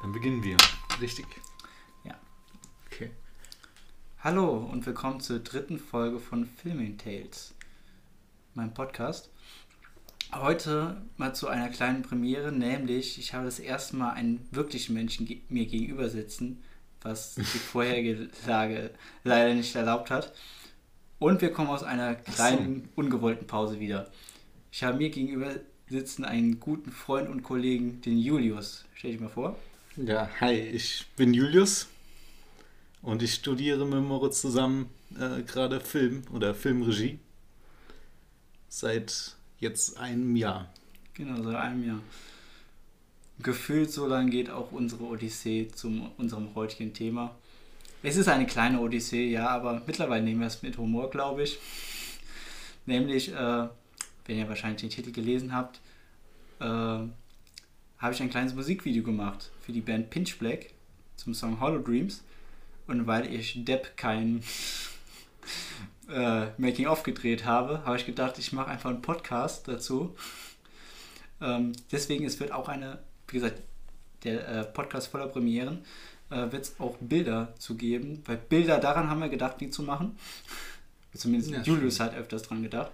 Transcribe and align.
Dann 0.00 0.12
beginnen 0.12 0.42
wir. 0.42 0.56
Richtig. 0.98 1.26
Ja. 2.04 2.18
Okay. 2.86 3.10
Hallo 4.20 4.56
und 4.56 4.86
willkommen 4.86 5.20
zur 5.20 5.40
dritten 5.40 5.78
Folge 5.78 6.18
von 6.18 6.46
Filming 6.46 6.96
Tales, 6.96 7.54
meinem 8.54 8.72
Podcast. 8.72 9.28
Heute 10.32 11.02
mal 11.18 11.34
zu 11.34 11.48
einer 11.48 11.68
kleinen 11.68 12.00
Premiere, 12.00 12.50
nämlich 12.50 13.18
ich 13.18 13.34
habe 13.34 13.44
das 13.44 13.58
erste 13.58 13.96
Mal 13.96 14.12
einen 14.12 14.48
wirklichen 14.52 14.94
Menschen 14.94 15.26
ge 15.26 15.42
mir 15.50 15.66
gegenüber 15.66 16.08
sitzen, 16.08 16.64
was 17.02 17.34
die 17.34 17.42
vorherige 17.42 18.30
Lage 18.46 18.92
leider 19.22 19.52
nicht 19.52 19.74
erlaubt 19.76 20.10
hat. 20.10 20.32
Und 21.18 21.42
wir 21.42 21.52
kommen 21.52 21.68
aus 21.68 21.82
einer 21.82 22.14
kleinen, 22.14 22.88
ungewollten 22.96 23.46
Pause 23.46 23.80
wieder. 23.80 24.10
Ich 24.72 24.82
habe 24.82 24.96
mir 24.96 25.10
gegenüber 25.10 25.56
sitzen 25.88 26.24
einen 26.24 26.58
guten 26.58 26.90
Freund 26.90 27.28
und 27.28 27.42
Kollegen, 27.42 28.00
den 28.00 28.16
Julius. 28.16 28.86
Stell 28.94 29.12
dich 29.12 29.20
mal 29.20 29.28
vor. 29.28 29.58
Ja, 29.96 30.30
hi, 30.40 30.54
ich 30.54 31.04
bin 31.16 31.34
Julius 31.34 31.88
und 33.02 33.24
ich 33.24 33.34
studiere 33.34 33.84
mit 33.84 34.00
Moritz 34.00 34.40
zusammen 34.40 34.88
äh, 35.18 35.42
gerade 35.42 35.80
Film 35.80 36.22
oder 36.32 36.54
Filmregie. 36.54 37.18
Seit 38.68 39.34
jetzt 39.58 39.98
einem 39.98 40.36
Jahr. 40.36 40.72
Genau, 41.14 41.42
seit 41.42 41.56
einem 41.56 41.84
Jahr. 41.84 42.00
Gefühlt 43.40 43.90
so 43.90 44.06
lang 44.06 44.30
geht 44.30 44.48
auch 44.48 44.70
unsere 44.70 45.02
Odyssee 45.02 45.66
zu 45.74 46.08
unserem 46.18 46.54
heutigen 46.54 46.94
Thema. 46.94 47.34
Es 48.04 48.16
ist 48.16 48.28
eine 48.28 48.46
kleine 48.46 48.80
Odyssee, 48.80 49.28
ja, 49.28 49.48
aber 49.48 49.82
mittlerweile 49.88 50.22
nehmen 50.22 50.38
wir 50.38 50.46
es 50.46 50.62
mit 50.62 50.78
Humor, 50.78 51.10
glaube 51.10 51.42
ich. 51.42 51.58
Nämlich, 52.86 53.32
äh, 53.32 53.68
wenn 54.26 54.38
ihr 54.38 54.48
wahrscheinlich 54.48 54.82
den 54.82 54.90
Titel 54.90 55.10
gelesen 55.10 55.52
habt, 55.52 55.80
äh, 56.60 57.08
habe 58.00 58.14
ich 58.14 58.22
ein 58.22 58.30
kleines 58.30 58.54
Musikvideo 58.54 59.02
gemacht 59.02 59.50
für 59.60 59.72
die 59.72 59.80
Band 59.80 60.10
Pinch 60.10 60.38
Black 60.38 60.70
zum 61.16 61.34
Song 61.34 61.60
Hollow 61.60 61.78
Dreams. 61.78 62.22
Und 62.86 63.06
weil 63.06 63.32
ich 63.32 63.64
Depp 63.64 63.96
kein 63.96 64.42
äh, 66.08 66.46
Making-of 66.58 67.02
gedreht 67.02 67.44
habe, 67.44 67.84
habe 67.84 67.96
ich 67.96 68.06
gedacht, 68.06 68.38
ich 68.38 68.52
mache 68.52 68.68
einfach 68.70 68.90
einen 68.90 69.02
Podcast 69.02 69.68
dazu. 69.68 70.16
Ähm, 71.40 71.72
deswegen, 71.92 72.24
es 72.24 72.40
wird 72.40 72.52
auch 72.52 72.68
eine, 72.68 72.98
wie 73.28 73.34
gesagt, 73.34 73.62
der 74.24 74.48
äh, 74.48 74.64
Podcast 74.64 75.08
voller 75.08 75.28
Premieren, 75.28 75.84
äh, 76.30 76.50
wird 76.52 76.64
es 76.64 76.80
auch 76.80 76.96
Bilder 77.00 77.54
zu 77.58 77.76
geben, 77.76 78.22
weil 78.26 78.36
Bilder, 78.36 78.78
daran 78.78 79.08
haben 79.08 79.20
wir 79.20 79.28
gedacht, 79.28 79.60
die 79.60 79.70
zu 79.70 79.82
machen. 79.82 80.18
Zumindest 81.14 81.50
Ja, 81.50 81.62
Julius 81.62 81.94
stimmt. 81.96 82.12
hat 82.12 82.18
öfters 82.18 82.42
dran 82.42 82.62
gedacht. 82.62 82.90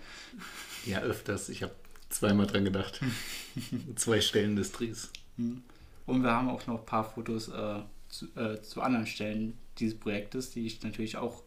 Ja, 0.84 1.00
öfters. 1.00 1.48
Ich 1.48 1.62
habe 1.62 1.74
zweimal 2.16 2.46
dran 2.46 2.64
gedacht. 2.64 3.00
Zwei 3.96 4.20
Stellen 4.20 4.56
des 4.56 4.72
Drehs. 4.72 5.10
Mhm. 5.36 5.62
Und 6.06 6.22
wir 6.22 6.30
haben 6.30 6.48
auch 6.48 6.66
noch 6.66 6.80
ein 6.80 6.86
paar 6.86 7.04
Fotos 7.04 7.48
äh, 7.48 7.80
zu, 8.08 8.26
äh, 8.36 8.62
zu 8.62 8.80
anderen 8.80 9.06
Stellen 9.06 9.58
dieses 9.78 9.98
Projektes, 9.98 10.50
die 10.50 10.66
ich 10.66 10.82
natürlich 10.82 11.16
auch 11.16 11.42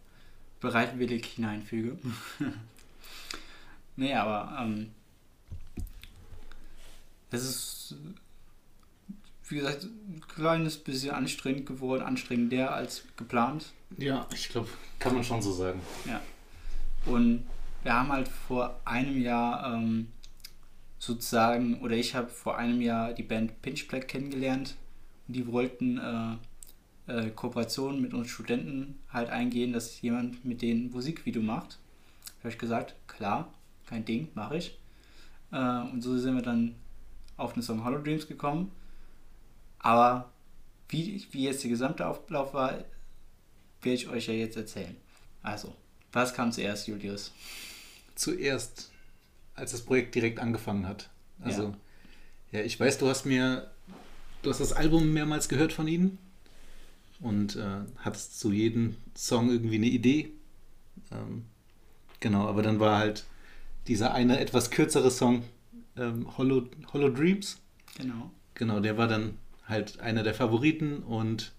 bereitwillig 0.60 1.26
hineinfüge. 1.26 1.98
nee, 3.96 4.14
aber 4.14 4.58
ähm, 4.62 4.92
es 7.32 7.44
ist, 7.44 7.96
wie 9.48 9.56
gesagt, 9.56 9.84
ein 9.84 10.22
kleines 10.28 10.78
bisschen 10.78 11.12
anstrengend 11.12 11.66
geworden, 11.66 12.04
anstrengender 12.04 12.74
als 12.74 13.04
geplant. 13.16 13.72
Ja, 13.98 14.28
ich 14.34 14.50
glaube, 14.50 14.68
kann 15.00 15.14
man 15.14 15.24
schon 15.24 15.42
so 15.42 15.54
sagen. 15.54 15.82
Und 17.06 17.46
wir 17.84 17.94
haben 17.94 18.12
halt 18.12 18.28
vor 18.28 18.80
einem 18.84 19.22
Jahr 19.22 19.74
ähm, 19.74 20.10
sozusagen, 21.00 21.82
oder 21.82 21.96
ich 21.96 22.14
habe 22.14 22.30
vor 22.30 22.58
einem 22.58 22.82
Jahr 22.82 23.14
die 23.14 23.24
Band 23.24 23.62
Pinch 23.62 23.88
Black 23.88 24.08
kennengelernt. 24.08 24.76
Und 25.28 25.36
die 25.36 25.48
wollten 25.48 25.98
äh, 25.98 26.36
äh, 27.12 27.30
Kooperationen 27.32 28.02
mit 28.02 28.14
uns 28.14 28.30
Studenten 28.30 29.00
halt 29.12 29.30
eingehen, 29.30 29.74
dass 29.74 30.02
jemand 30.02 30.46
mit 30.46 30.62
denen 30.62 30.92
Musikvideo 30.92 31.42
macht. 31.42 31.80
Da 32.26 32.40
habe 32.40 32.50
ich 32.50 32.58
gesagt, 32.60 32.96
klar, 33.08 33.52
kein 33.88 34.06
Ding, 34.06 34.28
mache 34.36 34.58
ich. 34.58 34.78
Äh, 35.52 35.82
und 35.92 36.02
so 36.02 36.18
sind 36.18 36.36
wir 36.36 36.44
dann 36.44 36.76
auf 37.38 37.54
den 37.54 37.64
Song 37.64 37.84
Hollow 37.84 38.02
Dreams 38.02 38.28
gekommen. 38.28 38.72
Aber 39.80 40.30
wie, 40.90 41.26
wie 41.32 41.44
jetzt 41.44 41.64
der 41.64 41.70
gesamte 41.70 42.06
Auflauf 42.06 42.54
war, 42.54 42.84
werde 43.82 43.96
ich 43.96 44.10
euch 44.10 44.28
ja 44.28 44.34
jetzt 44.34 44.58
erzählen. 44.58 44.96
Also, 45.42 45.74
was 46.12 46.34
kam 46.34 46.52
zuerst, 46.52 46.88
Julius? 46.88 47.32
Zuerst, 48.16 48.92
als 49.60 49.72
das 49.72 49.82
Projekt 49.82 50.16
direkt 50.16 50.40
angefangen 50.40 50.88
hat. 50.88 51.10
Also, 51.42 51.76
ja, 52.52 52.62
ich 52.62 52.80
weiß, 52.80 52.98
du 52.98 53.08
hast 53.08 53.26
mir, 53.26 53.70
du 54.42 54.50
hast 54.50 54.60
das 54.60 54.74
Album 54.74 55.14
mehrmals 55.14 55.48
gehört 55.48 55.72
von 55.72 55.88
ihnen 55.88 56.18
und 57.20 57.56
äh, 57.56 57.82
hattest 57.98 58.40
zu 58.40 58.52
jedem 58.52 58.96
Song 59.16 59.50
irgendwie 59.50 59.76
eine 59.76 59.88
Idee. 59.88 60.32
Ähm, 61.12 61.46
genau, 62.20 62.48
aber 62.48 62.62
dann 62.62 62.80
war 62.80 62.98
halt 62.98 63.26
dieser 63.88 64.14
eine 64.14 64.40
etwas 64.40 64.72
kürzere 64.72 65.12
Song, 65.12 65.44
ähm, 65.98 66.38
Hollow, 66.38 66.68
Hollow 66.94 67.10
Dreams. 67.10 67.60
Genau. 67.98 68.32
Genau, 68.56 68.80
der 68.80 68.98
war 68.98 69.08
dann 69.08 69.38
halt 69.66 70.00
einer 70.00 70.24
der 70.24 70.34
Favoriten 70.34 71.04
und 71.04 71.54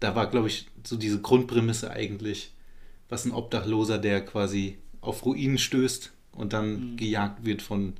da 0.00 0.14
war, 0.14 0.28
glaube 0.28 0.48
ich, 0.48 0.66
so 0.84 0.96
diese 0.96 1.20
Grundprämisse 1.20 1.90
eigentlich, 1.90 2.54
was 3.08 3.24
ein 3.24 3.32
Obdachloser, 3.32 3.98
der 3.98 4.24
quasi 4.24 4.78
auf 5.00 5.24
Ruinen 5.24 5.58
stößt 5.58 6.12
und 6.38 6.52
dann 6.52 6.92
Mhm. 6.92 6.96
gejagt 6.96 7.44
wird 7.44 7.62
von 7.62 7.94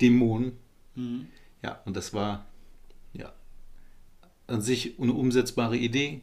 Dämonen. 0.00 0.52
Mhm. 0.94 1.26
Ja, 1.62 1.80
und 1.84 1.96
das 1.96 2.12
war 2.14 2.46
ja 3.12 3.32
an 4.46 4.60
sich 4.60 4.98
eine 5.00 5.12
umsetzbare 5.12 5.76
Idee. 5.76 6.20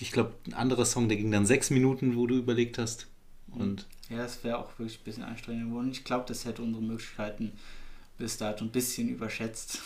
Ich 0.00 0.12
glaube, 0.12 0.34
ein 0.46 0.54
anderer 0.54 0.84
Song, 0.84 1.08
der 1.08 1.16
ging 1.16 1.30
dann 1.30 1.46
sechs 1.46 1.70
Minuten, 1.70 2.16
wo 2.16 2.26
du 2.26 2.36
überlegt 2.36 2.78
hast. 2.78 3.06
Und 3.50 3.86
Ja, 4.10 4.18
das 4.18 4.42
wäre 4.44 4.58
auch 4.58 4.78
wirklich 4.78 5.00
ein 5.00 5.04
bisschen 5.04 5.24
anstrengend 5.24 5.68
geworden. 5.70 5.90
Ich 5.90 6.04
glaube, 6.04 6.24
das 6.28 6.44
hätte 6.44 6.62
unsere 6.62 6.82
Möglichkeiten 6.84 7.52
bis 8.16 8.36
dato 8.36 8.64
ein 8.64 8.70
bisschen 8.70 9.08
überschätzt. 9.08 9.80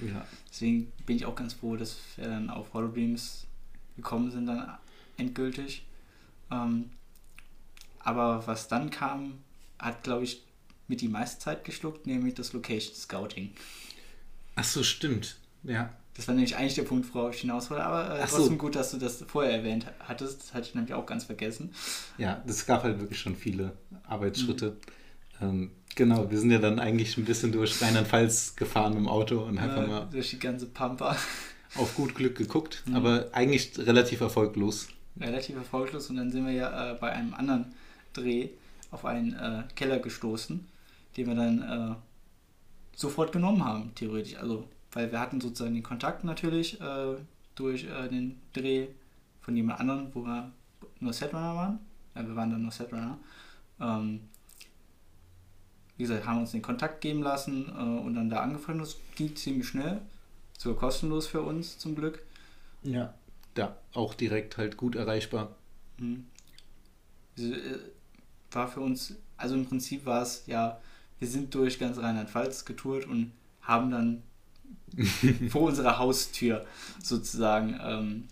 ja, 0.00 0.26
Deswegen 0.50 0.92
bin 1.06 1.16
ich 1.16 1.26
auch 1.26 1.34
ganz 1.34 1.52
froh, 1.54 1.76
dass 1.76 1.98
wir 2.16 2.24
dann 2.28 2.48
auf 2.50 2.72
Hollow 2.74 2.88
Dreams 2.88 3.46
gekommen 3.96 4.30
sind, 4.30 4.46
dann 4.46 4.78
endgültig. 5.18 5.84
Ähm, 6.50 6.90
aber 7.98 8.46
was 8.46 8.68
dann 8.68 8.90
kam, 8.90 9.38
hat, 9.80 10.02
glaube 10.04 10.24
ich, 10.24 10.42
mit 10.88 11.00
die 11.00 11.08
meiste 11.08 11.38
Zeit 11.40 11.64
geschluckt, 11.64 12.06
nämlich 12.06 12.34
das 12.34 12.52
Location 12.52 12.94
Scouting. 12.94 13.52
ach 14.56 14.64
so, 14.64 14.82
stimmt. 14.82 15.36
Ja, 15.62 15.90
Das 16.14 16.26
war 16.26 16.34
nämlich 16.34 16.56
eigentlich 16.56 16.74
der 16.74 16.82
Punkt, 16.82 17.14
worauf 17.14 17.34
ich 17.34 17.42
hinaus 17.42 17.70
wollte, 17.70 17.84
aber 17.84 18.18
äh, 18.18 18.20
Ach 18.22 18.28
so. 18.28 18.38
trotzdem 18.38 18.58
gut, 18.58 18.74
dass 18.76 18.90
du 18.90 18.96
das 18.98 19.22
vorher 19.28 19.52
erwähnt 19.52 19.86
hattest. 20.00 20.40
Das 20.42 20.54
hatte 20.54 20.68
ich 20.68 20.74
nämlich 20.74 20.94
auch 20.94 21.06
ganz 21.06 21.24
vergessen. 21.24 21.72
Ja, 22.18 22.42
das 22.46 22.66
gab 22.66 22.82
halt 22.82 22.98
wirklich 23.00 23.18
schon 23.20 23.36
viele 23.36 23.76
Arbeitsschritte. 24.04 24.76
Mhm. 25.40 25.46
Ähm, 25.46 25.70
genau, 25.94 26.30
wir 26.30 26.38
sind 26.38 26.50
ja 26.50 26.58
dann 26.58 26.78
eigentlich 26.78 27.16
ein 27.16 27.24
bisschen 27.24 27.52
durch 27.52 27.80
Rheinland-Pfalz 27.80 28.56
gefahren 28.56 28.96
im 28.96 29.06
Auto 29.08 29.40
und 29.44 29.58
einfach 29.58 29.82
Äh, 29.82 29.86
mal 29.86 30.08
durch 30.10 30.30
die 30.30 30.38
ganze 30.38 30.66
Pampa. 30.66 31.16
auf 31.76 31.94
gut 31.94 32.14
Glück 32.16 32.36
geguckt, 32.36 32.82
Mhm. 32.86 32.96
aber 32.96 33.28
eigentlich 33.32 33.78
relativ 33.78 34.20
erfolglos. 34.22 34.88
relativ 35.20 35.56
erfolglos 35.56 36.10
und 36.10 36.16
dann 36.16 36.30
sind 36.32 36.44
wir 36.46 36.52
ja 36.52 36.92
äh, 36.92 36.94
bei 36.94 37.12
einem 37.12 37.32
anderen 37.34 37.72
Dreh 38.12 38.48
auf 38.90 39.04
einen 39.04 39.34
äh, 39.34 39.64
Keller 39.74 39.98
gestoßen, 39.98 40.66
den 41.16 41.26
wir 41.26 41.34
dann 41.34 41.62
äh, 41.62 41.94
sofort 42.94 43.32
genommen 43.32 43.64
haben, 43.64 43.94
theoretisch. 43.94 44.36
Also, 44.36 44.68
weil 44.92 45.10
wir 45.10 45.20
hatten 45.20 45.40
sozusagen 45.40 45.74
den 45.74 45.82
Kontakt 45.82 46.24
natürlich 46.24 46.80
äh, 46.80 47.16
durch 47.54 47.84
äh, 47.84 48.08
den 48.08 48.40
Dreh 48.52 48.88
von 49.40 49.56
jemand 49.56 49.80
anderem, 49.80 50.08
wo 50.12 50.24
wir 50.24 50.52
nur 51.00 51.12
Setrunner 51.12 51.54
waren. 51.54 51.78
Ja, 52.14 52.26
wir 52.26 52.36
waren 52.36 52.50
dann 52.50 52.62
nur 52.62 52.72
Setrunner. 52.72 53.18
Ähm, 53.80 54.20
wie 55.96 56.04
gesagt, 56.04 56.26
haben 56.26 56.40
uns 56.40 56.52
den 56.52 56.62
Kontakt 56.62 57.00
geben 57.00 57.22
lassen 57.22 57.68
äh, 57.68 58.04
und 58.04 58.14
dann 58.14 58.30
da 58.30 58.40
angefangen. 58.40 58.80
Das 58.80 58.96
ging 59.16 59.34
ziemlich 59.36 59.68
schnell. 59.68 60.00
Sogar 60.58 60.78
kostenlos 60.78 61.26
für 61.26 61.42
uns 61.42 61.78
zum 61.78 61.94
Glück. 61.94 62.22
Ja. 62.82 63.14
Da 63.54 63.76
auch 63.92 64.14
direkt 64.14 64.56
halt 64.58 64.76
gut 64.76 64.94
erreichbar. 64.94 65.56
Mhm. 65.98 66.26
War 68.52 68.68
für 68.68 68.80
uns, 68.80 69.14
also 69.36 69.54
im 69.54 69.66
Prinzip 69.66 70.06
war 70.06 70.22
es 70.22 70.44
ja, 70.46 70.80
wir 71.18 71.28
sind 71.28 71.54
durch 71.54 71.78
ganz 71.78 71.98
Rheinland-Pfalz 71.98 72.64
getourt 72.64 73.06
und 73.06 73.32
haben 73.62 73.90
dann 73.90 74.22
vor 75.50 75.62
unserer 75.62 75.98
Haustür 75.98 76.64
sozusagen 77.02 77.78
ähm, 77.82 78.28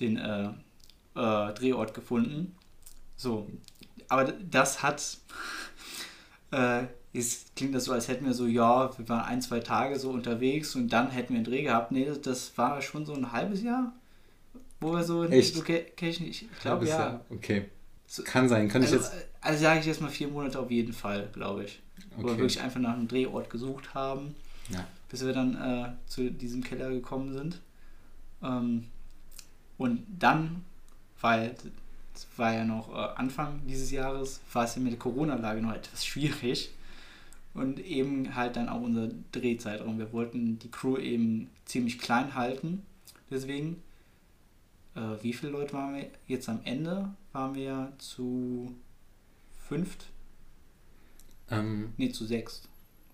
den 0.00 0.16
äh, 0.16 0.48
äh, 1.14 1.54
Drehort 1.54 1.94
gefunden. 1.94 2.54
So, 3.16 3.48
aber 4.08 4.24
das 4.32 4.82
hat, 4.82 5.18
äh, 6.50 6.84
es 7.12 7.46
klingt 7.56 7.74
das 7.74 7.84
so, 7.84 7.92
als 7.92 8.08
hätten 8.08 8.26
wir 8.26 8.34
so, 8.34 8.46
ja, 8.46 8.96
wir 8.96 9.08
waren 9.08 9.24
ein, 9.24 9.42
zwei 9.42 9.60
Tage 9.60 9.98
so 9.98 10.10
unterwegs 10.10 10.74
und 10.74 10.88
dann 10.92 11.10
hätten 11.10 11.30
wir 11.30 11.38
einen 11.38 11.44
Dreh 11.44 11.62
gehabt. 11.62 11.92
Nee, 11.92 12.10
das, 12.22 12.56
war 12.56 12.80
schon 12.82 13.06
so 13.06 13.14
ein 13.14 13.32
halbes 13.32 13.62
Jahr, 13.62 13.92
wo 14.80 14.92
wir 14.92 15.04
so 15.04 15.24
in 15.24 15.32
Echt? 15.32 15.56
Location, 15.56 16.28
ich 16.28 16.46
glaube 16.60 16.76
Halbes 16.76 16.88
ja. 16.90 16.98
Jahr. 16.98 17.24
Okay. 17.30 17.70
So- 18.10 18.22
Kann 18.24 18.48
sein. 18.48 18.68
Kann 18.68 18.82
Also, 18.82 18.96
ich 18.96 19.02
jetzt. 19.02 19.12
also 19.42 19.62
sage 19.62 19.80
ich 19.80 19.86
jetzt 19.86 20.00
mal 20.00 20.08
vier 20.10 20.28
Monate 20.28 20.58
auf 20.58 20.70
jeden 20.70 20.92
Fall, 20.94 21.28
glaube 21.32 21.64
ich. 21.64 21.80
Wo 22.16 22.22
wir 22.22 22.30
Okay. 22.30 22.38
wirklich 22.38 22.60
einfach 22.60 22.80
nach 22.80 22.94
einem 22.94 23.06
Drehort 23.08 23.48
gesucht 23.50 23.94
haben. 23.94 24.34
ja. 24.70 24.84
bis 25.10 25.24
wir 25.24 25.32
dann 25.32 25.54
äh, 25.56 25.88
zu 26.06 26.30
diesem 26.30 26.62
Keller 26.62 26.90
gekommen 26.90 27.32
sind. 27.32 27.60
Ähm, 28.42 28.84
und 29.78 30.02
dann, 30.18 30.62
weil 31.22 31.54
es 32.14 32.26
war 32.36 32.52
ja 32.52 32.64
noch 32.66 32.90
äh, 32.90 33.16
Anfang 33.18 33.60
dieses 33.66 33.90
Jahres, 33.90 34.40
war 34.52 34.64
es 34.64 34.74
ja 34.74 34.82
mit 34.82 34.92
der 34.92 34.98
Corona-Lage 34.98 35.62
noch 35.62 35.72
etwas 35.72 36.04
schwierig. 36.04 36.70
Und 37.54 37.80
eben 37.80 38.34
halt 38.34 38.56
dann 38.56 38.68
auch 38.68 38.82
unser 38.82 39.08
Drehzeitraum. 39.32 39.98
Wir 39.98 40.12
wollten 40.12 40.58
die 40.58 40.70
Crew 40.70 40.98
eben 40.98 41.48
ziemlich 41.64 41.98
klein 41.98 42.34
halten. 42.34 42.82
Deswegen, 43.30 43.82
äh, 44.98 45.22
wie 45.22 45.32
viele 45.32 45.52
Leute 45.52 45.72
waren 45.74 45.94
wir 45.94 46.10
jetzt 46.26 46.48
am 46.48 46.60
Ende? 46.64 47.10
Waren 47.32 47.54
wir 47.54 47.92
zu 47.98 48.74
fünft? 49.68 50.06
Ähm, 51.50 51.92
ne, 51.96 52.10
zu 52.12 52.26
sechs. 52.26 52.62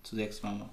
Zu 0.03 0.17
sechs 0.17 0.43
waren 0.43 0.59
wir. 0.59 0.71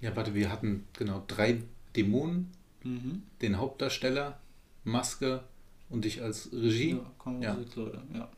Ja, 0.00 0.16
warte, 0.16 0.34
wir 0.34 0.50
hatten 0.50 0.86
genau 0.94 1.22
drei 1.26 1.62
Dämonen, 1.94 2.50
mhm. 2.82 3.22
den 3.42 3.58
Hauptdarsteller, 3.58 4.38
Maske 4.84 5.42
und 5.90 6.04
dich 6.04 6.22
als 6.22 6.50
Regie. 6.52 6.92
Ja, 6.92 7.10
kommen 7.18 7.42
ja. 7.42 7.54
Leute, 7.54 8.02
ja. 8.14 8.28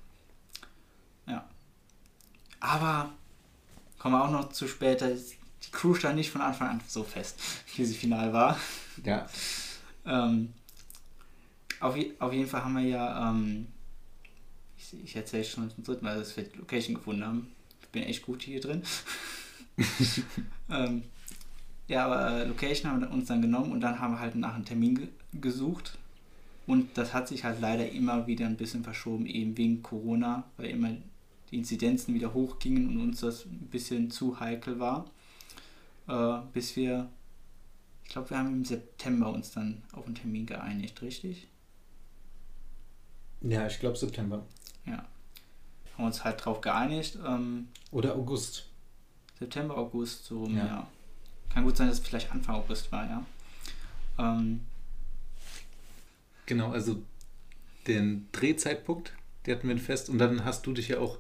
Ja. 1.27 1.49
Aber 2.61 3.13
kommen 3.99 4.15
wir 4.15 4.25
auch 4.25 4.31
noch 4.31 4.53
zu 4.53 4.67
später. 4.67 5.09
Die 5.15 5.71
Crew 5.71 5.95
stand 5.95 6.17
nicht 6.17 6.31
von 6.31 6.41
Anfang 6.41 6.69
an 6.69 6.81
so 6.87 7.05
fest, 7.05 7.41
wie 7.77 7.85
sie 7.85 7.95
final 7.95 8.33
war. 8.33 8.59
Ja. 9.05 9.27
ähm, 10.05 10.53
auf, 11.82 11.96
auf 12.19 12.32
jeden 12.32 12.46
Fall 12.46 12.64
haben 12.64 12.76
wir 12.76 12.82
ja, 12.82 13.31
ähm, 13.31 13.67
ich, 14.79 14.94
ich 15.05 15.17
erzähle 15.17 15.44
schon 15.44 15.70
zum 15.70 15.84
dritten 15.84 16.05
Mal, 16.05 16.19
dass 16.19 16.37
wir 16.37 16.46
Location 16.56 16.94
gefunden 16.94 17.25
haben. 17.25 17.49
Ich 17.82 17.88
bin 17.88 18.05
echt 18.05 18.23
gut 18.23 18.43
hier 18.43 18.61
drin. 18.61 18.82
ähm, 20.70 21.02
ja, 21.88 22.06
aber 22.06 22.31
äh, 22.31 22.44
Location 22.44 22.90
haben 22.90 23.00
wir 23.00 23.11
uns 23.11 23.26
dann 23.26 23.43
genommen 23.43 23.73
und 23.73 23.81
dann 23.81 23.99
haben 23.99 24.14
wir 24.14 24.20
halt 24.20 24.34
nach 24.37 24.55
einem 24.55 24.64
Termin 24.64 24.94
ge 24.94 25.08
gesucht. 25.34 25.99
Und 26.67 26.96
das 26.96 27.14
hat 27.14 27.26
sich 27.26 27.43
halt 27.43 27.61
leider 27.61 27.90
immer 27.90 28.26
wieder 28.26 28.46
ein 28.46 28.56
bisschen 28.56 28.85
verschoben, 28.85 29.26
eben 29.26 29.56
wegen 29.56 29.82
Corona, 29.82 30.44
weil 30.58 30.67
immer 30.67 30.90
die 31.50 31.56
Inzidenzen 31.56 32.14
wieder 32.14 32.35
hochgingen 32.35 32.88
und 32.88 33.00
uns 33.00 33.20
das 33.20 33.46
ein 33.46 33.69
bisschen 33.70 34.11
zu 34.11 34.38
heikel 34.38 34.78
war. 34.78 35.06
Äh, 36.06 36.38
bis 36.52 36.76
wir, 36.76 37.08
ich 38.05 38.11
glaube, 38.11 38.31
wir 38.31 38.38
haben 38.38 38.52
im 38.52 38.64
September 38.64 39.32
uns 39.32 39.50
dann 39.50 39.82
auf 39.93 40.06
einen 40.06 40.14
Termin 40.14 40.46
geeinigt, 40.46 41.00
richtig? 41.02 41.49
Ja, 43.43 43.67
ich 43.67 43.79
glaube 43.81 43.97
September. 43.97 44.44
Ja. 44.87 45.05
Haben 45.97 46.05
uns 46.05 46.25
halt 46.25 46.44
drauf 46.44 46.61
geeinigt. 46.61 47.19
Ähm, 47.27 47.69
Oder 47.91 48.15
August. 48.15 48.69
September, 49.39 49.77
August, 49.77 50.27
so 50.27 50.41
rum, 50.41 50.56
ja. 50.56 50.67
ja. 50.67 50.87
Kann 51.53 51.65
gut 51.65 51.77
sein, 51.77 51.89
dass 51.89 51.99
es 51.99 52.06
vielleicht 52.06 52.31
Anfang 52.31 52.55
August 52.56 52.91
war, 52.93 53.05
ja. 53.05 53.27
Ähm, 54.19 54.61
genau, 56.47 56.71
also 56.71 57.03
den 57.87 58.29
Drehzeitpunkt, 58.33 59.12
den 59.45 59.56
hatten 59.56 59.69
wir 59.69 59.79
fest. 59.79 60.09
Und 60.09 60.19
dann 60.19 60.45
hast 60.45 60.67
du 60.67 60.73
dich 60.73 60.88
ja 60.88 60.99
auch 60.99 61.19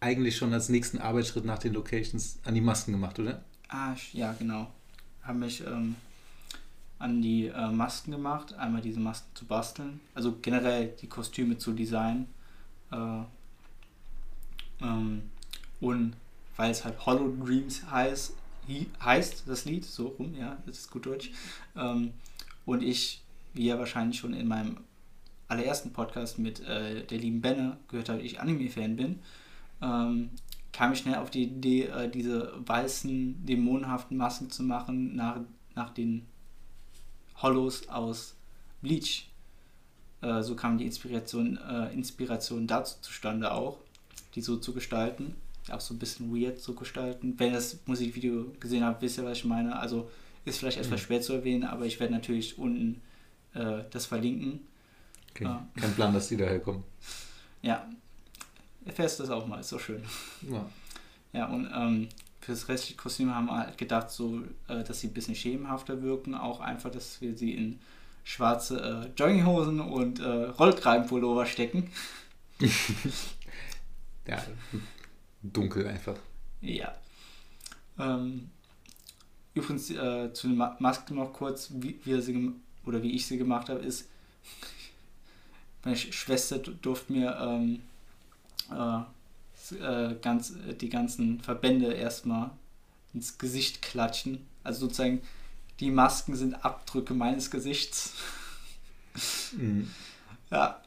eigentlich 0.00 0.36
schon 0.36 0.52
als 0.52 0.68
nächsten 0.68 0.98
Arbeitsschritt 0.98 1.44
nach 1.44 1.58
den 1.58 1.74
Locations 1.74 2.40
an 2.44 2.54
die 2.54 2.60
Masken 2.60 2.92
gemacht, 2.92 3.18
oder? 3.18 3.44
Ah, 3.68 3.94
ja, 4.12 4.32
genau. 4.32 4.70
Habe 5.22 5.38
mich 5.38 5.64
ähm, 5.64 5.94
an 7.00 7.22
die 7.22 7.46
äh, 7.46 7.70
Masken 7.70 8.12
gemacht, 8.12 8.52
einmal 8.54 8.82
diese 8.82 9.00
Masken 9.00 9.34
zu 9.34 9.46
basteln, 9.46 10.00
also 10.14 10.36
generell 10.40 10.94
die 11.00 11.08
Kostüme 11.08 11.56
zu 11.56 11.72
designen. 11.72 12.26
Äh, 12.92 13.22
ähm, 14.82 15.22
und 15.80 16.14
weil 16.56 16.70
es 16.70 16.84
halt 16.84 17.04
Hollow 17.06 17.34
Dreams 17.42 17.90
heißt, 17.90 18.34
heißt 19.02 19.44
das 19.46 19.64
Lied, 19.64 19.84
so 19.86 20.08
rum, 20.08 20.34
ja, 20.38 20.58
das 20.66 20.80
ist 20.80 20.90
gut 20.90 21.06
Deutsch. 21.06 21.32
Ähm, 21.74 22.12
und 22.66 22.82
ich, 22.82 23.22
wie 23.54 23.66
ja 23.66 23.78
wahrscheinlich 23.78 24.18
schon 24.18 24.34
in 24.34 24.46
meinem 24.46 24.76
allerersten 25.48 25.92
Podcast 25.92 26.38
mit 26.38 26.60
äh, 26.60 27.02
der 27.06 27.18
lieben 27.18 27.40
Benne 27.40 27.78
gehört 27.88 28.10
habe, 28.10 28.20
ich 28.20 28.40
Anime-Fan 28.40 28.96
bin, 28.96 29.20
ähm, 29.80 30.30
kam 30.72 30.92
ich 30.92 30.98
schnell 30.98 31.16
auf 31.16 31.30
die 31.30 31.44
Idee, 31.44 31.86
äh, 31.86 32.10
diese 32.10 32.52
weißen, 32.66 33.46
dämonenhaften 33.46 34.18
Masken 34.18 34.50
zu 34.50 34.62
machen 34.62 35.16
nach, 35.16 35.40
nach 35.74 35.90
den 35.90 36.26
Hollows 37.42 37.88
aus 37.88 38.34
Bleach. 38.82 39.28
Äh, 40.22 40.42
so 40.42 40.54
kam 40.54 40.78
die 40.78 40.86
Inspiration, 40.86 41.58
äh, 41.58 41.92
Inspiration 41.92 42.66
dazu 42.66 42.96
zustande 43.00 43.52
auch, 43.52 43.78
die 44.34 44.40
so 44.40 44.56
zu 44.56 44.72
gestalten. 44.72 45.34
Auch 45.70 45.80
so 45.80 45.94
ein 45.94 45.98
bisschen 45.98 46.34
weird 46.34 46.60
zu 46.60 46.74
gestalten. 46.74 47.34
Wenn 47.38 47.48
ihr 47.48 47.54
das 47.54 47.78
Musikvideo 47.86 48.52
gesehen 48.58 48.84
habt, 48.84 49.02
wisst 49.02 49.18
ihr, 49.18 49.24
was 49.24 49.38
ich 49.38 49.44
meine. 49.44 49.78
Also 49.78 50.10
ist 50.44 50.58
vielleicht 50.58 50.78
etwas 50.78 51.00
mhm. 51.00 51.04
schwer 51.04 51.20
zu 51.20 51.34
erwähnen, 51.34 51.64
aber 51.64 51.86
ich 51.86 52.00
werde 52.00 52.14
natürlich 52.14 52.58
unten 52.58 53.00
äh, 53.54 53.84
das 53.90 54.06
verlinken. 54.06 54.60
Okay. 55.30 55.48
Kein 55.76 55.94
Plan, 55.94 56.12
dass 56.12 56.28
die 56.28 56.36
daher 56.36 56.60
kommen. 56.60 56.82
Ja, 57.62 57.88
erfährst 58.84 59.18
du 59.18 59.22
das 59.24 59.30
auch 59.30 59.46
mal, 59.46 59.60
ist 59.60 59.68
so 59.68 59.78
schön. 59.78 60.02
Ja. 60.50 60.68
Ja, 61.32 61.46
und 61.46 61.70
ähm, 61.72 62.08
für 62.40 62.52
das 62.52 62.68
restliche 62.68 62.96
Kostüm 62.96 63.34
haben 63.34 63.46
wir 63.46 63.58
halt 63.58 63.78
gedacht, 63.78 64.10
so, 64.10 64.40
äh, 64.68 64.82
dass 64.82 65.00
sie 65.00 65.08
ein 65.08 65.12
bisschen 65.12 65.34
schemenhafter 65.34 66.02
wirken. 66.02 66.34
Auch 66.34 66.60
einfach, 66.60 66.90
dass 66.90 67.20
wir 67.20 67.36
sie 67.36 67.54
in 67.54 67.80
schwarze 68.24 68.80
äh, 68.80 69.20
Jogginghosen 69.20 69.80
und 69.80 70.20
äh, 70.20 70.24
Rollkragenpullover 70.24 71.46
stecken. 71.46 71.90
ja, 74.26 74.42
dunkel 75.42 75.86
einfach. 75.86 76.16
Ja. 76.60 76.94
Ähm, 77.98 78.50
übrigens 79.54 79.90
äh, 79.90 80.32
zu 80.32 80.48
den 80.48 80.56
Masken 80.56 81.16
noch 81.16 81.32
kurz, 81.32 81.70
wie 81.74 81.98
wir 82.04 82.22
sie 82.22 82.52
oder 82.86 83.02
wie 83.02 83.14
ich 83.14 83.26
sie 83.26 83.36
gemacht 83.36 83.68
habe, 83.68 83.80
ist, 83.80 84.08
meine 85.84 85.96
Schwester 85.96 86.58
durfte 86.58 87.12
mir 87.12 87.36
ähm, 87.38 87.80
äh, 89.72 90.12
äh, 90.12 90.16
ganz, 90.20 90.54
die 90.80 90.88
ganzen 90.88 91.40
Verbände 91.40 91.92
erstmal 91.92 92.50
ins 93.12 93.38
Gesicht 93.38 93.82
klatschen. 93.82 94.46
Also 94.62 94.80
sozusagen, 94.80 95.22
die 95.80 95.90
Masken 95.90 96.36
sind 96.36 96.64
Abdrücke 96.64 97.14
meines 97.14 97.50
Gesichts. 97.50 98.14
Mhm. 99.56 99.90
Ja, 100.52 100.82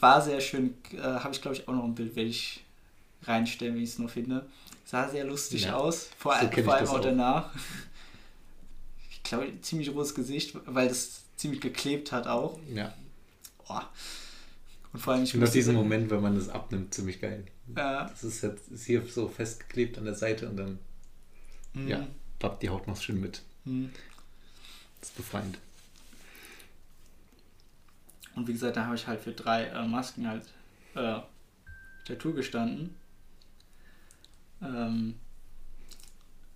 war 0.00 0.20
sehr 0.20 0.40
schön. 0.40 0.74
Äh, 0.92 1.00
Habe 1.00 1.32
ich, 1.32 1.40
glaube 1.40 1.56
ich, 1.56 1.68
auch 1.68 1.72
noch 1.72 1.84
ein 1.84 1.94
Bild, 1.94 2.16
werde 2.16 2.28
ich 2.28 2.64
reinstellen, 3.22 3.76
wenn 3.76 3.84
ich 3.84 3.90
es 3.90 3.98
noch 4.00 4.10
finde. 4.10 4.46
Sah 4.84 5.08
sehr 5.08 5.24
lustig 5.24 5.66
ja. 5.66 5.76
aus, 5.76 6.08
vor, 6.18 6.34
so 6.40 6.62
vor 6.62 6.74
allem 6.74 6.88
auch, 6.88 6.94
auch 6.94 7.00
danach. 7.00 7.54
Ich 9.12 9.22
glaube, 9.22 9.52
ziemlich 9.60 9.90
rohes 9.90 10.12
Gesicht, 10.12 10.56
weil 10.66 10.88
das 10.88 11.22
ziemlich 11.36 11.60
geklebt 11.60 12.10
hat 12.10 12.26
auch. 12.26 12.58
Ja. 12.74 12.92
Boah. 13.66 13.88
Und 14.92 15.00
vor 15.00 15.14
allem, 15.14 15.24
ich 15.24 15.32
finde 15.32 15.50
diesen 15.50 15.74
Moment, 15.74 16.10
wenn 16.10 16.20
man 16.20 16.36
das 16.36 16.48
abnimmt, 16.48 16.94
ziemlich 16.94 17.20
geil. 17.20 17.44
Ja. 17.74 18.04
Das 18.04 18.24
ist 18.24 18.42
jetzt 18.42 18.68
ist 18.68 18.84
hier 18.84 19.04
so 19.06 19.28
festgeklebt 19.28 19.98
an 19.98 20.04
der 20.04 20.14
Seite 20.14 20.48
und 20.48 20.56
dann 20.56 20.78
mhm. 21.72 21.88
ja, 21.88 22.06
pappt 22.38 22.62
die 22.62 22.68
Haut 22.68 22.86
noch 22.86 23.00
schön 23.00 23.20
mit. 23.20 23.42
Mhm. 23.64 23.90
Das 25.00 25.10
ist 25.10 25.16
befreiend. 25.16 25.58
Und 28.34 28.48
wie 28.48 28.52
gesagt, 28.52 28.76
da 28.76 28.86
habe 28.86 28.96
ich 28.96 29.06
halt 29.06 29.20
für 29.20 29.32
drei 29.32 29.64
äh, 29.64 29.86
Masken 29.86 30.26
halt 30.26 30.46
äh, 30.94 31.20
Tattoo 32.04 32.32
gestanden. 32.32 32.94
Ähm 34.60 35.14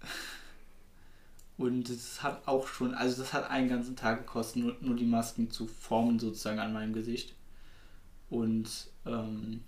und 1.56 1.88
es 1.88 2.22
hat 2.22 2.46
auch 2.46 2.66
schon, 2.66 2.94
also 2.94 3.22
das 3.22 3.32
hat 3.32 3.50
einen 3.50 3.68
ganzen 3.68 3.96
Tag 3.96 4.26
gekostet, 4.26 4.62
nur, 4.62 4.76
nur 4.80 4.96
die 4.96 5.06
Masken 5.06 5.50
zu 5.50 5.66
formen 5.66 6.18
sozusagen 6.18 6.58
an 6.58 6.72
meinem 6.72 6.92
Gesicht. 6.92 7.34
Und 8.28 8.88
ähm, 9.06 9.62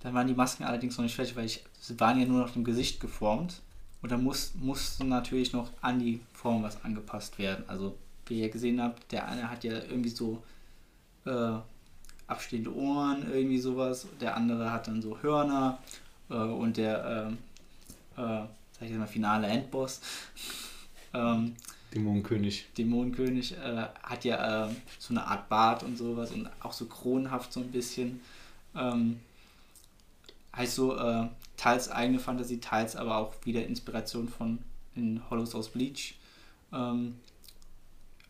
dann 0.00 0.14
waren 0.14 0.26
die 0.26 0.34
Masken 0.34 0.64
allerdings 0.64 0.96
noch 0.96 1.02
nicht 1.02 1.16
fertig, 1.16 1.36
weil 1.36 1.46
ich, 1.46 1.64
sie 1.80 1.98
waren 1.98 2.20
ja 2.20 2.26
nur 2.26 2.40
noch 2.40 2.54
im 2.54 2.64
Gesicht 2.64 3.00
geformt. 3.00 3.60
Und 4.00 4.12
da 4.12 4.16
muss, 4.16 4.52
musste 4.54 5.04
natürlich 5.04 5.52
noch 5.52 5.70
an 5.80 5.98
die 5.98 6.20
Form 6.32 6.62
was 6.62 6.84
angepasst 6.84 7.38
werden. 7.38 7.64
Also, 7.66 7.96
wie 8.26 8.40
ihr 8.40 8.48
gesehen 8.48 8.80
habt, 8.80 9.10
der 9.10 9.26
eine 9.26 9.50
hat 9.50 9.64
ja 9.64 9.72
irgendwie 9.72 10.10
so 10.10 10.42
äh, 11.24 11.54
abstehende 12.28 12.74
Ohren, 12.74 13.26
irgendwie 13.32 13.58
sowas. 13.58 14.06
Der 14.20 14.36
andere 14.36 14.70
hat 14.70 14.86
dann 14.86 15.02
so 15.02 15.20
Hörner. 15.20 15.78
Äh, 16.30 16.34
und 16.34 16.76
der, 16.76 17.36
äh, 18.16 18.22
äh 18.22 18.44
sag 18.72 18.82
ich 18.82 18.90
jetzt 18.90 18.98
mal, 18.98 19.06
finale 19.06 19.48
Endboss 19.48 20.00
ähm, 21.14 21.56
Dämonenkönig. 21.92 22.66
Dämonenkönig 22.76 23.56
äh, 23.56 23.86
hat 24.02 24.24
ja 24.24 24.66
äh, 24.66 24.70
so 24.98 25.14
eine 25.14 25.26
Art 25.26 25.48
Bart 25.48 25.82
und 25.82 25.96
sowas 25.96 26.30
und 26.32 26.48
auch 26.60 26.72
so 26.72 26.86
kronenhaft 26.86 27.52
so 27.52 27.60
ein 27.60 27.72
bisschen. 27.72 28.20
Ähm, 28.76 29.20
heißt 30.58 30.74
so 30.74 30.96
äh, 30.96 31.28
teils 31.56 31.90
eigene 31.90 32.18
Fantasie, 32.18 32.60
teils 32.60 32.96
aber 32.96 33.16
auch 33.16 33.34
wieder 33.44 33.64
Inspiration 33.66 34.28
von 34.28 34.58
in 34.94 35.22
Hollows 35.30 35.54
aus 35.54 35.70
Bleach. 35.70 36.16
Ähm, 36.72 37.16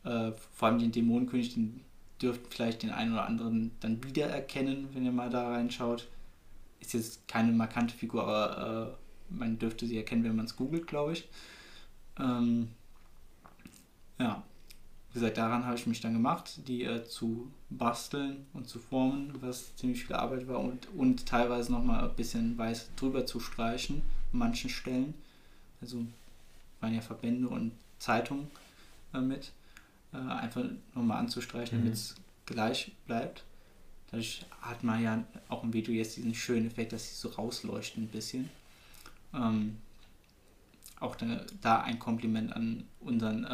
äh, 0.05 0.33
vor 0.53 0.69
allem 0.69 0.79
den 0.79 0.93
Dämonenkönig, 0.93 1.55
den 1.55 1.81
dürft 2.21 2.53
vielleicht 2.53 2.83
den 2.83 2.91
einen 2.91 3.13
oder 3.13 3.27
anderen 3.27 3.73
dann 3.81 4.03
wiedererkennen, 4.05 4.89
wenn 4.93 5.05
ihr 5.05 5.13
mal 5.13 5.31
da 5.31 5.49
reinschaut. 5.51 6.07
Ist 6.81 6.95
jetzt 6.95 7.27
keine 7.27 7.53
markante 7.53 7.95
Figur, 7.95 8.23
aber 8.23 8.99
man 9.31 9.59
dürfte 9.59 9.87
sie 9.87 9.97
erkennen, 9.97 10.25
wenn 10.25 10.37
man 10.37 10.47
es 10.47 10.57
googelt, 10.57 10.87
glaube 10.87 11.13
ich. 11.13 11.29
Ähm, 12.19 12.69
ja, 14.19 14.43
wie 15.11 15.15
gesagt, 15.15 15.39
daran 15.39 15.65
habe 15.65 15.77
ich 15.77 15.87
mich 15.87 16.01
dann 16.01 16.13
gemacht, 16.13 16.69
die 16.69 16.85
äh, 16.85 17.05
zu 17.05 17.51
basteln 17.71 18.47
und 18.53 18.69
zu 18.69 18.79
formen, 18.79 19.33
was 19.41 19.75
ziemlich 19.77 20.05
viel 20.05 20.17
Arbeit 20.17 20.47
war 20.49 20.61
und, 20.61 20.89
und 20.95 21.27
teilweise 21.27 21.73
nochmal 21.73 22.09
ein 22.09 22.15
bisschen 22.15 22.59
weiß 22.59 22.91
drüber 22.97 23.25
zu 23.25 23.41
streichen, 23.41 24.03
an 24.33 24.39
manchen 24.39 24.69
Stellen. 24.69 25.15
Also 25.81 26.05
waren 26.81 26.95
ja 26.95 27.01
Verbände 27.01 27.49
und 27.49 27.73
Zeitungen 27.99 28.49
äh, 29.15 29.21
mit, 29.21 29.53
äh, 30.13 30.19
einfach 30.19 30.65
nochmal 30.95 31.19
anzustreichen, 31.19 31.79
mhm. 31.79 31.85
damit 31.85 31.95
es 31.95 32.15
gleich 32.45 32.93
bleibt. 33.07 33.45
Dadurch 34.11 34.45
hat 34.61 34.85
man 34.85 35.03
ja 35.03 35.25
auch 35.49 35.63
im 35.65 35.73
Video 35.73 35.93
jetzt 35.95 36.17
diesen 36.17 36.35
schönen 36.35 36.67
Effekt, 36.67 36.93
dass 36.93 37.09
sie 37.09 37.15
so 37.17 37.29
rausleuchten 37.29 38.05
ein 38.05 38.09
bisschen. 38.09 38.51
Ähm, 39.35 39.79
auch 41.01 41.15
da, 41.17 41.43
da, 41.61 41.81
ein 41.83 41.99
Kompliment 41.99 42.53
an 42.53 42.85
unseren 43.01 43.47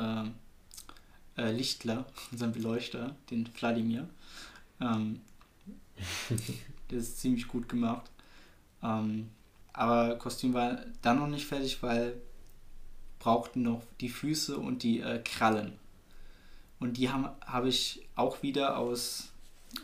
äh, 1.37 1.51
Lichtler, 1.53 2.07
unseren 2.33 2.53
Beleuchter, 2.53 3.15
den 3.31 3.47
Vladimir. 3.47 4.09
Ähm, 4.81 5.21
das 6.89 6.99
ist 6.99 7.21
ziemlich 7.21 7.49
gut 7.49 7.69
gemacht. 7.69 8.11
Ähm, 8.83 9.31
aber 9.73 10.17
Kostüm 10.17 10.55
war 10.55 10.79
dann 11.03 11.19
noch 11.19 11.27
nicht 11.27 11.47
fertig, 11.47 11.83
weil 11.83 12.21
brauchten 13.19 13.63
noch 13.63 13.83
die 14.01 14.09
Füße 14.09 14.59
und 14.59 14.83
die 14.83 15.01
äh, 15.01 15.21
Krallen. 15.23 15.73
Und 16.79 16.99
die 16.99 17.11
habe 17.11 17.35
hab 17.41 17.65
ich 17.65 18.07
auch 18.15 18.43
wieder 18.43 18.77
aus 18.77 19.33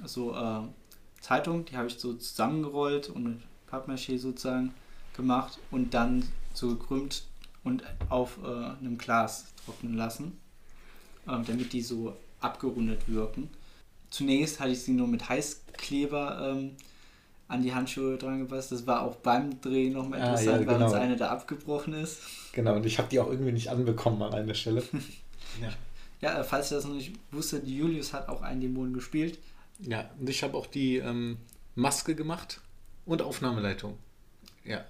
so 0.05 0.35
äh, 0.35 0.61
Zeitung, 1.21 1.65
die 1.65 1.77
habe 1.77 1.89
ich 1.89 1.99
so 1.99 2.15
zusammengerollt 2.15 3.09
und 3.09 3.25
mit 3.25 3.39
Pappmaché 3.71 4.19
sozusagen 4.19 4.75
gemacht 5.17 5.59
und 5.71 5.95
dann 5.95 6.27
so 6.53 6.69
gekrümmt 6.69 7.25
und 7.65 7.83
auf 8.09 8.39
äh, 8.43 8.47
einem 8.47 8.99
Glas 8.99 9.47
trocknen 9.65 9.95
lassen, 9.95 10.39
äh, 11.27 11.43
damit 11.47 11.73
die 11.73 11.83
so 11.83 12.17
abgerundet 12.41 13.09
wirken. 13.09 13.51
Zunächst 14.11 14.61
hatte 14.61 14.71
ich 14.71 14.83
sie 14.83 14.93
nur 14.93 15.07
mit 15.07 15.29
Heißkleber 15.29 16.53
ähm, 16.53 16.73
an 17.49 17.63
die 17.63 17.75
Handschuhe 17.75 18.17
dran 18.17 18.39
gepasst. 18.39 18.73
Das 18.73 18.87
war 18.87 19.03
auch 19.03 19.17
beim 19.17 19.61
Drehen 19.61 19.93
nochmal 19.93 20.21
interessant, 20.21 20.49
ah, 20.49 20.53
ja, 20.53 20.59
genau. 20.59 20.73
weil 20.73 20.83
uns 20.83 20.95
eine 20.95 21.17
da 21.17 21.29
abgebrochen 21.31 21.95
ist. 21.95 22.21
Genau, 22.53 22.77
und 22.77 22.87
ich 22.87 22.99
habe 22.99 23.09
die 23.09 23.21
auch 23.21 23.29
irgendwie 23.29 23.53
nicht 23.53 23.69
anbekommen 23.69 24.23
an 24.23 24.35
einer 24.35 24.55
Stelle. 24.55 24.83
ja. 25.61 25.69
ja, 26.21 26.43
falls 26.45 26.71
ihr 26.71 26.77
das 26.77 26.85
noch 26.85 26.95
nicht 26.95 27.13
wusstet, 27.31 27.67
Julius 27.67 28.13
hat 28.13 28.29
auch 28.29 28.43
einen 28.43 28.61
Dämon 28.61 28.93
gespielt. 28.93 29.39
Ja, 29.81 30.11
und 30.19 30.29
ich 30.29 30.43
habe 30.43 30.57
auch 30.57 30.67
die 30.67 30.97
ähm, 30.97 31.39
Maske 31.75 32.15
gemacht 32.15 32.61
und 33.07 33.23
Aufnahmeleitung. 33.23 33.97
Ja. 34.65 34.85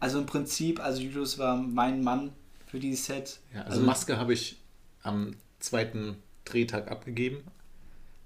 Also 0.00 0.18
im 0.18 0.26
Prinzip, 0.26 0.80
also 0.80 1.00
Julius 1.00 1.38
war 1.38 1.56
mein 1.56 2.02
Mann 2.02 2.32
für 2.66 2.80
dieses 2.80 3.06
Set. 3.06 3.38
Ja, 3.54 3.60
also, 3.60 3.72
also 3.72 3.86
Maske 3.86 4.18
habe 4.18 4.32
ich 4.32 4.56
am 5.02 5.36
zweiten 5.62 6.16
Drehtag 6.44 6.90
abgegeben. 6.90 7.42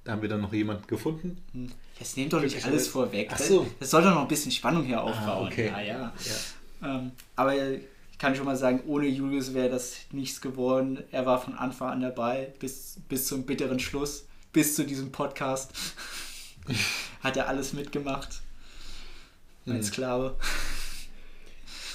Da 0.04 0.12
haben 0.12 0.22
wir 0.22 0.28
dann 0.28 0.40
noch 0.40 0.52
jemanden 0.52 0.86
gefunden. 0.86 1.38
Hm. 1.52 1.70
Jetzt 1.98 2.16
nehmt 2.16 2.32
doch 2.32 2.40
nicht 2.40 2.64
alles 2.64 2.88
vorweg. 2.88 3.30
Ach 3.32 3.38
so. 3.38 3.66
Das 3.80 3.90
soll 3.90 4.02
doch 4.02 4.14
noch 4.14 4.22
ein 4.22 4.28
bisschen 4.28 4.52
Spannung 4.52 4.84
hier 4.84 4.98
ah, 4.98 5.04
aufbauen. 5.04 5.46
Ah, 5.46 5.48
okay. 5.48 5.66
Ja, 5.66 5.80
ja. 5.80 6.12
ja. 6.82 6.96
Ähm, 6.98 7.12
aber 7.34 7.56
ich 7.56 8.18
kann 8.18 8.34
schon 8.34 8.44
mal 8.44 8.56
sagen, 8.56 8.82
ohne 8.86 9.06
Julius 9.06 9.54
wäre 9.54 9.68
das 9.68 9.96
nichts 10.12 10.40
geworden. 10.40 11.02
Er 11.10 11.26
war 11.26 11.40
von 11.40 11.54
Anfang 11.54 11.90
an 11.90 12.00
dabei, 12.00 12.52
bis, 12.60 12.98
bis 13.08 13.26
zum 13.26 13.44
bitteren 13.44 13.80
Schluss 13.80 14.26
bis 14.56 14.74
zu 14.74 14.86
diesem 14.86 15.12
Podcast 15.12 15.72
hat 17.20 17.36
er 17.36 17.48
alles 17.48 17.74
mitgemacht. 17.74 18.40
Mein 19.66 19.76
hm. 19.76 19.82
Sklave. 19.82 20.36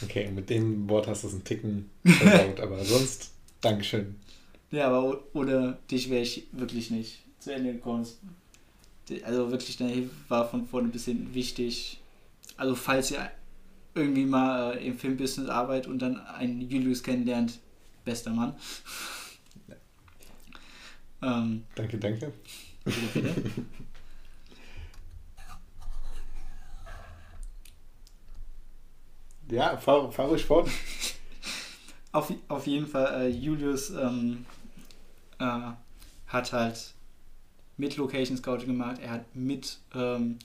Okay, 0.04 0.30
mit 0.30 0.50
dem 0.52 0.88
Wort 0.88 1.08
hast 1.08 1.24
du 1.24 1.28
es 1.28 1.34
einen 1.34 1.44
Ticken 1.44 1.90
versaut, 2.06 2.60
aber 2.60 2.86
sonst, 2.86 3.32
Dankeschön. 3.62 4.16
Ja, 4.72 4.88
aber 4.88 5.22
ohne 5.34 5.78
dich 5.90 6.10
wäre 6.10 6.22
ich 6.22 6.48
wirklich 6.54 6.92
nicht 6.92 7.20
zu 7.40 7.54
Ende 7.54 7.74
gekommen. 7.74 8.08
Also 9.26 9.52
wirklich, 9.52 9.76
der 9.78 9.92
war 10.30 10.50
von 10.50 10.66
vorne 10.66 10.88
bis 10.88 11.06
hinten 11.06 11.34
wichtig. 11.34 12.00
Also 12.56 12.76
falls 12.76 13.12
ihr 13.12 13.30
irgendwie 13.94 14.26
mal 14.26 14.78
äh, 14.78 14.88
im 14.88 14.98
Filmbusiness 14.98 15.50
arbeitet 15.50 15.92
und 15.92 16.00
dann 16.00 16.18
einen 16.20 16.62
Julius 16.62 17.04
kennenlernt, 17.04 17.60
bester 18.06 18.32
Mann. 18.32 18.56
Ähm, 21.22 21.66
danke, 21.76 21.98
danke. 21.98 22.34
Bitte, 22.84 23.00
bitte. 23.14 23.66
ja, 29.52 29.78
fahr, 29.78 30.12
fahr 30.12 30.30
ruhig 30.30 30.46
fort. 30.46 30.70
Auf, 32.14 32.34
auf 32.48 32.68
jeden 32.68 32.88
Fall, 32.88 33.22
äh, 33.22 33.28
Julius 33.30 33.92
ähm, 33.92 34.46
äh, 35.42 35.74
hat 36.28 36.54
halt 36.54 36.94
mit 37.78 37.98
Location 37.98 38.38
Scouting 38.38 38.68
gemacht, 38.68 39.00
er 39.02 39.12
hat 39.12 39.36
mit 39.36 39.80
ähm, 39.96 40.38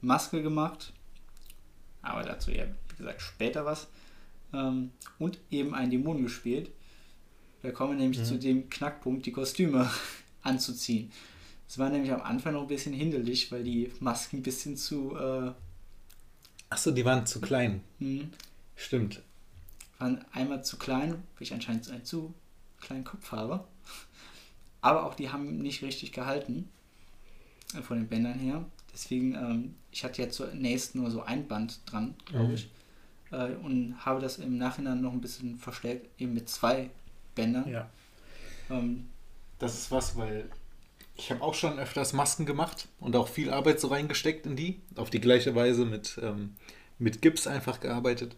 Maske 0.00 0.42
gemacht, 0.42 0.92
aber 2.02 2.22
dazu 2.22 2.50
ja, 2.50 2.66
wie 2.90 2.96
gesagt, 2.96 3.22
später 3.22 3.64
was. 3.64 3.88
Ähm, 4.52 4.90
und 5.18 5.38
eben 5.50 5.74
einen 5.74 5.90
Dämon 5.90 6.22
gespielt. 6.22 6.70
Da 7.62 7.70
kommen 7.70 7.92
wir 7.92 7.98
nämlich 7.98 8.20
mhm. 8.20 8.24
zu 8.24 8.38
dem 8.38 8.68
Knackpunkt, 8.68 9.24
die 9.24 9.32
Kostüme 9.32 9.90
anzuziehen. 10.42 11.10
Es 11.68 11.78
war 11.78 11.88
nämlich 11.88 12.12
am 12.12 12.20
Anfang 12.20 12.52
noch 12.52 12.62
ein 12.62 12.68
bisschen 12.68 12.92
hinderlich, 12.92 13.50
weil 13.50 13.64
die 13.64 13.90
Masken 14.00 14.38
ein 14.38 14.42
bisschen 14.42 14.76
zu. 14.76 15.16
Äh, 15.16 15.52
Achso, 16.68 16.90
die 16.90 17.04
waren 17.04 17.24
zu 17.24 17.40
klein. 17.40 17.82
Mhm. 17.98 18.30
Stimmt. 18.76 19.22
Waren 19.98 20.24
einmal 20.32 20.64
zu 20.64 20.76
klein, 20.76 21.12
weil 21.12 21.42
ich 21.42 21.54
anscheinend 21.54 21.88
einen 21.88 22.04
zu 22.04 22.34
kleinen 22.80 23.04
Kopf 23.04 23.32
habe. 23.32 23.64
Aber 24.82 25.06
auch 25.06 25.14
die 25.14 25.30
haben 25.30 25.58
nicht 25.58 25.82
richtig 25.82 26.12
gehalten. 26.12 26.68
Äh, 27.74 27.82
von 27.82 27.98
den 27.98 28.08
Bändern 28.08 28.38
her. 28.38 28.64
Deswegen, 28.92 29.34
ähm, 29.34 29.74
ich 29.90 30.04
hatte 30.04 30.22
ja 30.22 30.28
zunächst 30.28 30.94
nur 30.94 31.10
so 31.10 31.22
ein 31.22 31.48
Band 31.48 31.80
dran, 31.86 32.14
glaube 32.26 32.48
mhm. 32.48 32.54
ich. 32.54 32.68
Äh, 33.30 33.54
und 33.62 33.96
habe 34.04 34.20
das 34.20 34.38
im 34.38 34.58
Nachhinein 34.58 35.00
noch 35.00 35.12
ein 35.12 35.20
bisschen 35.20 35.58
verstärkt, 35.58 36.08
eben 36.20 36.34
mit 36.34 36.48
zwei 36.48 36.90
Bändern. 37.34 37.68
Ja. 37.68 37.88
Ähm, 38.70 39.08
das 39.58 39.74
ist 39.74 39.90
was, 39.90 40.16
weil 40.16 40.50
ich 41.14 41.30
habe 41.30 41.42
auch 41.42 41.54
schon 41.54 41.78
öfters 41.78 42.12
Masken 42.12 42.46
gemacht 42.46 42.88
und 43.00 43.16
auch 43.16 43.28
viel 43.28 43.50
Arbeit 43.50 43.80
so 43.80 43.88
reingesteckt 43.88 44.46
in 44.46 44.56
die. 44.56 44.80
Auf 44.96 45.08
die 45.08 45.20
gleiche 45.20 45.54
Weise 45.54 45.84
mit, 45.84 46.18
ähm, 46.22 46.54
mit 46.98 47.22
Gips 47.22 47.46
einfach 47.46 47.80
gearbeitet. 47.80 48.36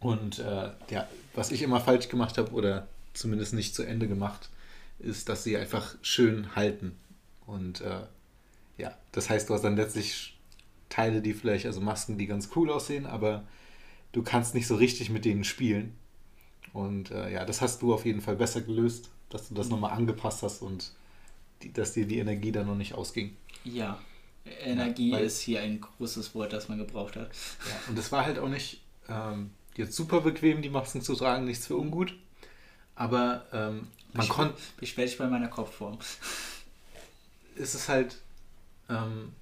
Und 0.00 0.40
äh, 0.40 0.70
ja, 0.90 1.08
was 1.34 1.52
ich 1.52 1.62
immer 1.62 1.80
falsch 1.80 2.08
gemacht 2.08 2.38
habe 2.38 2.52
oder 2.52 2.88
zumindest 3.12 3.54
nicht 3.54 3.74
zu 3.74 3.82
Ende 3.82 4.08
gemacht, 4.08 4.50
ist, 4.98 5.28
dass 5.28 5.44
sie 5.44 5.56
einfach 5.56 5.96
schön 6.02 6.54
halten. 6.56 6.96
Und 7.46 7.80
äh, 7.80 8.06
ja, 8.78 8.96
das 9.12 9.30
heißt, 9.30 9.48
du 9.48 9.54
hast 9.54 9.62
dann 9.62 9.76
letztlich 9.76 10.38
Teile, 10.88 11.22
die 11.22 11.34
vielleicht, 11.34 11.66
also 11.66 11.80
Masken, 11.80 12.18
die 12.18 12.26
ganz 12.26 12.50
cool 12.56 12.70
aussehen, 12.70 13.06
aber 13.06 13.44
du 14.12 14.22
kannst 14.22 14.54
nicht 14.54 14.66
so 14.66 14.76
richtig 14.76 15.10
mit 15.10 15.24
denen 15.24 15.44
spielen. 15.44 15.94
Und 16.72 17.10
äh, 17.10 17.32
ja, 17.32 17.44
das 17.44 17.60
hast 17.60 17.82
du 17.82 17.94
auf 17.94 18.04
jeden 18.04 18.20
Fall 18.20 18.36
besser 18.36 18.60
gelöst 18.60 19.10
dass 19.30 19.48
du 19.48 19.54
das 19.54 19.68
nochmal 19.68 19.92
angepasst 19.92 20.42
hast 20.42 20.62
und 20.62 20.92
die, 21.62 21.72
dass 21.72 21.92
dir 21.92 22.06
die 22.06 22.18
Energie 22.18 22.52
dann 22.52 22.66
noch 22.66 22.76
nicht 22.76 22.94
ausging. 22.94 23.36
Ja, 23.64 23.98
Energie 24.44 25.10
ja, 25.10 25.18
ist 25.18 25.40
hier 25.40 25.60
ein 25.60 25.80
großes 25.80 26.34
Wort, 26.34 26.52
das 26.52 26.68
man 26.68 26.78
gebraucht 26.78 27.16
hat. 27.16 27.30
Ja, 27.68 27.90
und 27.90 27.98
es 27.98 28.12
war 28.12 28.24
halt 28.24 28.38
auch 28.38 28.48
nicht 28.48 28.82
ähm, 29.08 29.50
jetzt 29.76 29.96
super 29.96 30.20
bequem, 30.20 30.62
die 30.62 30.70
Masken 30.70 31.02
zu 31.02 31.14
tragen, 31.14 31.44
nichts 31.44 31.66
für 31.66 31.76
ungut. 31.76 32.14
Aber 32.94 33.44
ähm, 33.52 33.88
man 34.16 34.28
konnte. 34.28 34.54
Beschwer 34.78 35.04
dich 35.04 35.18
bei 35.18 35.26
meiner 35.26 35.48
Kopfform. 35.48 35.98
Ist 37.56 37.74
es 37.74 37.88
halt. 37.88 38.18
Ähm, 38.88 39.32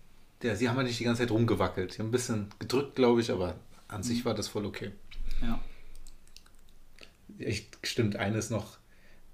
ja, 0.42 0.54
sie 0.54 0.68
haben 0.68 0.76
halt 0.76 0.86
nicht 0.86 1.00
die 1.00 1.04
ganze 1.04 1.22
Zeit 1.22 1.30
rumgewackelt. 1.30 1.92
Sie 1.92 1.98
haben 2.00 2.08
ein 2.08 2.12
bisschen 2.12 2.48
gedrückt, 2.58 2.96
glaube 2.96 3.20
ich, 3.20 3.30
aber 3.30 3.54
an 3.88 3.98
mhm. 3.98 4.02
sich 4.04 4.24
war 4.24 4.34
das 4.34 4.48
voll 4.48 4.66
okay. 4.66 4.92
Ja. 5.42 5.58
Echt, 7.38 7.78
stimmt, 7.82 8.16
eines 8.16 8.50
noch 8.50 8.78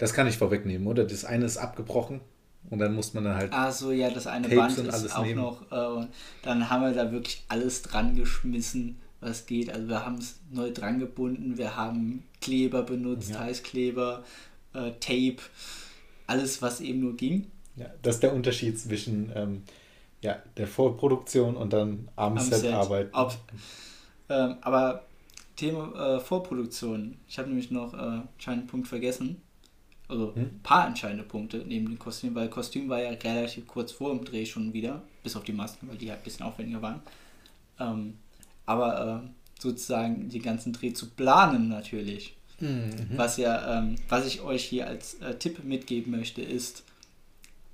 das 0.01 0.15
kann 0.15 0.27
ich 0.27 0.39
vorwegnehmen, 0.39 0.87
oder? 0.87 1.05
Das 1.05 1.27
eine 1.27 1.45
ist 1.45 1.59
abgebrochen 1.59 2.23
und 2.71 2.79
dann 2.79 2.95
muss 2.95 3.13
man 3.13 3.25
dann 3.25 3.37
halt. 3.37 3.51
Ach 3.53 3.71
so, 3.71 3.93
ja, 3.93 4.09
das 4.09 4.27
eine 4.27 4.49
Tapes 4.49 4.77
Band 4.77 4.89
ist 4.89 5.15
auch 5.15 5.25
nehmen. 5.25 5.43
noch. 5.43 5.71
Äh, 5.71 6.07
dann 6.43 6.71
haben 6.71 6.83
wir 6.83 6.93
da 6.93 7.13
wirklich 7.13 7.45
alles 7.49 7.83
dran 7.83 8.17
geschmissen, 8.17 8.99
was 9.21 9.45
geht. 9.45 9.71
Also 9.71 9.89
wir 9.89 10.07
haben 10.07 10.17
es 10.17 10.41
neu 10.51 10.73
dran 10.73 11.01
gebunden, 11.01 11.59
wir 11.59 11.77
haben 11.77 12.25
Kleber 12.41 12.83
benutzt, 12.83 13.33
ja. 13.33 13.41
Heißkleber, 13.41 14.25
äh, 14.75 14.93
Tape, 15.01 15.39
alles, 16.27 16.63
was 16.63 16.81
eben 16.81 17.01
nur 17.01 17.17
ging. 17.17 17.51
Ja, 17.77 17.87
das 18.03 18.17
ist 18.17 18.23
der 18.23 18.35
Unterschied 18.35 18.79
zwischen 18.79 19.33
ähm, 19.35 19.63
ja, 20.21 20.43
der 20.57 20.67
Vorproduktion 20.67 21.57
und 21.57 21.73
dann 21.73 22.09
am, 22.17 22.37
am 22.37 22.39
Set, 22.39 22.61
Set 22.61 22.75
arbeiten. 22.75 23.15
Ob, 23.15 23.35
ähm, 24.29 24.57
aber 24.61 25.05
Thema 25.57 26.17
äh, 26.17 26.21
Vorproduktion. 26.21 27.17
Ich 27.29 27.39
habe 27.39 27.49
nämlich 27.49 27.71
noch 27.71 27.95
äh, 27.95 28.23
einen 28.47 28.67
Punkt 28.67 28.89
vergessen. 28.89 29.43
Also 30.09 30.35
hm? 30.35 30.43
ein 30.43 30.61
paar 30.63 30.87
entscheidende 30.89 31.23
Punkte 31.23 31.59
neben 31.59 31.87
dem 31.87 31.99
Kostüm, 31.99 32.35
weil 32.35 32.49
Kostüm 32.49 32.89
war 32.89 33.01
ja 33.01 33.11
relativ 33.11 33.67
kurz 33.67 33.93
vor 33.93 34.11
dem 34.11 34.25
Dreh 34.25 34.45
schon 34.45 34.73
wieder, 34.73 35.03
bis 35.23 35.37
auf 35.37 35.45
die 35.45 35.53
Masken, 35.53 35.89
weil 35.89 35.99
die 35.99 36.11
halt 36.11 36.21
ein 36.21 36.25
bisschen 36.25 36.47
aufwendiger 36.47 36.83
waren. 36.83 37.01
Ähm, 37.79 38.15
aber 38.67 39.23
äh, 39.25 39.61
sozusagen 39.61 40.29
den 40.29 40.43
ganzen 40.43 40.73
Dreh 40.73 40.93
zu 40.93 41.11
planen 41.11 41.69
natürlich. 41.69 42.37
Mhm. 42.61 42.93
Was 43.17 43.37
ja, 43.37 43.79
ähm, 43.79 43.97
was 44.09 44.27
ich 44.27 44.41
euch 44.43 44.65
hier 44.65 44.87
als 44.87 45.15
äh, 45.15 45.37
Tipp 45.39 45.65
mitgeben 45.65 46.13
möchte, 46.13 46.43
ist, 46.43 46.85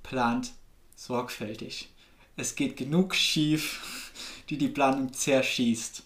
plant 0.03 0.51
sorgfältig. 0.95 1.89
Es 2.35 2.55
geht 2.55 2.77
genug 2.77 3.15
schief, 3.15 4.11
die 4.49 4.57
die 4.57 4.69
Planung 4.69 5.11
zerschießt. 5.13 6.03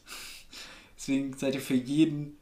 Deswegen 0.97 1.35
seid 1.37 1.55
ihr 1.55 1.61
für 1.61 1.75
jeden 1.75 2.37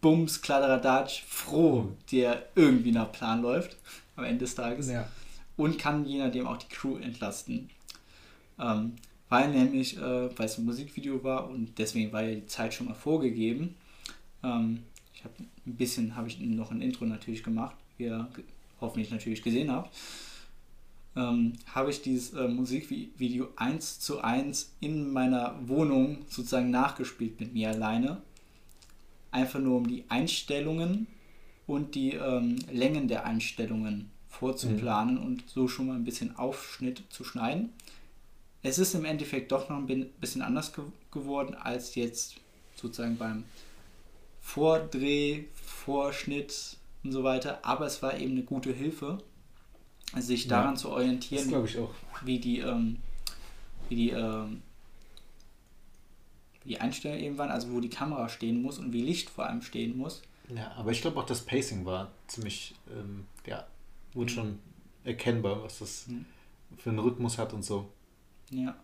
Bums, 0.00 0.42
Kladderadatsch 0.42 1.22
froh, 1.28 1.92
der 2.10 2.48
irgendwie 2.56 2.92
nach 2.92 3.12
Plan 3.12 3.40
läuft 3.42 3.76
am 4.16 4.24
Ende 4.24 4.40
des 4.40 4.54
Tages 4.54 4.88
Ja. 4.88 5.08
und 5.56 5.78
kann 5.78 6.04
je 6.06 6.18
nachdem 6.18 6.46
auch 6.46 6.56
die 6.56 6.68
Crew 6.68 6.96
entlasten. 6.96 7.70
Ähm, 8.58 8.96
weil 9.28 9.48
nämlich, 9.50 9.96
äh, 9.96 10.38
weil 10.38 10.46
es 10.46 10.58
ein 10.58 10.64
Musikvideo 10.64 11.22
war 11.24 11.48
und 11.48 11.78
deswegen 11.78 12.12
war 12.12 12.22
ja 12.22 12.34
die 12.34 12.46
Zeit 12.46 12.74
schon 12.74 12.86
mal 12.88 12.94
vorgegeben. 12.94 13.76
Ähm, 14.42 14.84
ich 15.14 15.24
habe 15.24 15.34
ein 15.38 15.74
bisschen, 15.76 16.16
habe 16.16 16.28
ich 16.28 16.38
noch 16.40 16.70
ein 16.70 16.82
Intro 16.82 17.04
natürlich 17.04 17.42
gemacht, 17.42 17.76
wie 17.96 18.04
ihr 18.04 18.28
hoffentlich 18.80 19.10
natürlich 19.10 19.42
gesehen 19.42 19.70
habt. 19.70 19.94
Ähm, 21.14 21.52
habe 21.66 21.90
ich 21.90 22.00
dieses 22.00 22.32
äh, 22.32 22.48
Musikvideo 22.48 23.48
eins 23.56 24.00
zu 24.00 24.22
eins 24.22 24.72
in 24.80 25.12
meiner 25.12 25.56
Wohnung 25.68 26.18
sozusagen 26.28 26.70
nachgespielt 26.70 27.38
mit 27.38 27.52
mir 27.52 27.68
alleine. 27.68 28.22
Einfach 29.30 29.60
nur 29.60 29.76
um 29.76 29.86
die 29.86 30.04
Einstellungen 30.08 31.06
und 31.66 31.94
die 31.94 32.12
ähm, 32.14 32.56
Längen 32.70 33.08
der 33.08 33.26
Einstellungen 33.26 34.10
vorzuplanen 34.28 35.18
und 35.18 35.48
so 35.48 35.68
schon 35.68 35.88
mal 35.88 35.96
ein 35.96 36.04
bisschen 36.04 36.36
Aufschnitt 36.36 37.02
zu 37.10 37.24
schneiden. 37.24 37.70
Es 38.62 38.78
ist 38.78 38.94
im 38.94 39.04
Endeffekt 39.04 39.52
doch 39.52 39.68
noch 39.68 39.76
ein 39.76 40.10
bisschen 40.20 40.42
anders 40.42 40.72
ge 40.72 40.84
geworden 41.10 41.54
als 41.54 41.94
jetzt 41.94 42.36
sozusagen 42.74 43.18
beim 43.18 43.44
Vordreh, 44.42 45.44
Vorschnitt 45.54 46.76
und 47.04 47.12
so 47.12 47.24
weiter, 47.24 47.60
aber 47.64 47.86
es 47.86 48.02
war 48.02 48.18
eben 48.18 48.32
eine 48.32 48.42
gute 48.42 48.72
Hilfe, 48.72 49.18
sich 50.16 50.44
Ja, 50.44 50.50
daran 50.60 50.76
zu 50.76 50.88
Das 50.88 50.96
orientieren, 50.96 51.48
glaube 51.48 51.66
ich 51.68 51.78
auch. 51.78 51.94
wie 52.24 52.38
die, 52.38 52.58
ähm, 52.58 52.98
wie 53.88 53.96
die, 53.96 54.10
ähm, 54.10 54.62
wie 56.64 56.68
die 56.70 56.80
Einstellungen 56.80 57.22
eben 57.24 57.38
waren, 57.38 57.50
also 57.50 57.72
wo 57.72 57.80
die 57.80 57.88
Kamera 57.88 58.28
stehen 58.28 58.60
muss 58.62 58.78
und 58.78 58.92
wie 58.92 59.00
Licht 59.02 59.30
vor 59.30 59.46
allem 59.46 59.62
stehen 59.62 59.96
muss. 59.96 60.22
Ja, 60.54 60.72
aber 60.72 60.90
ich 60.90 61.00
glaube 61.00 61.18
auch 61.18 61.24
das 61.26 61.42
Pacing 61.42 61.84
war 61.86 62.10
ziemlich, 62.26 62.74
ähm, 62.90 63.26
ja, 63.46 63.66
wurde 64.12 64.30
schon 64.32 64.58
erkennbar, 65.04 65.62
was 65.62 65.78
das 65.78 66.06
Mhm. 66.08 66.26
für 66.78 66.90
einen 66.90 66.98
Rhythmus 66.98 67.38
hat 67.38 67.52
und 67.54 67.62
so. 67.62 67.88
Ja. 68.50 68.76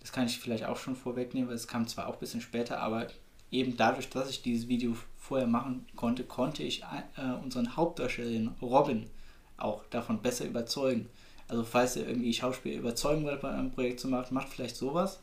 Das 0.00 0.12
kann 0.12 0.26
ich 0.26 0.38
vielleicht 0.38 0.64
auch 0.64 0.76
schon 0.76 0.96
vorwegnehmen, 0.96 1.48
weil 1.48 1.54
es 1.56 1.68
kam 1.68 1.86
zwar 1.86 2.08
auch 2.08 2.14
ein 2.14 2.20
bisschen 2.20 2.40
später, 2.42 2.80
aber 2.80 3.06
eben 3.54 3.76
dadurch, 3.76 4.08
dass 4.10 4.30
ich 4.30 4.42
dieses 4.42 4.68
Video 4.68 4.96
vorher 5.16 5.46
machen 5.46 5.86
konnte, 5.96 6.24
konnte 6.24 6.62
ich 6.62 6.82
äh, 6.82 7.32
unseren 7.42 7.76
Hauptdarsteller, 7.76 8.52
Robin, 8.60 9.08
auch 9.56 9.84
davon 9.90 10.20
besser 10.20 10.44
überzeugen. 10.44 11.08
Also 11.48 11.62
falls 11.62 11.96
ihr 11.96 12.06
irgendwie 12.06 12.32
Schauspieler 12.32 12.78
überzeugen 12.78 13.24
wollt, 13.24 13.40
bei 13.40 13.50
einem 13.50 13.70
Projekt 13.70 14.00
zu 14.00 14.08
machen, 14.08 14.34
macht 14.34 14.48
vielleicht 14.48 14.76
sowas. 14.76 15.20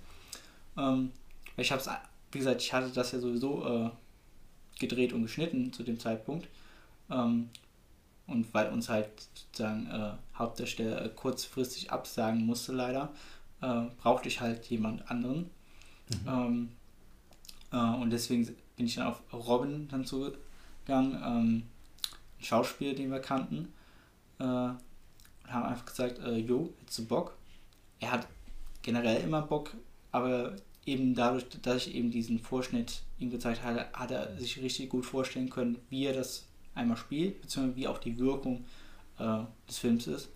Ähm, 0.77 1.11
ich 1.57 1.71
habe 1.71 1.81
es, 1.81 1.89
wie 2.31 2.39
gesagt, 2.39 2.61
ich 2.61 2.73
hatte 2.73 2.89
das 2.89 3.11
ja 3.11 3.19
sowieso 3.19 3.67
äh, 3.67 3.89
gedreht 4.79 5.13
und 5.13 5.23
geschnitten 5.23 5.73
zu 5.73 5.83
dem 5.83 6.00
Zeitpunkt. 6.00 6.47
Ähm, 7.09 7.50
und 8.27 8.53
weil 8.53 8.69
uns 8.71 8.88
halt 8.88 9.09
sozusagen 9.33 9.88
äh, 9.88 10.11
Hauptdarsteller 10.38 11.05
äh, 11.05 11.09
kurzfristig 11.09 11.91
absagen 11.91 12.45
musste 12.45 12.71
leider, 12.71 13.11
äh, 13.61 13.83
brauchte 13.97 14.29
ich 14.29 14.39
halt 14.39 14.65
jemand 14.67 15.09
anderen. 15.11 15.50
Ähm, 16.27 16.69
äh, 17.71 17.77
und 17.77 18.09
deswegen 18.11 18.45
bin 18.75 18.85
ich 18.85 18.95
dann 18.95 19.07
auf 19.07 19.21
Robin 19.31 19.87
dann 19.89 20.05
zugegangen, 20.05 20.41
ähm, 20.87 21.63
ein 22.39 22.43
Schauspieler, 22.43 22.93
den 22.93 23.11
wir 23.11 23.19
kannten. 23.19 23.74
Äh, 24.39 24.43
und 24.43 24.77
haben 25.48 25.65
einfach 25.65 25.85
gesagt, 25.85 26.19
äh, 26.19 26.37
jo, 26.37 26.74
hättest 26.79 27.00
du 27.00 27.05
Bock? 27.05 27.35
Er 28.00 28.11
hat 28.11 28.27
generell 28.81 29.22
immer 29.22 29.41
Bock, 29.41 29.72
aber 30.11 30.55
eben 30.85 31.13
dadurch, 31.13 31.46
dass 31.61 31.87
ich 31.87 31.96
eben 31.96 32.11
diesen 32.11 32.39
Vorschnitt 32.39 33.01
ihm 33.19 33.29
gezeigt 33.29 33.63
hatte, 33.63 33.85
hat 33.93 34.11
er 34.11 34.37
sich 34.39 34.61
richtig 34.61 34.89
gut 34.89 35.05
vorstellen 35.05 35.50
können, 35.50 35.77
wie 35.89 36.05
er 36.05 36.13
das 36.13 36.46
einmal 36.74 36.98
spielt, 36.98 37.41
beziehungsweise 37.41 37.75
wie 37.75 37.87
auch 37.87 38.00
die 38.00 38.17
Wirkung 38.17 38.65
äh, 39.19 39.39
des 39.67 39.77
Films 39.77 40.07
ist. 40.07 40.29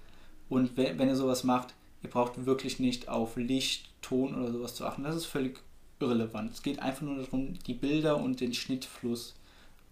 Und 0.49 0.77
wenn, 0.77 0.99
wenn 0.99 1.07
ihr 1.07 1.15
sowas 1.15 1.43
macht, 1.43 1.73
ihr 2.03 2.09
braucht 2.09 2.45
wirklich 2.45 2.79
nicht 2.79 3.07
auf 3.07 3.35
Licht, 3.37 3.89
Ton 4.01 4.35
oder 4.35 4.51
sowas 4.51 4.75
zu 4.75 4.85
achten. 4.85 5.03
Das 5.03 5.15
ist 5.15 5.25
völlig 5.25 5.59
irrelevant. 5.99 6.51
Es 6.51 6.63
geht 6.63 6.79
einfach 6.79 7.01
nur 7.03 7.17
darum, 7.17 7.57
die 7.65 7.73
Bilder 7.73 8.17
und 8.17 8.41
den 8.41 8.53
Schnittfluss 8.53 9.35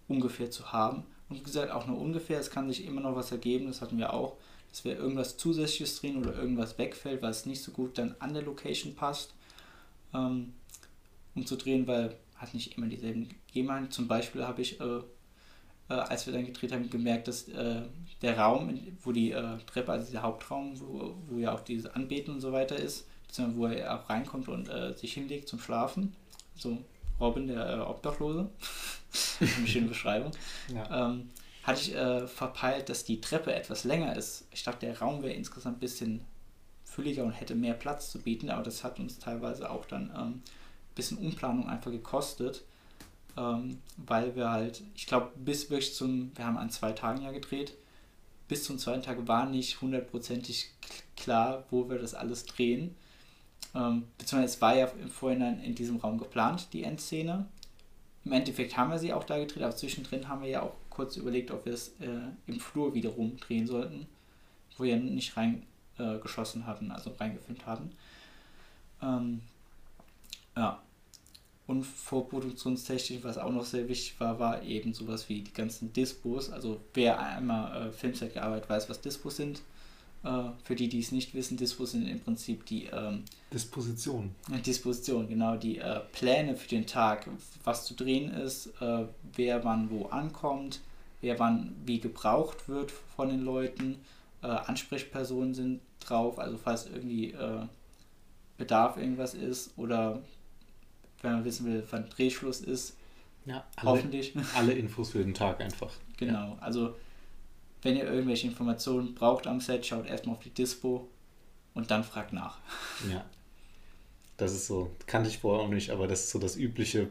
ungefähr 0.08 0.50
zu 0.50 0.72
haben. 0.72 1.04
Und 1.28 1.38
wie 1.38 1.42
gesagt, 1.42 1.70
auch 1.70 1.86
nur 1.86 1.98
ungefähr, 1.98 2.38
es 2.38 2.50
kann 2.50 2.68
sich 2.68 2.84
immer 2.84 3.00
noch 3.00 3.16
was 3.16 3.32
ergeben, 3.32 3.66
das 3.66 3.80
hatten 3.80 3.98
wir 3.98 4.12
auch, 4.12 4.36
dass 4.70 4.84
wir 4.84 4.96
irgendwas 4.96 5.36
Zusätzliches 5.36 6.00
drehen 6.00 6.18
oder 6.18 6.34
irgendwas 6.34 6.78
wegfällt, 6.78 7.22
weil 7.22 7.30
es 7.30 7.46
nicht 7.46 7.62
so 7.62 7.72
gut 7.72 7.96
dann 7.96 8.14
an 8.18 8.34
der 8.34 8.42
Location 8.42 8.94
passt, 8.94 9.34
ähm, 10.12 10.52
um 11.34 11.46
zu 11.46 11.56
drehen, 11.56 11.86
weil 11.86 12.16
hat 12.36 12.54
nicht 12.54 12.76
immer 12.76 12.86
dieselben 12.86 13.28
gegeben. 13.46 13.90
Zum 13.90 14.08
Beispiel 14.08 14.44
habe 14.44 14.62
ich, 14.62 14.80
äh, 14.80 14.98
äh, 15.88 15.94
als 15.94 16.26
wir 16.26 16.32
dann 16.32 16.46
gedreht 16.46 16.72
haben, 16.72 16.90
gemerkt, 16.90 17.28
dass 17.28 17.48
äh, 17.48 17.82
der 18.22 18.38
Raum, 18.38 18.80
wo 19.02 19.12
die 19.12 19.32
äh, 19.32 19.58
Treppe, 19.66 19.92
also 19.92 20.10
der 20.10 20.22
Hauptraum, 20.22 20.78
wo, 20.80 21.14
wo 21.28 21.38
ja 21.38 21.54
auch 21.54 21.60
dieses 21.60 21.86
Anbeten 21.86 22.34
und 22.34 22.40
so 22.40 22.52
weiter 22.52 22.76
ist, 22.76 23.06
beziehungsweise 23.34 23.58
wo 23.58 23.66
er 23.66 23.94
auch 23.98 24.08
reinkommt 24.08 24.48
und 24.48 24.68
äh, 24.68 24.94
sich 24.94 25.14
hinlegt 25.14 25.48
zum 25.48 25.58
Schlafen. 25.58 26.14
So 26.56 26.78
Robin, 27.18 27.48
der 27.48 27.68
äh, 27.68 27.80
Obdachlose. 27.80 28.48
Eine 29.40 29.66
schöne 29.66 29.88
Beschreibung. 29.88 30.30
Ja. 30.72 31.10
Ähm, 31.10 31.30
hatte 31.64 31.80
ich 31.80 31.94
äh, 31.94 32.28
verpeilt, 32.28 32.88
dass 32.88 33.04
die 33.04 33.20
Treppe 33.20 33.52
etwas 33.52 33.84
länger 33.84 34.16
ist. 34.16 34.46
Ich 34.52 34.62
dachte, 34.62 34.86
der 34.86 34.98
Raum 35.00 35.22
wäre 35.22 35.32
insgesamt 35.32 35.78
ein 35.78 35.80
bisschen 35.80 36.20
fülliger 36.84 37.24
und 37.24 37.32
hätte 37.32 37.56
mehr 37.56 37.74
Platz 37.74 38.10
zu 38.10 38.20
bieten, 38.20 38.50
aber 38.50 38.62
das 38.62 38.84
hat 38.84 39.00
uns 39.00 39.18
teilweise 39.18 39.68
auch 39.68 39.84
dann 39.86 40.10
ähm, 40.16 40.32
ein 40.34 40.42
bisschen 40.94 41.18
Umplanung 41.18 41.68
einfach 41.68 41.90
gekostet, 41.90 42.62
ähm, 43.36 43.78
weil 43.96 44.36
wir 44.36 44.50
halt, 44.50 44.82
ich 44.94 45.06
glaube, 45.06 45.32
bis 45.36 45.70
wirklich 45.70 45.94
zum, 45.94 46.30
wir 46.36 46.44
haben 46.44 46.58
an 46.58 46.70
zwei 46.70 46.92
Tagen 46.92 47.22
ja 47.22 47.32
gedreht, 47.32 47.74
bis 48.46 48.62
zum 48.64 48.78
zweiten 48.78 49.02
Tag 49.02 49.26
war 49.26 49.46
nicht 49.46 49.80
hundertprozentig 49.80 50.70
klar, 51.16 51.64
wo 51.70 51.88
wir 51.88 51.98
das 51.98 52.14
alles 52.14 52.44
drehen. 52.44 52.94
Ähm, 53.74 54.04
beziehungsweise 54.18 54.54
es 54.54 54.60
war 54.60 54.76
ja 54.76 54.86
im 54.86 55.10
Vorhinein 55.10 55.60
in 55.60 55.74
diesem 55.74 55.96
Raum 55.96 56.18
geplant, 56.18 56.68
die 56.72 56.84
Endszene. 56.84 57.46
Im 58.24 58.32
Endeffekt 58.32 58.76
haben 58.76 58.90
wir 58.90 58.98
sie 58.98 59.12
auch 59.12 59.24
da 59.24 59.38
gedreht, 59.38 59.62
aber 59.62 59.76
zwischendrin 59.76 60.28
haben 60.28 60.42
wir 60.42 60.48
ja 60.48 60.62
auch 60.62 60.74
kurz 60.90 61.16
überlegt, 61.16 61.50
ob 61.50 61.66
wir 61.66 61.74
es 61.74 61.88
äh, 62.00 62.30
im 62.46 62.60
Flur 62.60 62.94
wiederum 62.94 63.36
drehen 63.36 63.66
sollten, 63.66 64.06
wo 64.76 64.84
wir 64.84 64.96
nicht 64.96 65.36
rein 65.36 65.64
äh, 65.98 66.18
hatten, 66.66 66.90
also 66.90 67.10
reingefilmt 67.10 67.66
hatten. 67.66 67.92
Ähm, 69.02 69.40
ja. 70.56 70.80
Und 71.66 71.84
vorproduktionstechnisch, 71.84 73.24
was 73.24 73.38
auch 73.38 73.50
noch 73.50 73.64
sehr 73.64 73.88
wichtig 73.88 74.20
war, 74.20 74.38
war 74.38 74.62
eben 74.62 74.92
sowas 74.92 75.28
wie 75.30 75.40
die 75.40 75.52
ganzen 75.52 75.92
Dispos. 75.94 76.50
Also 76.50 76.80
wer 76.92 77.18
einmal 77.18 77.88
äh, 77.88 77.92
Filmset 77.92 78.34
gearbeitet 78.34 78.68
weiß, 78.68 78.90
was 78.90 79.00
Dispos 79.00 79.36
sind. 79.36 79.62
Äh, 80.24 80.44
für 80.64 80.74
die, 80.74 80.88
die 80.88 81.00
es 81.00 81.12
nicht 81.12 81.34
wissen, 81.34 81.56
Dispos 81.56 81.90
sind 81.92 82.06
im 82.08 82.18
Prinzip 82.20 82.64
die 82.66 82.86
ähm, 82.86 83.24
Disposition. 83.52 84.34
Disposition, 84.64 85.28
genau, 85.28 85.56
die 85.56 85.78
äh, 85.78 86.00
Pläne 86.12 86.56
für 86.56 86.68
den 86.68 86.86
Tag, 86.86 87.28
was 87.64 87.84
zu 87.84 87.94
drehen 87.94 88.32
ist, 88.32 88.68
äh, 88.80 89.04
wer 89.34 89.64
wann 89.64 89.90
wo 89.90 90.06
ankommt, 90.06 90.80
wer 91.20 91.38
wann 91.38 91.74
wie 91.84 92.00
gebraucht 92.00 92.68
wird 92.68 92.90
von 93.16 93.28
den 93.28 93.44
Leuten, 93.44 93.96
äh, 94.42 94.46
Ansprechpersonen 94.46 95.54
sind 95.54 95.80
drauf, 96.00 96.38
also 96.38 96.56
falls 96.56 96.86
irgendwie 96.86 97.32
äh, 97.32 97.66
Bedarf 98.56 98.96
irgendwas 98.96 99.34
ist 99.34 99.72
oder 99.76 100.22
wenn 101.22 101.32
man 101.32 101.44
wissen 101.44 101.66
will, 101.66 101.82
wann 101.90 102.08
Drehschluss 102.08 102.60
ist, 102.60 102.96
Ja, 103.46 103.64
alle, 103.76 103.90
hoffentlich. 103.90 104.32
alle 104.54 104.72
Infos 104.82 105.10
für 105.10 105.18
den 105.18 105.34
Tag 105.34 105.60
einfach. 105.60 105.90
Genau, 106.16 106.56
also 106.60 106.94
wenn 107.84 107.96
ihr 107.96 108.04
irgendwelche 108.04 108.48
Informationen 108.48 109.14
braucht 109.14 109.46
am 109.46 109.60
Set, 109.60 109.86
schaut 109.86 110.06
erstmal 110.06 110.34
auf 110.34 110.42
die 110.42 110.50
Dispo 110.50 111.08
und 111.74 111.92
dann 111.92 112.02
fragt 112.02 112.32
nach. 112.32 112.58
Ja. 113.08 113.24
Das 114.36 114.52
ist 114.52 114.66
so, 114.66 114.90
kannte 115.06 115.28
ich 115.28 115.38
vorher 115.38 115.64
auch 115.64 115.70
nicht, 115.70 115.90
aber 115.90 116.08
das 116.08 116.24
ist 116.24 116.30
so 116.30 116.40
das 116.40 116.56
übliche 116.56 117.08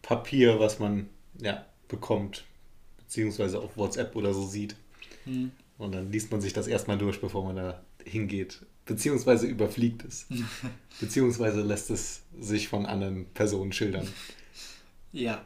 Papier, 0.00 0.58
was 0.58 0.78
man 0.78 1.10
ja 1.38 1.66
bekommt, 1.88 2.44
beziehungsweise 2.96 3.60
auf 3.60 3.76
WhatsApp 3.76 4.16
oder 4.16 4.32
so 4.32 4.46
sieht. 4.46 4.74
Hm. 5.24 5.52
Und 5.76 5.92
dann 5.92 6.10
liest 6.10 6.30
man 6.30 6.40
sich 6.40 6.54
das 6.54 6.66
erstmal 6.66 6.96
durch, 6.96 7.20
bevor 7.20 7.44
man 7.44 7.56
da 7.56 7.82
hingeht. 8.02 8.64
Beziehungsweise 8.86 9.46
überfliegt 9.46 10.04
es. 10.04 10.26
Beziehungsweise 11.00 11.60
lässt 11.60 11.90
es 11.90 12.22
sich 12.40 12.68
von 12.68 12.86
anderen 12.86 13.26
Personen 13.26 13.72
schildern. 13.72 14.08
Ja. 15.12 15.44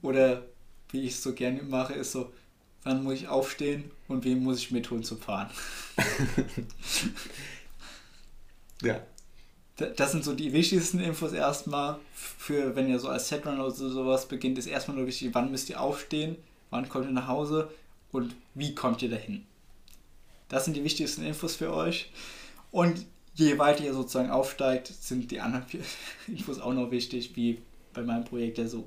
Oder 0.00 0.46
wie 0.90 1.02
ich 1.02 1.12
es 1.12 1.22
so 1.22 1.34
gerne 1.34 1.62
mache, 1.62 1.92
ist 1.94 2.12
so, 2.12 2.32
wann 2.86 3.02
muss 3.02 3.14
ich 3.14 3.28
aufstehen 3.28 3.90
und 4.08 4.24
wem 4.24 4.44
muss 4.44 4.58
ich 4.58 4.70
mitholen 4.70 5.04
zum 5.04 5.20
Fahren? 5.20 5.50
Ja. 8.82 9.00
das 9.78 10.12
sind 10.12 10.22
so 10.22 10.34
die 10.34 10.52
wichtigsten 10.52 11.00
Infos 11.00 11.32
erstmal 11.32 11.98
für, 12.12 12.76
wenn 12.76 12.90
ihr 12.90 12.98
so 12.98 13.08
als 13.08 13.26
Setrunner 13.26 13.64
oder 13.64 13.70
so, 13.70 13.88
sowas 13.88 14.28
beginnt, 14.28 14.58
ist 14.58 14.66
erstmal 14.66 14.98
nur 14.98 15.06
wichtig, 15.06 15.30
wann 15.32 15.50
müsst 15.50 15.70
ihr 15.70 15.80
aufstehen, 15.80 16.36
wann 16.68 16.86
kommt 16.90 17.06
ihr 17.06 17.10
nach 17.10 17.26
Hause 17.26 17.70
und 18.12 18.34
wie 18.54 18.74
kommt 18.74 19.00
ihr 19.00 19.08
dahin. 19.08 19.46
Das 20.50 20.66
sind 20.66 20.76
die 20.76 20.84
wichtigsten 20.84 21.24
Infos 21.24 21.56
für 21.56 21.72
euch. 21.72 22.10
Und 22.70 23.06
je 23.34 23.58
weiter 23.58 23.82
ihr 23.82 23.94
sozusagen 23.94 24.30
aufsteigt, 24.30 24.88
sind 24.88 25.30
die 25.30 25.40
anderen 25.40 25.64
Infos 26.26 26.60
auch 26.60 26.74
noch 26.74 26.90
wichtig, 26.90 27.34
wie 27.34 27.62
bei 27.94 28.02
meinem 28.02 28.26
Projekt, 28.26 28.58
ja 28.58 28.68
so 28.68 28.86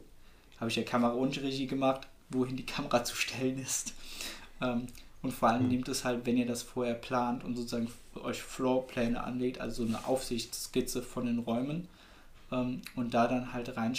habe 0.59 0.69
ich 0.69 0.75
ja 0.75 0.83
Kamera 0.83 1.13
und 1.13 1.41
Regie 1.41 1.65
gemacht, 1.65 2.07
wohin 2.29 2.57
die 2.57 2.65
Kamera 2.65 3.03
zu 3.03 3.15
stellen 3.15 3.59
ist. 3.59 3.93
Ähm, 4.61 4.87
und 5.21 5.33
vor 5.33 5.49
allem 5.49 5.63
mhm. 5.63 5.69
nehmt 5.69 5.87
es 5.89 6.05
halt, 6.05 6.25
wenn 6.25 6.37
ihr 6.37 6.45
das 6.45 6.63
vorher 6.63 6.93
plant 6.93 7.43
und 7.43 7.55
sozusagen 7.55 7.89
euch 8.15 8.41
Floorpläne 8.41 9.21
anlegt, 9.23 9.59
also 9.59 9.83
eine 9.83 10.05
Aufsichtsskizze 10.05 11.01
von 11.01 11.25
den 11.25 11.39
Räumen 11.39 11.87
ähm, 12.51 12.81
und 12.95 13.13
da 13.13 13.27
dann 13.27 13.53
halt 13.53 13.75
rein 13.75 13.97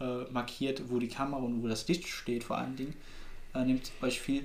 äh, 0.00 0.24
markiert, 0.30 0.90
wo 0.90 0.98
die 0.98 1.08
Kamera 1.08 1.40
und 1.40 1.62
wo 1.62 1.68
das 1.68 1.88
Licht 1.88 2.06
steht 2.06 2.44
vor 2.44 2.58
allen 2.58 2.76
Dingen, 2.76 2.94
äh, 3.54 3.64
nehmt 3.64 3.90
euch 4.02 4.20
viel 4.20 4.44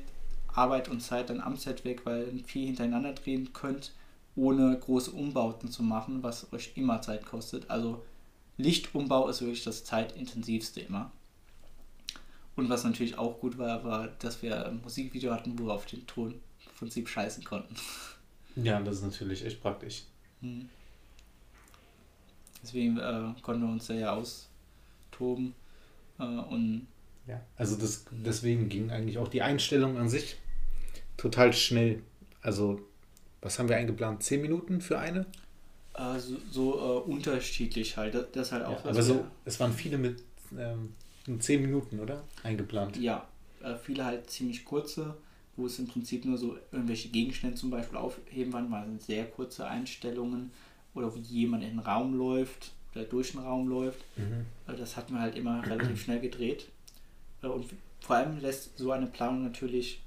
Arbeit 0.53 0.89
und 0.89 1.01
Zeit 1.01 1.29
dann 1.29 1.41
am 1.41 1.57
Set 1.57 1.83
weg, 1.83 2.05
weil 2.05 2.27
ihr 2.33 2.43
viel 2.43 2.67
hintereinander 2.67 3.13
drehen 3.13 3.53
könnt, 3.53 3.91
ohne 4.35 4.77
große 4.77 5.11
Umbauten 5.11 5.69
zu 5.69 5.83
machen, 5.83 6.23
was 6.23 6.51
euch 6.53 6.71
immer 6.75 7.01
Zeit 7.01 7.25
kostet. 7.25 7.69
Also 7.69 8.03
Lichtumbau 8.57 9.27
ist 9.27 9.41
wirklich 9.41 9.63
das 9.63 9.83
zeitintensivste 9.83 10.79
immer. 10.79 11.11
Und 12.55 12.69
was 12.69 12.83
natürlich 12.83 13.17
auch 13.17 13.39
gut 13.39 13.57
war, 13.57 13.83
war, 13.83 14.07
dass 14.19 14.41
wir 14.41 14.67
ein 14.67 14.81
Musikvideo 14.81 15.31
hatten, 15.31 15.57
wo 15.57 15.65
wir 15.65 15.73
auf 15.73 15.85
den 15.85 16.05
Ton 16.05 16.33
im 16.33 16.71
Prinzip 16.77 17.09
scheißen 17.09 17.43
konnten. 17.43 17.75
Ja, 18.55 18.79
das 18.79 18.97
ist 18.97 19.03
natürlich 19.03 19.43
echt 19.43 19.61
praktisch. 19.61 20.03
Hm. 20.41 20.69
Deswegen 22.61 22.97
äh, 22.97 23.33
konnten 23.41 23.63
wir 23.63 23.71
uns 23.71 23.87
da 23.87 23.93
ja 23.93 24.13
austoben. 24.13 25.55
Äh, 26.19 26.23
und 26.23 26.87
ja, 27.27 27.41
also 27.55 27.75
das, 27.75 28.05
deswegen 28.11 28.69
ging 28.69 28.91
eigentlich 28.91 29.17
auch 29.17 29.27
die 29.27 29.41
Einstellung 29.41 29.97
an 29.97 30.09
sich 30.09 30.37
total 31.17 31.53
schnell. 31.53 32.01
Also, 32.41 32.81
was 33.41 33.59
haben 33.59 33.69
wir 33.69 33.77
eingeplant? 33.77 34.23
Zehn 34.23 34.41
Minuten 34.41 34.81
für 34.81 34.99
eine? 34.99 35.25
Äh, 35.95 36.19
so, 36.19 36.37
so 36.51 36.73
äh, 36.73 37.09
unterschiedlich 37.09 37.97
halt. 37.97 38.15
Das, 38.15 38.31
das 38.31 38.51
halt 38.51 38.65
auch. 38.65 38.83
Ja, 38.83 38.91
aber 38.91 39.03
so, 39.03 39.25
es 39.45 39.59
waren 39.59 39.73
viele 39.73 39.97
mit 39.97 40.23
ähm, 40.57 40.93
zehn 41.39 41.61
Minuten, 41.61 41.99
oder? 41.99 42.23
Eingeplant. 42.43 42.97
Ja, 42.97 43.27
äh, 43.61 43.75
viele 43.75 44.05
halt 44.05 44.29
ziemlich 44.29 44.65
kurze, 44.65 45.15
wo 45.55 45.65
es 45.65 45.79
im 45.79 45.87
Prinzip 45.87 46.25
nur 46.25 46.37
so 46.37 46.57
irgendwelche 46.71 47.09
Gegenstände 47.09 47.55
zum 47.55 47.69
Beispiel 47.69 47.97
aufheben 47.97 48.53
waren, 48.53 48.71
waren 48.71 48.99
sehr 48.99 49.25
kurze 49.25 49.67
Einstellungen 49.67 50.51
oder 50.93 51.13
wo 51.13 51.19
jemand 51.19 51.63
in 51.63 51.71
den 51.71 51.79
Raum 51.79 52.15
läuft 52.15 52.71
oder 52.93 53.05
durch 53.05 53.31
den 53.31 53.41
Raum 53.41 53.67
läuft. 53.67 54.03
Mhm. 54.17 54.45
Äh, 54.67 54.75
das 54.75 54.97
hat 54.97 55.09
man 55.09 55.21
halt 55.21 55.35
immer 55.35 55.65
relativ 55.65 56.01
schnell 56.01 56.19
gedreht. 56.19 56.67
Äh, 57.41 57.47
und 57.47 57.65
vor 58.01 58.17
allem 58.17 58.39
lässt 58.39 58.77
so 58.77 58.91
eine 58.91 59.07
Planung 59.07 59.43
natürlich 59.43 60.01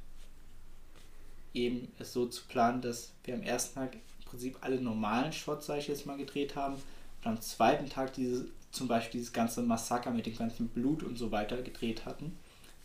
eben 1.55 1.89
es 1.99 2.13
so 2.13 2.27
zu 2.27 2.45
planen, 2.47 2.83
dass 2.83 3.13
wir 3.25 3.35
am 3.35 3.43
ersten 3.43 3.75
Tag 3.75 3.95
im 3.95 4.25
Prinzip 4.27 4.59
alle 4.61 4.81
normalen 4.81 5.33
Shots, 5.33 5.67
sag 5.67 5.79
ich 5.79 5.89
jetzt 5.89 6.05
mal, 6.05 6.19
gedreht 6.19 6.55
haben 6.55 6.75
und 6.75 7.27
am 7.27 7.41
zweiten 7.41 7.89
Tag 7.89 8.13
diese 8.13 8.47
zum 8.77 8.89
Beispiel 8.89 9.21
dieses 9.21 9.33
ganze 9.33 9.63
Massaker 9.63 10.11
mit 10.11 10.27
dem 10.27 10.37
ganzen 10.37 10.69
Blut 10.69 11.03
und 11.03 11.17
so 11.19 11.31
weiter 11.31 11.61
gedreht 11.63 12.05
hatten, 12.05 12.37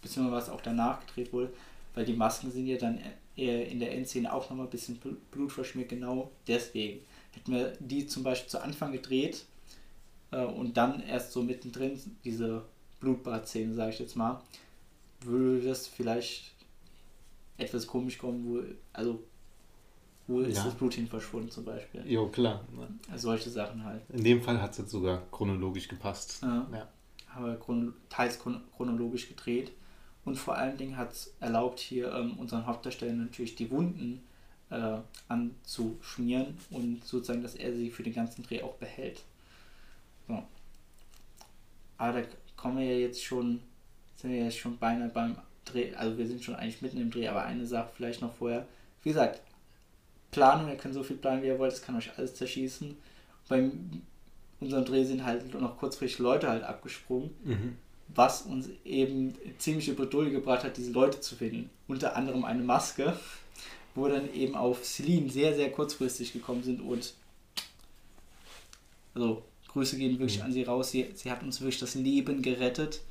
beziehungsweise 0.02 0.36
was 0.36 0.50
auch 0.50 0.62
danach 0.62 1.06
gedreht 1.06 1.32
wurde, 1.34 1.54
weil 1.94 2.06
die 2.06 2.14
Masken 2.14 2.52
sind 2.52 2.68
ja 2.68 2.78
dann 2.78 3.00
in 3.36 3.80
der 3.80 3.94
Endszene 3.94 4.32
auch 4.32 4.50
nochmal 4.50 4.68
ein 4.68 4.72
bisschen 4.72 5.00
Blut 5.32 5.52
verschmiert, 5.52 5.90
genau 5.90 6.32
deswegen. 6.48 7.02
Hätten 7.32 7.54
wir 7.54 7.74
die 7.80 8.06
zum 8.06 8.24
Beispiel 8.24 8.50
zu 8.50 8.62
Anfang 8.62 8.92
gedreht 8.92 9.46
äh, 10.32 10.44
und 10.44 10.76
dann 10.76 11.02
erst 11.02 11.32
so 11.32 11.42
mittendrin 11.42 12.00
diese 12.24 12.64
Blutbad-Szene, 13.00 13.74
sage 13.74 13.92
ich 13.92 14.00
jetzt 14.00 14.16
mal, 14.16 14.42
würde 15.22 15.66
das 15.68 15.88
vielleicht 15.88 16.52
etwas 17.58 17.88
komisch 17.88 18.18
kommen, 18.18 18.46
wo, 18.46 18.64
also 18.94 19.24
wo 20.28 20.42
ist 20.42 20.58
ja. 20.58 20.64
das 20.66 20.76
Blut 20.76 20.94
hin 20.94 21.08
verschwunden 21.08 21.50
zum 21.50 21.66
Beispiel? 21.66 22.04
Jo, 22.10 22.28
klar. 22.28 22.62
Also 23.12 23.30
solche 23.30 23.50
Sachen 23.50 23.84
halt. 23.84 24.02
In 24.10 24.24
dem 24.24 24.42
Fall 24.42 24.62
hat 24.62 24.72
es 24.72 24.78
jetzt 24.80 24.92
sogar 24.92 25.24
chronologisch 25.32 25.88
gepasst. 25.88 26.40
Ja. 26.42 26.68
ja. 26.72 26.88
Haben 27.30 27.46
wir 27.46 27.56
chron 27.56 27.94
teils 28.10 28.40
chronologisch 28.40 29.28
gedreht. 29.28 29.72
Und 30.24 30.36
vor 30.38 30.56
allen 30.56 30.78
Dingen 30.78 30.98
hat 30.98 31.14
es 31.14 31.34
erlaubt, 31.40 31.80
hier 31.80 32.14
ähm, 32.14 32.38
unseren 32.38 32.68
Hauptdarsteller 32.68 33.14
natürlich 33.14 33.56
die 33.56 33.72
Wunden 33.72 34.22
äh, 34.70 34.98
anzuschmieren 35.28 36.58
und 36.70 37.04
sozusagen, 37.04 37.42
dass 37.42 37.56
er 37.56 37.76
sie 37.76 37.90
für 37.90 38.04
den 38.04 38.14
ganzen 38.14 38.44
Dreh 38.44 38.62
auch 38.62 38.76
behält. 38.76 39.24
So. 40.28 40.44
Aber 41.98 42.22
da 42.22 42.28
kommen 42.56 42.78
wir 42.78 42.86
ja 42.86 43.00
jetzt 43.00 43.24
schon, 43.24 43.60
sind 44.16 44.32
wir 44.32 44.44
jetzt 44.46 44.58
schon 44.58 44.78
beinahe 44.78 45.10
beim 45.10 45.36
Dreh, 45.66 45.94
also 45.96 46.18
wir 46.18 46.28
sind 46.28 46.44
schon 46.44 46.56
eigentlich 46.56 46.82
mitten 46.82 47.02
im 47.02 47.12
Dreh, 47.12 47.28
aber 47.28 47.44
eine 47.44 47.66
Sache 47.66 47.90
vielleicht 47.96 48.22
noch 48.22 48.34
vorher. 48.34 48.68
Wie 49.04 49.10
gesagt, 49.10 49.42
Planung, 50.32 50.70
ihr 50.70 50.78
könnt 50.78 50.94
so 50.94 51.04
viel 51.04 51.17
planen, 51.17 51.44
wie 51.44 51.48
ihr 51.48 51.60
wollt, 51.60 51.74
es 51.74 51.82
kann 51.82 51.96
euch 51.96 52.10
alles 52.17 52.36
zerschießen. 52.36 52.96
Bei 53.48 53.70
unserem 54.60 54.86
Dreh 54.86 55.04
sind 55.04 55.26
halt 55.26 55.54
noch 55.60 55.78
kurzfristig 55.78 56.20
Leute 56.20 56.50
halt 56.50 56.63
abgesprungen, 56.63 57.32
mhm. 57.44 57.78
was 58.10 58.44
uns 58.44 58.70
eben 58.86 59.34
ziemlich 59.58 59.89
über 59.89 60.06
Bredouille 60.06 60.32
gebracht 60.32 60.63
hat, 60.63 60.78
diese 60.78 60.91
Leute 60.91 61.20
zu 61.20 61.36
finden. 61.36 61.70
Unter 61.88 62.15
anderem 62.15 62.46
eine 62.46 62.63
Maske, 62.63 63.17
wo 63.96 64.08
dann 64.08 64.34
eben 64.34 64.56
auf 64.56 64.86
Celine 64.86 65.30
sehr, 65.30 65.56
sehr 65.56 65.72
kurzfristig 65.72 66.32
gekommen 66.32 66.63
sind 66.63 66.82
und 66.82 67.13
also 69.13 69.44
Grüße 69.67 69.98
gehen 69.98 70.12
wirklich 70.12 70.39
mhm. 70.39 70.46
an 70.46 70.54
sie 70.54 70.63
raus. 70.63 70.91
Sie, 70.91 71.10
sie 71.13 71.32
hat 71.32 71.44
uns 71.44 71.60
wirklich 71.62 71.80
das 71.80 71.96
Leben 71.96 72.41
gerettet. 72.41 73.02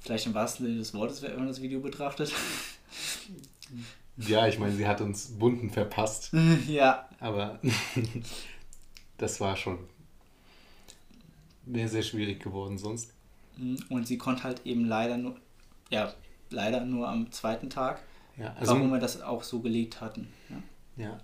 Vielleicht 0.00 0.26
im 0.26 0.34
wahrsten 0.34 0.66
Sinne 0.66 0.78
des 0.78 0.94
Wortes, 0.94 1.22
wenn 1.22 1.36
man 1.36 1.48
das 1.48 1.62
Video 1.62 1.80
betrachtet. 1.80 2.32
Ja, 4.26 4.46
ich 4.46 4.58
meine, 4.58 4.72
sie 4.72 4.86
hat 4.86 5.00
uns 5.00 5.38
Bunden 5.38 5.70
verpasst. 5.70 6.32
Ja. 6.68 7.08
Aber 7.20 7.60
das 9.18 9.40
war 9.40 9.56
schon 9.56 9.78
sehr, 11.66 11.88
sehr 11.88 12.02
schwierig 12.02 12.42
geworden 12.42 12.78
sonst. 12.78 13.12
Mhm, 13.56 13.78
und 13.88 14.06
sie 14.06 14.18
konnte 14.18 14.44
halt 14.44 14.64
eben 14.64 14.84
leider 14.84 15.16
nur, 15.16 15.36
ja, 15.90 16.12
leider 16.50 16.84
nur 16.84 17.08
am 17.08 17.30
zweiten 17.30 17.70
Tag. 17.70 18.02
Ja, 18.36 18.54
also, 18.58 18.74
warum 18.74 18.90
wir 18.90 18.98
das 18.98 19.20
auch 19.20 19.42
so 19.42 19.60
gelegt 19.60 20.00
hatten. 20.00 20.28
Ja, 20.96 21.04
ja 21.04 21.20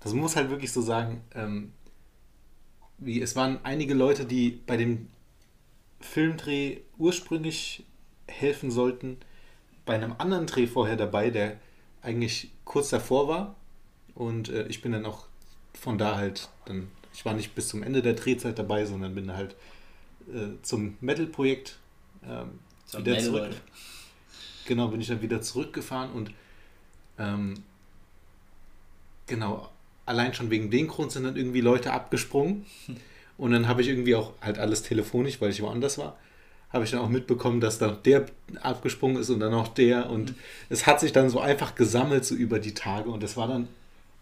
das 0.00 0.14
muss 0.14 0.36
halt 0.36 0.50
wirklich 0.50 0.72
so 0.72 0.80
sagen. 0.80 1.22
Ähm, 1.34 1.72
wie, 2.98 3.20
es 3.20 3.36
waren 3.36 3.58
einige 3.64 3.94
Leute, 3.94 4.24
die 4.24 4.50
bei 4.50 4.76
dem 4.76 5.08
Filmdreh 6.00 6.78
ursprünglich 6.98 7.84
helfen 8.28 8.70
sollten, 8.70 9.18
bei 9.84 9.94
einem 9.94 10.14
anderen 10.18 10.46
Dreh 10.46 10.66
vorher 10.66 10.96
dabei, 10.96 11.30
der 11.30 11.58
eigentlich 12.02 12.50
kurz 12.64 12.90
davor 12.90 13.28
war. 13.28 13.56
Und 14.14 14.48
äh, 14.48 14.66
ich 14.66 14.82
bin 14.82 14.92
dann 14.92 15.06
auch 15.06 15.26
von 15.74 15.98
da 15.98 16.16
halt 16.16 16.48
dann, 16.66 16.88
ich 17.14 17.24
war 17.24 17.34
nicht 17.34 17.54
bis 17.54 17.68
zum 17.68 17.82
Ende 17.82 18.02
der 18.02 18.14
Drehzeit 18.14 18.58
dabei, 18.58 18.84
sondern 18.84 19.14
bin 19.14 19.32
halt 19.32 19.56
äh, 20.32 20.60
zum 20.62 20.96
Metal-Projekt 21.00 21.78
ähm, 22.24 22.58
wieder 22.92 23.12
Metal 23.12 23.24
zurück. 23.24 23.50
Genau, 24.66 24.88
bin 24.88 25.00
ich 25.00 25.08
dann 25.08 25.22
wieder 25.22 25.40
zurückgefahren 25.40 26.12
und 26.12 26.30
ähm, 27.18 27.54
genau, 29.26 29.70
allein 30.06 30.34
schon 30.34 30.50
wegen 30.50 30.70
dem 30.70 30.88
Grund 30.88 31.10
sind 31.12 31.24
dann 31.24 31.36
irgendwie 31.36 31.60
Leute 31.60 31.92
abgesprungen. 31.92 32.66
Und 33.38 33.50
dann 33.50 33.66
habe 33.66 33.80
ich 33.80 33.88
irgendwie 33.88 34.14
auch 34.14 34.34
halt 34.40 34.58
alles 34.58 34.82
telefonisch, 34.82 35.40
weil 35.40 35.50
ich 35.50 35.62
woanders 35.62 35.98
war 35.98 36.16
habe 36.72 36.84
ich 36.84 36.90
dann 36.90 37.00
auch 37.00 37.08
mitbekommen, 37.08 37.60
dass 37.60 37.78
da 37.78 37.90
der 37.90 38.26
abgesprungen 38.62 39.18
ist 39.18 39.30
und 39.30 39.40
dann 39.40 39.52
auch 39.52 39.68
der. 39.68 40.08
Und 40.10 40.30
mhm. 40.30 40.34
es 40.68 40.86
hat 40.86 41.00
sich 41.00 41.12
dann 41.12 41.28
so 41.28 41.40
einfach 41.40 41.74
gesammelt, 41.74 42.24
so 42.24 42.34
über 42.34 42.58
die 42.58 42.74
Tage. 42.74 43.10
Und 43.10 43.22
das 43.22 43.36
war 43.36 43.48
dann 43.48 43.68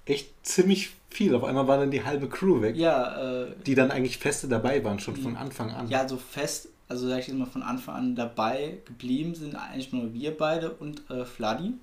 echt 0.05 0.31
ziemlich 0.43 0.91
viel. 1.11 1.35
Auf 1.35 1.45
einmal 1.45 1.69
war 1.69 1.79
dann 1.79 1.91
die 1.91 2.05
halbe 2.05 2.29
Crew 2.29 2.61
weg. 2.61 2.77
Ja, 2.77 3.43
äh, 3.45 3.53
die 3.67 3.75
dann 3.75 3.91
eigentlich 3.91 4.19
feste 4.19 4.49
dabei 4.49 4.83
waren, 4.85 4.99
schon 4.99 5.17
von 5.17 5.37
Anfang 5.37 5.71
an. 5.71 5.89
Ja, 5.89 6.09
so 6.09 6.17
fest, 6.17 6.69
also 6.89 7.09
sag 7.09 7.21
ich 7.21 7.29
jetzt 7.29 7.37
mal 7.37 7.47
von 7.47 7.63
Anfang 7.63 7.95
an 7.95 8.17
dabei 8.17 8.79
geblieben 8.85 9.35
sind 9.35 9.55
eigentlich 9.55 9.93
nur 9.93 10.13
wir 10.13 10.37
beide 10.37 10.71
und 10.73 11.09
äh, 11.11 11.25
Fladi, 11.25 11.75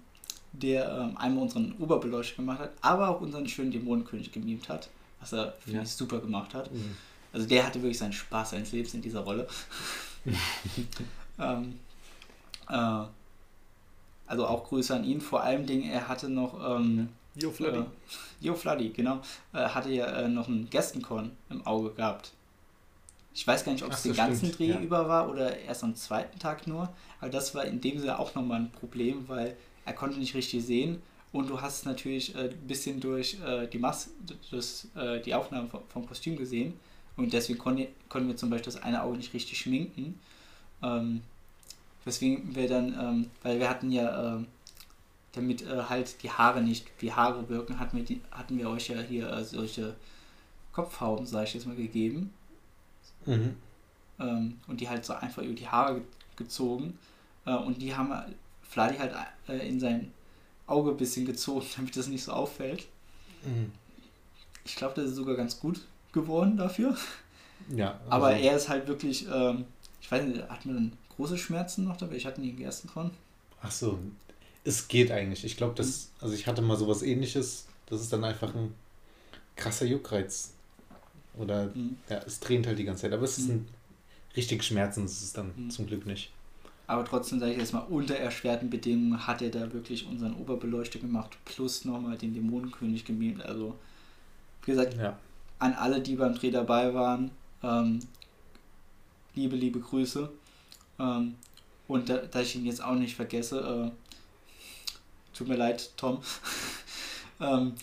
der 0.51 0.91
ähm, 0.91 1.17
einmal 1.17 1.43
unseren 1.43 1.73
Oberbeleuchter 1.79 2.37
gemacht 2.37 2.59
hat, 2.59 2.71
aber 2.81 3.09
auch 3.09 3.21
unseren 3.21 3.47
schönen 3.47 3.71
Dämonenkönig 3.71 4.31
gemimt 4.31 4.67
hat, 4.69 4.89
was 5.19 5.33
er, 5.33 5.53
finde 5.59 5.77
ja. 5.77 5.83
ich, 5.83 5.91
super 5.91 6.19
gemacht 6.19 6.53
hat. 6.53 6.73
Mhm. 6.73 6.95
Also 7.31 7.47
der 7.47 7.65
hatte 7.65 7.81
wirklich 7.81 7.97
seinen 7.97 8.13
Spaß 8.13 8.51
seines 8.51 8.71
Lebens 8.71 8.93
in 8.93 9.01
dieser 9.01 9.19
Rolle. 9.19 9.47
ähm, 11.39 11.79
äh, 12.69 13.03
also 14.27 14.45
auch 14.45 14.65
Grüße 14.65 14.95
an 14.95 15.03
ihn. 15.03 15.21
Vor 15.21 15.41
allem 15.41 15.65
Dingen, 15.65 15.89
er 15.89 16.07
hatte 16.07 16.29
noch. 16.29 16.77
Ähm, 16.77 17.09
Jo 17.35 17.51
Fladdy. 17.51 17.79
Äh, 17.79 17.85
jo 18.41 18.55
Fladdy, 18.55 18.89
genau. 18.89 19.21
Äh, 19.53 19.59
hatte 19.59 19.91
ja 19.91 20.07
äh, 20.07 20.27
noch 20.27 20.47
einen 20.47 20.69
Gästenkorn 20.69 21.31
im 21.49 21.65
Auge 21.67 21.91
gehabt. 21.91 22.31
Ich 23.33 23.45
weiß 23.45 23.63
gar 23.63 23.71
nicht, 23.71 23.83
ob 23.83 23.91
es 23.91 24.01
den 24.01 24.15
ganzen 24.15 24.47
stimmt. 24.47 24.59
Dreh 24.59 24.69
ja. 24.69 24.79
über 24.79 25.07
war 25.07 25.29
oder 25.29 25.55
erst 25.59 25.83
am 25.83 25.95
zweiten 25.95 26.39
Tag 26.39 26.65
nur. 26.65 26.89
Aber 27.21 27.29
das 27.29 27.53
war 27.53 27.65
in 27.65 27.79
dem 27.79 27.99
Sinne 27.99 28.17
auch 28.17 28.33
nochmal 28.33 28.61
ein 28.61 28.71
Problem, 28.71 29.25
weil 29.27 29.55
er 29.85 29.93
konnte 29.93 30.17
nicht 30.17 30.33
richtig 30.33 30.65
sehen. 30.65 31.01
Und 31.31 31.47
du 31.49 31.61
hast 31.61 31.85
natürlich 31.85 32.35
ein 32.35 32.49
äh, 32.49 32.53
bisschen 32.67 32.99
durch 32.99 33.37
äh, 33.45 33.67
die 33.67 33.77
Masse, 33.77 34.09
das, 34.49 34.87
äh, 34.95 35.21
die 35.21 35.35
Aufnahmen 35.35 35.69
vom, 35.69 35.81
vom 35.89 36.07
Kostüm 36.07 36.35
gesehen 36.35 36.73
Und 37.17 37.33
deswegen 37.33 37.57
konnten, 37.57 37.87
wir 38.27 38.37
zum 38.37 38.51
Beispiel 38.51 38.71
das 38.71 38.81
eine 38.81 39.01
Auge 39.01 39.17
nicht 39.17 39.33
richtig 39.33 39.57
schminken. 39.57 40.19
Ähm, 40.83 41.23
weswegen 42.05 42.55
wir 42.55 42.69
dann, 42.69 42.93
ähm, 42.93 43.31
weil 43.41 43.59
wir 43.59 43.69
hatten 43.69 43.91
ja, 43.91 44.35
ähm, 44.35 44.47
damit 45.33 45.63
äh, 45.63 45.83
halt 45.89 46.21
die 46.21 46.31
Haare 46.31 46.61
nicht 46.61 46.87
wie 46.99 47.11
Haare 47.11 47.49
wirken, 47.49 47.79
hatten 47.79 47.97
wir, 47.97 48.05
die, 48.05 48.21
hatten 48.31 48.57
wir 48.57 48.69
euch 48.69 48.89
ja 48.89 49.01
hier 49.01 49.29
äh, 49.31 49.43
solche 49.43 49.95
Kopfhauben, 50.71 51.25
sag 51.25 51.45
ich 51.45 51.55
jetzt 51.55 51.65
mal, 51.65 51.75
gegeben. 51.75 52.31
Mhm. 53.25 53.55
Ähm, 54.19 54.59
und 54.67 54.79
die 54.79 54.87
halt 54.87 55.03
so 55.03 55.13
einfach 55.13 55.41
über 55.41 55.55
die 55.55 55.67
Haare 55.67 56.01
gezogen. 56.35 56.99
Äh, 57.45 57.55
und 57.55 57.81
die 57.81 57.95
haben 57.95 58.13
Fladi 58.61 58.97
halt 58.97 59.13
äh, 59.47 59.67
in 59.67 59.79
sein 59.79 60.13
Auge 60.67 60.91
ein 60.91 60.97
bisschen 60.97 61.25
gezogen, 61.25 61.65
damit 61.75 61.97
das 61.97 62.07
nicht 62.07 62.23
so 62.23 62.31
auffällt. 62.31 62.85
Mhm. 63.43 63.71
Ich 64.65 64.75
glaube, 64.75 64.93
das 64.95 65.05
ist 65.05 65.15
sogar 65.15 65.35
ganz 65.35 65.59
gut 65.59 65.81
geworden 66.21 66.57
dafür. 66.57 66.95
Ja. 67.75 67.99
Also 68.09 68.11
Aber 68.11 68.33
er 68.33 68.55
ist 68.55 68.69
halt 68.69 68.87
wirklich, 68.87 69.27
ähm, 69.33 69.65
ich 70.01 70.11
weiß 70.11 70.25
nicht, 70.25 70.47
hat 70.47 70.65
man 70.65 70.75
dann 70.75 70.91
große 71.15 71.37
Schmerzen 71.37 71.85
noch 71.85 71.97
dabei? 71.97 72.15
Ich 72.15 72.25
hatte 72.25 72.39
nie 72.39 72.51
gegessen 72.51 72.87
von. 72.87 73.11
Ach 73.61 73.71
so, 73.71 73.99
es 74.63 74.87
geht 74.87 75.11
eigentlich. 75.11 75.43
Ich 75.43 75.57
glaube, 75.57 75.73
das, 75.75 76.09
also 76.21 76.33
ich 76.33 76.47
hatte 76.47 76.61
mal 76.61 76.77
sowas 76.77 77.01
ähnliches. 77.01 77.65
Das 77.87 78.01
ist 78.01 78.13
dann 78.13 78.23
einfach 78.23 78.53
ein 78.53 78.73
krasser 79.55 79.85
Juckreiz. 79.85 80.51
Oder 81.37 81.67
mhm. 81.73 81.97
ja, 82.09 82.19
es 82.25 82.39
tränt 82.39 82.67
halt 82.67 82.77
die 82.79 82.83
ganze 82.83 83.03
Zeit. 83.03 83.13
Aber 83.13 83.23
es 83.23 83.37
ist 83.37 83.47
mhm. 83.47 83.55
ein 83.55 83.67
richtig 84.35 84.63
Schmerzen, 84.63 85.05
ist 85.05 85.21
es 85.21 85.33
dann 85.33 85.51
mhm. 85.55 85.69
zum 85.69 85.87
Glück 85.87 86.05
nicht. 86.05 86.31
Aber 86.85 87.03
trotzdem 87.03 87.39
sage 87.39 87.51
ich 87.51 87.57
jetzt 87.57 87.73
mal, 87.73 87.81
unter 87.81 88.15
erschwerten 88.15 88.69
Bedingungen 88.69 89.27
hat 89.27 89.41
er 89.41 89.49
da 89.49 89.73
wirklich 89.73 90.07
unseren 90.07 90.35
Oberbeleuchter 90.35 90.99
gemacht, 90.99 91.37
plus 91.43 91.83
nochmal 91.83 92.17
den 92.17 92.33
Dämonenkönig 92.33 93.03
gemimt. 93.03 93.43
Also, 93.43 93.75
wie 94.63 94.71
gesagt, 94.71 94.95
ja. 94.95 95.17
An 95.59 95.73
alle, 95.73 96.01
die 96.01 96.15
beim 96.15 96.35
Dreh 96.35 96.51
dabei 96.51 96.93
waren, 96.93 97.31
ähm, 97.63 97.99
liebe, 99.35 99.55
liebe 99.55 99.79
Grüße. 99.79 100.29
Ähm, 100.99 101.35
und 101.87 102.09
da, 102.09 102.17
da, 102.17 102.41
ich 102.41 102.55
ihn 102.55 102.65
jetzt 102.65 102.83
auch 102.83 102.95
nicht 102.95 103.15
vergesse, 103.15 103.91
äh, 103.91 105.35
tut 105.35 105.47
mir 105.47 105.55
leid, 105.55 105.91
Tom. 105.97 106.21
ähm, 107.39 107.73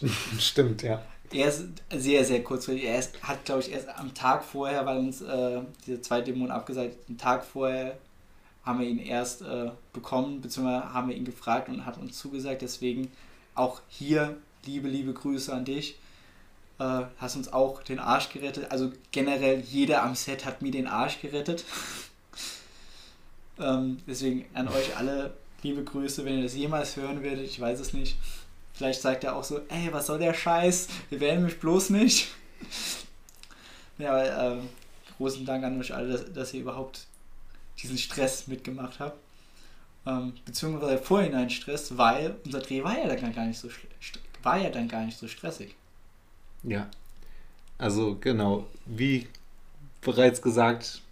Stimmt, 0.38 0.82
ja. 0.82 1.02
Er 1.32 1.48
ist 1.48 1.64
sehr, 1.92 2.24
sehr 2.24 2.44
kurzfristig. 2.44 2.86
Er 2.86 2.98
ist, 2.98 3.22
hat, 3.22 3.44
glaube 3.44 3.62
ich, 3.62 3.72
erst 3.72 3.88
am 3.88 4.14
Tag 4.14 4.44
vorher, 4.44 4.86
weil 4.86 4.98
uns 4.98 5.20
äh, 5.20 5.62
diese 5.86 6.00
zwei 6.00 6.20
Dämonen 6.20 6.50
abgesagt, 6.50 6.96
einen 7.08 7.18
Tag 7.18 7.44
vorher 7.44 7.98
haben 8.64 8.80
wir 8.80 8.86
ihn 8.86 8.98
erst 8.98 9.42
äh, 9.42 9.70
bekommen, 9.92 10.40
beziehungsweise 10.40 10.92
haben 10.92 11.08
wir 11.08 11.16
ihn 11.16 11.24
gefragt 11.24 11.68
und 11.68 11.84
hat 11.84 11.98
uns 11.98 12.18
zugesagt. 12.18 12.62
Deswegen 12.62 13.10
auch 13.54 13.80
hier 13.88 14.36
liebe, 14.64 14.88
liebe 14.88 15.12
Grüße 15.12 15.52
an 15.52 15.64
dich. 15.64 15.98
Äh, 16.78 17.02
hast 17.18 17.36
uns 17.36 17.52
auch 17.52 17.82
den 17.82 17.98
Arsch 17.98 18.30
gerettet. 18.30 18.70
Also 18.70 18.92
generell 19.12 19.60
jeder 19.60 20.02
am 20.02 20.14
Set 20.14 20.44
hat 20.44 20.62
mir 20.62 20.72
den 20.72 20.86
Arsch 20.86 21.20
gerettet. 21.20 21.64
ähm, 23.60 24.00
deswegen 24.06 24.46
an 24.54 24.68
euch 24.68 24.96
alle 24.96 25.34
liebe 25.62 25.84
Grüße, 25.84 26.24
wenn 26.24 26.38
ihr 26.38 26.42
das 26.42 26.54
jemals 26.54 26.96
hören 26.96 27.22
werdet. 27.22 27.44
Ich 27.44 27.60
weiß 27.60 27.80
es 27.80 27.92
nicht. 27.92 28.16
Vielleicht 28.72 29.00
sagt 29.00 29.22
er 29.24 29.36
auch 29.36 29.44
so, 29.44 29.60
ey, 29.68 29.92
was 29.92 30.06
soll 30.06 30.18
der 30.18 30.34
Scheiß? 30.34 30.88
Wir 31.10 31.20
wählen 31.20 31.44
mich 31.44 31.60
bloß 31.60 31.90
nicht. 31.90 32.28
ja, 33.98 34.10
aber 34.10 34.54
ähm, 34.56 34.68
großen 35.16 35.46
Dank 35.46 35.64
an 35.64 35.80
euch 35.80 35.94
alle, 35.94 36.08
dass, 36.08 36.32
dass 36.32 36.54
ihr 36.54 36.62
überhaupt 36.62 37.06
diesen 37.80 37.98
Stress 37.98 38.48
mitgemacht 38.48 38.98
habe. 38.98 39.14
Ähm, 40.06 40.34
beziehungsweise 40.44 40.98
vorhinein 40.98 41.50
Stress, 41.50 41.96
weil 41.96 42.36
unser 42.44 42.60
Dreh 42.60 42.82
war 42.82 42.98
ja 42.98 43.14
dann 43.14 43.34
gar 43.34 43.46
nicht 43.46 43.58
so 43.58 43.68
war 44.42 44.58
ja 44.58 44.68
dann 44.68 44.88
gar 44.88 45.04
nicht 45.04 45.16
so 45.16 45.26
stressig. 45.26 45.74
Ja. 46.64 46.88
Also 47.78 48.16
genau, 48.20 48.66
wie 48.86 49.26
bereits 50.00 50.42
gesagt, 50.42 51.02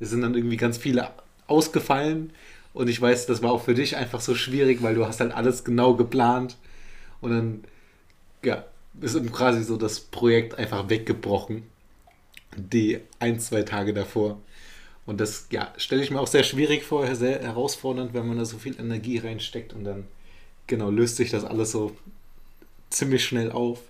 es 0.00 0.10
sind 0.10 0.22
dann 0.22 0.34
irgendwie 0.34 0.56
ganz 0.56 0.78
viele 0.78 1.10
ausgefallen 1.46 2.32
und 2.74 2.88
ich 2.88 3.00
weiß, 3.00 3.26
das 3.26 3.42
war 3.42 3.52
auch 3.52 3.62
für 3.62 3.74
dich 3.74 3.96
einfach 3.96 4.20
so 4.20 4.34
schwierig, 4.34 4.82
weil 4.82 4.94
du 4.94 5.06
hast 5.06 5.20
halt 5.20 5.32
alles 5.32 5.64
genau 5.64 5.94
geplant 5.94 6.56
und 7.20 7.30
dann 7.30 7.64
ja, 8.42 8.64
ist 9.00 9.32
quasi 9.32 9.64
so 9.64 9.76
das 9.76 10.00
Projekt 10.00 10.56
einfach 10.56 10.88
weggebrochen. 10.88 11.64
Die 12.56 13.00
ein, 13.18 13.40
zwei 13.40 13.62
Tage 13.62 13.92
davor. 13.92 14.40
Und 15.06 15.20
das 15.20 15.46
ja, 15.50 15.72
stelle 15.76 16.02
ich 16.02 16.10
mir 16.10 16.20
auch 16.20 16.26
sehr 16.26 16.42
schwierig 16.42 16.84
vor, 16.84 17.14
sehr 17.14 17.40
herausfordernd, 17.40 18.14
wenn 18.14 18.26
man 18.26 18.38
da 18.38 18.44
so 18.44 18.58
viel 18.58 18.78
Energie 18.78 19.18
reinsteckt 19.18 19.72
und 19.72 19.84
dann 19.84 20.06
genau 20.66 20.90
löst 20.90 21.16
sich 21.16 21.30
das 21.30 21.44
alles 21.44 21.70
so 21.70 21.96
ziemlich 22.90 23.24
schnell 23.24 23.50
auf. 23.50 23.80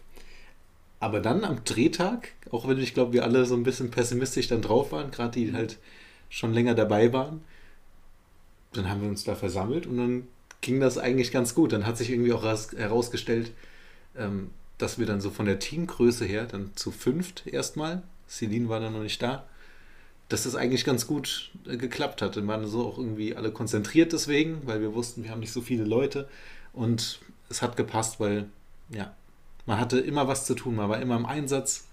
Aber 1.00 1.20
dann 1.20 1.44
am 1.44 1.64
Drehtag, 1.64 2.32
auch 2.50 2.66
wenn 2.66 2.78
ich 2.78 2.94
glaube, 2.94 3.12
wir 3.12 3.24
alle 3.24 3.44
so 3.44 3.54
ein 3.54 3.62
bisschen 3.62 3.90
pessimistisch 3.90 4.48
dann 4.48 4.62
drauf 4.62 4.92
waren, 4.92 5.10
gerade 5.10 5.38
die 5.38 5.52
halt 5.52 5.78
schon 6.28 6.52
länger 6.52 6.74
dabei 6.74 7.12
waren, 7.12 7.42
dann 8.72 8.88
haben 8.88 9.02
wir 9.02 9.08
uns 9.08 9.24
da 9.24 9.34
versammelt 9.34 9.86
und 9.86 9.96
dann 9.96 10.26
ging 10.60 10.80
das 10.80 10.98
eigentlich 10.98 11.30
ganz 11.30 11.54
gut. 11.54 11.72
Dann 11.72 11.86
hat 11.86 11.96
sich 11.96 12.10
irgendwie 12.10 12.32
auch 12.32 12.42
herausgestellt, 12.42 13.52
ähm, 14.16 14.50
dass 14.76 14.98
wir 14.98 15.06
dann 15.06 15.20
so 15.20 15.30
von 15.30 15.46
der 15.46 15.58
Teamgröße 15.58 16.24
her 16.24 16.46
dann 16.46 16.72
zu 16.74 16.90
fünft 16.90 17.46
erstmal, 17.46 18.02
Celine 18.28 18.68
war 18.68 18.80
dann 18.80 18.92
noch 18.92 19.02
nicht 19.02 19.22
da, 19.22 19.46
dass 20.28 20.44
das 20.44 20.54
eigentlich 20.54 20.84
ganz 20.84 21.06
gut 21.06 21.50
äh, 21.66 21.76
geklappt 21.76 22.22
hat. 22.22 22.36
Wir 22.36 22.46
waren 22.46 22.66
so 22.66 22.86
auch 22.86 22.98
irgendwie 22.98 23.34
alle 23.34 23.50
konzentriert 23.50 24.12
deswegen, 24.12 24.62
weil 24.66 24.80
wir 24.80 24.94
wussten, 24.94 25.24
wir 25.24 25.30
haben 25.30 25.40
nicht 25.40 25.52
so 25.52 25.62
viele 25.62 25.84
Leute 25.84 26.28
und 26.72 27.20
es 27.48 27.62
hat 27.62 27.76
gepasst, 27.76 28.20
weil 28.20 28.46
ja, 28.90 29.14
man 29.68 29.78
hatte 29.78 30.00
immer 30.00 30.26
was 30.26 30.46
zu 30.46 30.54
tun, 30.54 30.76
man 30.76 30.88
war 30.88 30.98
immer 30.98 31.16
im 31.16 31.26
Einsatz 31.26 31.88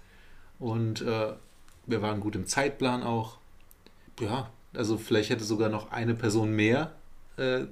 und 0.58 1.02
äh, 1.02 1.34
wir 1.84 2.00
waren 2.00 2.20
gut 2.20 2.34
im 2.34 2.46
Zeitplan 2.46 3.02
auch. 3.02 3.36
Ja, 4.18 4.48
also 4.72 4.96
vielleicht 4.96 5.28
hätte 5.28 5.44
sogar 5.44 5.68
noch 5.68 5.92
eine 5.92 6.14
Person 6.14 6.52
mehr 6.52 6.94
äh, 7.36 7.66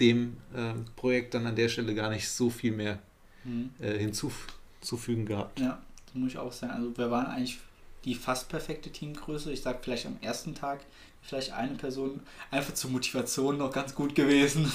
dem 0.00 0.38
äh, 0.56 0.72
Projekt 0.96 1.34
dann 1.34 1.46
an 1.46 1.54
der 1.54 1.68
Stelle 1.68 1.94
gar 1.94 2.10
nicht 2.10 2.28
so 2.28 2.50
viel 2.50 2.72
mehr 2.72 2.98
mhm. 3.44 3.70
Hinzufügen 3.80 5.24
gehabt. 5.24 5.60
Ja, 5.60 5.80
das 6.06 6.14
muss 6.16 6.32
ich 6.32 6.38
auch 6.38 6.52
sagen. 6.52 6.72
Also 6.72 6.98
wir 6.98 7.10
waren 7.12 7.26
eigentlich 7.26 7.58
die 8.04 8.16
fast 8.16 8.48
perfekte 8.48 8.90
Teamgröße. 8.90 9.52
Ich 9.52 9.62
sage 9.62 9.78
vielleicht 9.80 10.06
am 10.06 10.16
ersten 10.20 10.56
Tag 10.56 10.80
vielleicht 11.22 11.52
eine 11.52 11.76
Person 11.76 12.20
einfach 12.50 12.74
zur 12.74 12.90
Motivation 12.90 13.56
noch 13.56 13.72
ganz 13.72 13.94
gut 13.94 14.16
gewesen. 14.16 14.72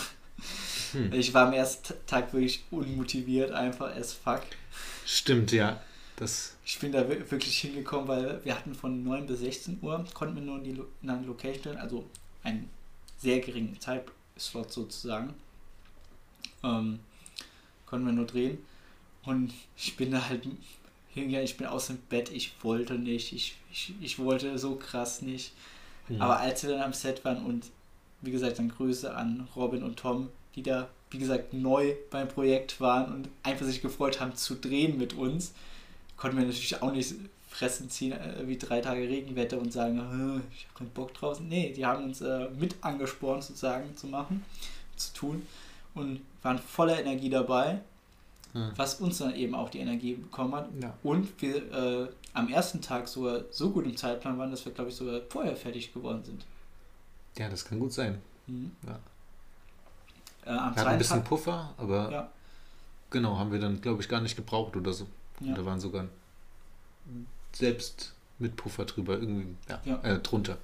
Hm. 0.94 1.12
Ich 1.14 1.34
war 1.34 1.48
am 1.48 1.54
ersten 1.54 1.94
Tag 2.06 2.34
wirklich 2.34 2.64
unmotiviert, 2.72 3.52
einfach 3.52 3.96
as 3.96 4.14
fuck. 4.14 4.44
Stimmt, 5.06 5.52
ja. 5.52 5.82
Das 6.16 6.54
ich 6.66 6.80
bin 6.80 6.92
da 6.92 7.08
wirklich 7.08 7.60
hingekommen, 7.60 8.08
weil 8.08 8.44
wir 8.46 8.56
hatten 8.56 8.74
von 8.74 9.04
9 9.04 9.26
bis 9.26 9.40
16 9.40 9.80
Uhr, 9.82 10.06
konnten 10.14 10.36
wir 10.36 10.44
nur 10.44 10.58
in, 10.58 10.64
die, 10.64 10.82
in 11.02 11.10
eine 11.10 11.26
Location, 11.26 11.76
also 11.78 12.06
einen 12.44 12.70
sehr 13.18 13.42
geringen 13.42 13.80
Zeitslot 13.80 14.72
sozusagen, 14.72 15.34
ähm, 16.64 17.00
konnten 17.86 18.06
wir 18.06 18.14
nur 18.14 18.26
drehen. 18.26 18.60
Und 19.24 19.54
ich 19.76 19.98
bin 19.98 20.12
da 20.12 20.30
halt 20.30 20.48
hingegangen, 21.10 21.46
ich 21.46 21.58
bin 21.58 21.68
aus 21.68 21.88
dem 21.88 21.98
Bett, 21.98 22.32
ich 22.32 22.54
wollte 22.64 22.94
nicht, 22.94 23.34
ich, 23.34 23.58
ich, 23.72 23.94
ich 24.00 24.20
wollte 24.20 24.58
so 24.58 24.76
krass 24.76 25.22
nicht. 25.22 25.54
Mhm. 26.08 26.22
Aber 26.22 26.40
als 26.40 26.64
wir 26.64 26.72
dann 26.72 26.82
am 26.82 26.94
Set 26.94 27.26
waren 27.26 27.46
und 27.46 27.66
wie 28.24 28.32
gesagt, 28.32 28.60
dann 28.60 28.70
Grüße 28.70 29.16
an 29.16 29.48
Robin 29.56 29.84
und 29.84 29.98
Tom, 29.98 30.30
die 30.56 30.64
da, 30.64 30.90
wie 31.12 31.20
gesagt, 31.20 31.54
neu 31.54 31.94
beim 32.10 32.28
Projekt 32.28 32.82
waren 32.82 33.14
und 33.14 33.30
einfach 33.44 33.66
sich 33.66 33.82
gefreut 33.82 34.20
haben 34.20 34.36
zu 34.36 34.56
drehen 34.56 34.98
mit 34.98 35.14
uns, 35.14 35.54
konnten 36.18 36.38
wir 36.38 36.46
natürlich 36.46 36.82
auch 36.82 36.92
nicht 36.92 37.14
fressen 37.50 37.90
ziehen 37.90 38.14
äh, 38.14 38.48
wie 38.48 38.58
drei 38.58 38.82
Tage 38.82 39.02
Regenwetter 39.02 39.60
und 39.60 39.72
sagen, 39.72 39.98
ich 40.56 40.66
habe 40.66 40.80
keinen 40.80 40.90
Bock 40.90 41.14
draußen. 41.14 41.48
Nee, 41.48 41.74
die 41.74 41.86
haben 41.86 42.04
uns 42.06 42.22
äh, 42.22 42.48
mit 42.58 42.76
angespornt 42.82 43.44
sozusagen 43.44 43.96
zu 43.96 44.08
machen, 44.08 44.44
zu 44.96 45.14
tun 45.14 45.46
und 45.94 46.22
waren 46.42 46.58
voller 46.58 47.00
Energie 47.00 47.30
dabei 47.30 47.82
hm. 48.54 48.72
was 48.76 48.96
uns 48.96 49.18
dann 49.18 49.36
eben 49.36 49.56
auch 49.56 49.70
die 49.70 49.80
Energie 49.80 50.14
bekommen 50.14 50.56
hat. 50.56 50.70
Ja. 50.82 50.94
Und 51.04 51.42
wir 51.42 51.56
äh, 51.56 52.08
am 52.34 52.50
ersten 52.50 52.82
Tag 52.82 53.08
sogar 53.08 53.42
so 53.50 53.72
gut 53.72 53.86
im 53.86 53.98
Zeitplan 53.98 54.38
waren, 54.38 54.52
dass 54.52 54.64
wir, 54.66 54.72
glaube 54.72 54.92
ich, 54.92 54.96
sogar 54.96 55.22
vorher 55.30 55.56
fertig 55.56 55.92
geworden 55.94 56.24
sind. 56.24 56.46
Ja, 57.38 57.50
das 57.50 57.66
kann 57.66 57.80
gut 57.80 57.94
sein. 57.94 58.22
Mhm. 58.48 58.72
Ja. 58.86 59.00
Äh, 60.46 60.50
am 60.50 60.76
wir 60.76 60.82
hatten 60.82 60.90
ein 60.90 60.98
bisschen 60.98 61.24
Puffer, 61.24 61.74
aber 61.78 62.12
ja. 62.12 62.30
genau, 63.10 63.38
haben 63.38 63.52
wir 63.52 63.60
dann, 63.60 63.82
glaube 63.82 64.02
ich, 64.02 64.10
gar 64.10 64.22
nicht 64.22 64.36
gebraucht 64.36 64.76
oder 64.76 64.94
so. 64.94 65.08
Ja. 65.40 65.54
Da 65.56 65.66
waren 65.66 65.80
sogar 65.80 66.08
selbst 67.54 68.14
mit 68.40 68.56
Puffer 68.56 68.86
drüber, 68.86 69.14
irgendwie 69.14 69.56
ja, 69.86 70.00
äh, 70.04 70.20
drunter. 70.20 70.58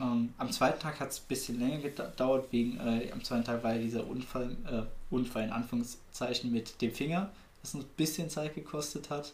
Ähm, 0.00 0.34
am 0.38 0.50
zweiten 0.50 0.80
Tag 0.80 0.98
hat 0.98 1.10
es 1.10 1.20
ein 1.20 1.28
bisschen 1.28 1.60
länger 1.60 1.78
gedauert, 1.78 2.48
wegen 2.50 2.78
äh, 2.80 3.10
am 3.12 3.22
zweiten 3.22 3.44
Tag 3.44 3.62
war 3.62 3.74
ja 3.74 3.80
dieser 3.80 4.06
Unfall, 4.06 4.56
äh, 4.66 4.82
Unfall 5.14 5.44
in 5.44 5.50
Anführungszeichen 5.50 6.50
mit 6.52 6.80
dem 6.80 6.92
Finger, 6.92 7.30
das 7.62 7.74
uns 7.74 7.84
ein 7.84 7.90
bisschen 7.96 8.28
Zeit 8.28 8.54
gekostet 8.54 9.10
hat. 9.10 9.32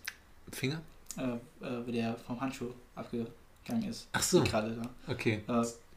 Finger? 0.53 0.81
Äh, 1.17 1.67
äh 1.67 1.93
der 1.93 2.17
vom 2.17 2.41
Handschuh 2.41 2.73
abgegangen 2.95 3.89
ist. 3.89 4.09
Ach 4.13 4.23
so. 4.23 4.43
Gerade 4.45 4.77
da. 4.77 5.13
Okay. 5.13 5.43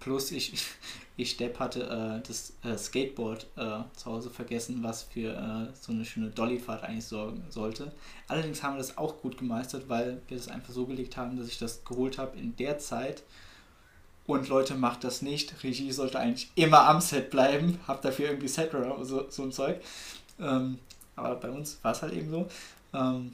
Plus 0.04 0.32
ich, 0.32 0.54
ich 1.18 1.38
Depp 1.38 1.60
hatte 1.60 1.84
äh, 1.84 2.28
das 2.28 2.54
äh, 2.63 2.78
Skateboard 2.78 3.48
äh, 3.56 3.84
zu 3.96 4.06
Hause 4.06 4.30
vergessen, 4.30 4.84
was 4.84 5.04
für 5.04 5.34
äh, 5.34 5.74
so 5.80 5.94
eine 5.94 6.06
schöne 6.06 6.30
Dollyfahrt 6.30 6.84
eigentlich 6.84 7.06
sorgen 7.06 7.44
sollte. 7.50 7.92
Allerdings 8.28 8.62
haben 8.62 8.74
wir 8.74 8.80
das 8.80 8.98
auch 8.98 9.22
gut 9.22 9.38
gemeistert, 9.38 9.88
weil 9.88 10.22
wir 10.28 10.38
das 10.38 10.50
einfach 10.50 10.74
so 10.74 10.86
gelegt 10.86 11.16
haben, 11.18 11.38
dass 11.38 11.48
ich 11.48 11.58
das 11.58 11.86
geholt 11.86 12.18
habe 12.18 12.38
in 12.38 12.56
der 12.58 12.78
Zeit. 12.80 13.24
Und 14.26 14.48
Leute, 14.48 14.76
macht 14.76 15.04
das 15.04 15.22
nicht. 15.22 15.63
Regie 15.63 15.92
sollte 15.92 16.20
eigentlich 16.20 16.50
immer 16.56 16.88
am 16.88 17.02
Set 17.02 17.30
bleiben. 17.30 17.80
Habt 17.88 18.06
dafür 18.06 18.28
irgendwie 18.28 18.48
Set 18.48 18.74
oder 18.74 19.04
so, 19.04 19.30
so 19.30 19.44
ein 19.44 19.52
Zeug. 19.52 19.82
Ähm, 20.39 20.80
aber 21.16 21.36
bei 21.36 21.50
uns 21.50 21.78
war 21.82 21.92
es 21.92 22.02
halt 22.02 22.13
eben 22.13 22.30
so. 22.30 22.48
Ähm, 22.94 23.34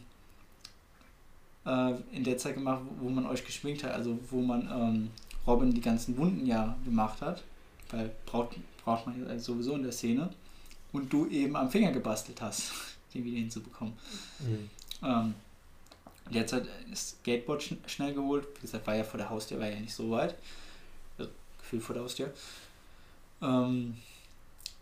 äh, 1.66 1.94
in 2.12 2.24
der 2.24 2.38
Zeit 2.38 2.56
gemacht, 2.56 2.82
wo 3.00 3.10
man 3.10 3.28
euch 3.28 3.46
geschminkt 3.46 3.84
hat, 3.84 3.92
also 3.92 4.18
wo 4.32 4.42
man 4.42 4.62
ähm, 4.72 5.10
Robin 5.50 5.74
die 5.74 5.82
ganzen 5.82 6.18
Wunden 6.18 6.46
ja 6.46 6.78
gemacht 6.86 7.22
hat 7.22 7.44
weil 7.92 8.12
braucht, 8.26 8.56
braucht 8.84 9.08
man 9.08 9.28
ja 9.28 9.40
sowieso 9.40 9.76
in 9.76 9.84
der 9.84 9.92
Szene, 9.92 10.30
und 10.92 11.12
du 11.14 11.28
eben 11.28 11.56
am 11.56 11.70
Finger 11.70 11.92
gebastelt 11.92 12.42
hast, 12.42 12.72
den 13.14 13.24
wieder 13.24 13.38
hinzubekommen. 13.38 13.94
Mhm. 14.40 14.70
Ähm, 15.04 15.36
derzeit 16.32 16.68
ist 16.92 17.20
Skateboard 17.22 17.64
schn 17.64 17.78
schnell 17.86 18.14
geholt, 18.14 18.48
wie 18.56 18.62
gesagt, 18.62 18.88
war 18.88 18.96
ja 18.96 19.04
vor 19.04 19.18
der 19.18 19.30
Haustür, 19.30 19.60
war 19.60 19.70
ja 19.70 19.80
nicht 19.80 19.94
so 19.94 20.12
weit. 20.12 20.36
Also, 21.18 21.32
Gefühl 21.60 21.82
vor 21.82 21.94
der 21.94 22.04
Haustür. 22.04 22.34
Ähm, 23.42 23.98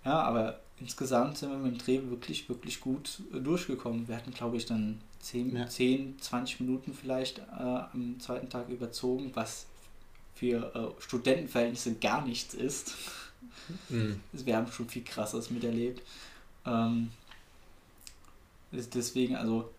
ja, 0.06 0.22
aber 0.22 0.62
insgesamt 0.80 1.38
sind 1.38 1.52
wir 1.52 1.58
mit 1.58 1.74
dem 1.74 1.78
Dreh 1.78 2.10
wirklich, 2.10 2.48
wirklich 2.48 2.80
gut 2.80 3.22
äh, 3.34 3.40
durchgekommen. 3.40 4.08
Wir 4.08 4.16
hatten, 4.16 4.32
glaube 4.32 4.58
ich, 4.58 4.66
dann 4.66 5.02
10, 5.20 5.56
ja. 5.56 5.68
10 5.68 6.20
20 6.20 6.62
Minuten 6.62 6.94
vielleicht 6.94 7.40
äh, 7.40 7.42
am 7.62 8.16
zweiten 8.20 8.50
Tag 8.50 8.70
überzogen, 8.70 9.32
was 9.34 9.66
für 10.38 10.76
äh, 10.76 11.02
Studentenverhältnisse 11.02 11.96
gar 11.96 12.26
nichts 12.26 12.54
ist. 12.54 12.94
Mhm. 13.90 14.22
Wir 14.32 14.56
haben 14.56 14.72
schon 14.72 14.88
viel 14.88 15.04
krasses 15.04 15.50
miterlebt. 15.50 16.02
Ähm, 16.66 17.12
deswegen, 18.72 19.36
also 19.36 19.70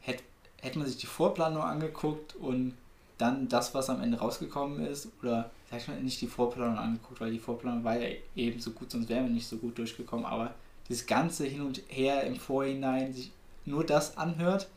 hätte 0.00 0.22
hätte 0.62 0.78
man 0.78 0.88
sich 0.88 0.96
die 0.96 1.06
Vorplanung 1.06 1.62
angeguckt 1.62 2.36
und 2.36 2.74
dann 3.18 3.48
das, 3.48 3.74
was 3.74 3.90
am 3.90 4.00
Ende 4.00 4.18
rausgekommen 4.18 4.86
ist, 4.86 5.08
oder 5.20 5.50
sag 5.70 5.80
ich 5.80 5.88
mal, 5.88 6.00
nicht 6.00 6.20
die 6.20 6.26
Vorplanung 6.26 6.78
angeguckt, 6.78 7.20
weil 7.20 7.32
die 7.32 7.38
Vorplanung 7.38 7.84
war 7.84 7.98
ja 7.98 8.16
eben 8.36 8.60
so 8.60 8.70
gut, 8.70 8.90
sonst 8.90 9.08
wären 9.08 9.24
wir 9.24 9.32
nicht 9.32 9.46
so 9.46 9.58
gut 9.58 9.76
durchgekommen, 9.76 10.24
aber 10.24 10.54
das 10.88 11.06
Ganze 11.06 11.44
hin 11.44 11.62
und 11.62 11.82
her 11.88 12.24
im 12.24 12.36
Vorhinein 12.36 13.12
sich 13.12 13.30
nur 13.64 13.84
das 13.84 14.16
anhört 14.16 14.68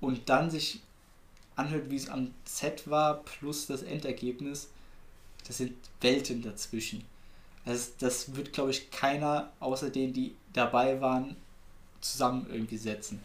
und 0.00 0.28
dann 0.28 0.50
sich 0.50 0.80
anhört, 1.58 1.90
wie 1.90 1.96
es 1.96 2.08
am 2.08 2.32
Set 2.44 2.88
war, 2.88 3.22
plus 3.22 3.66
das 3.66 3.82
Endergebnis, 3.82 4.68
das 5.46 5.58
sind 5.58 5.74
Welten 6.00 6.42
dazwischen. 6.42 7.04
Also 7.64 7.90
das 7.98 8.34
wird, 8.36 8.52
glaube 8.52 8.70
ich, 8.70 8.90
keiner 8.90 9.50
außer 9.60 9.90
denen, 9.90 10.12
die 10.12 10.34
dabei 10.52 11.00
waren, 11.00 11.36
zusammen 12.00 12.46
irgendwie 12.50 12.78
setzen. 12.78 13.20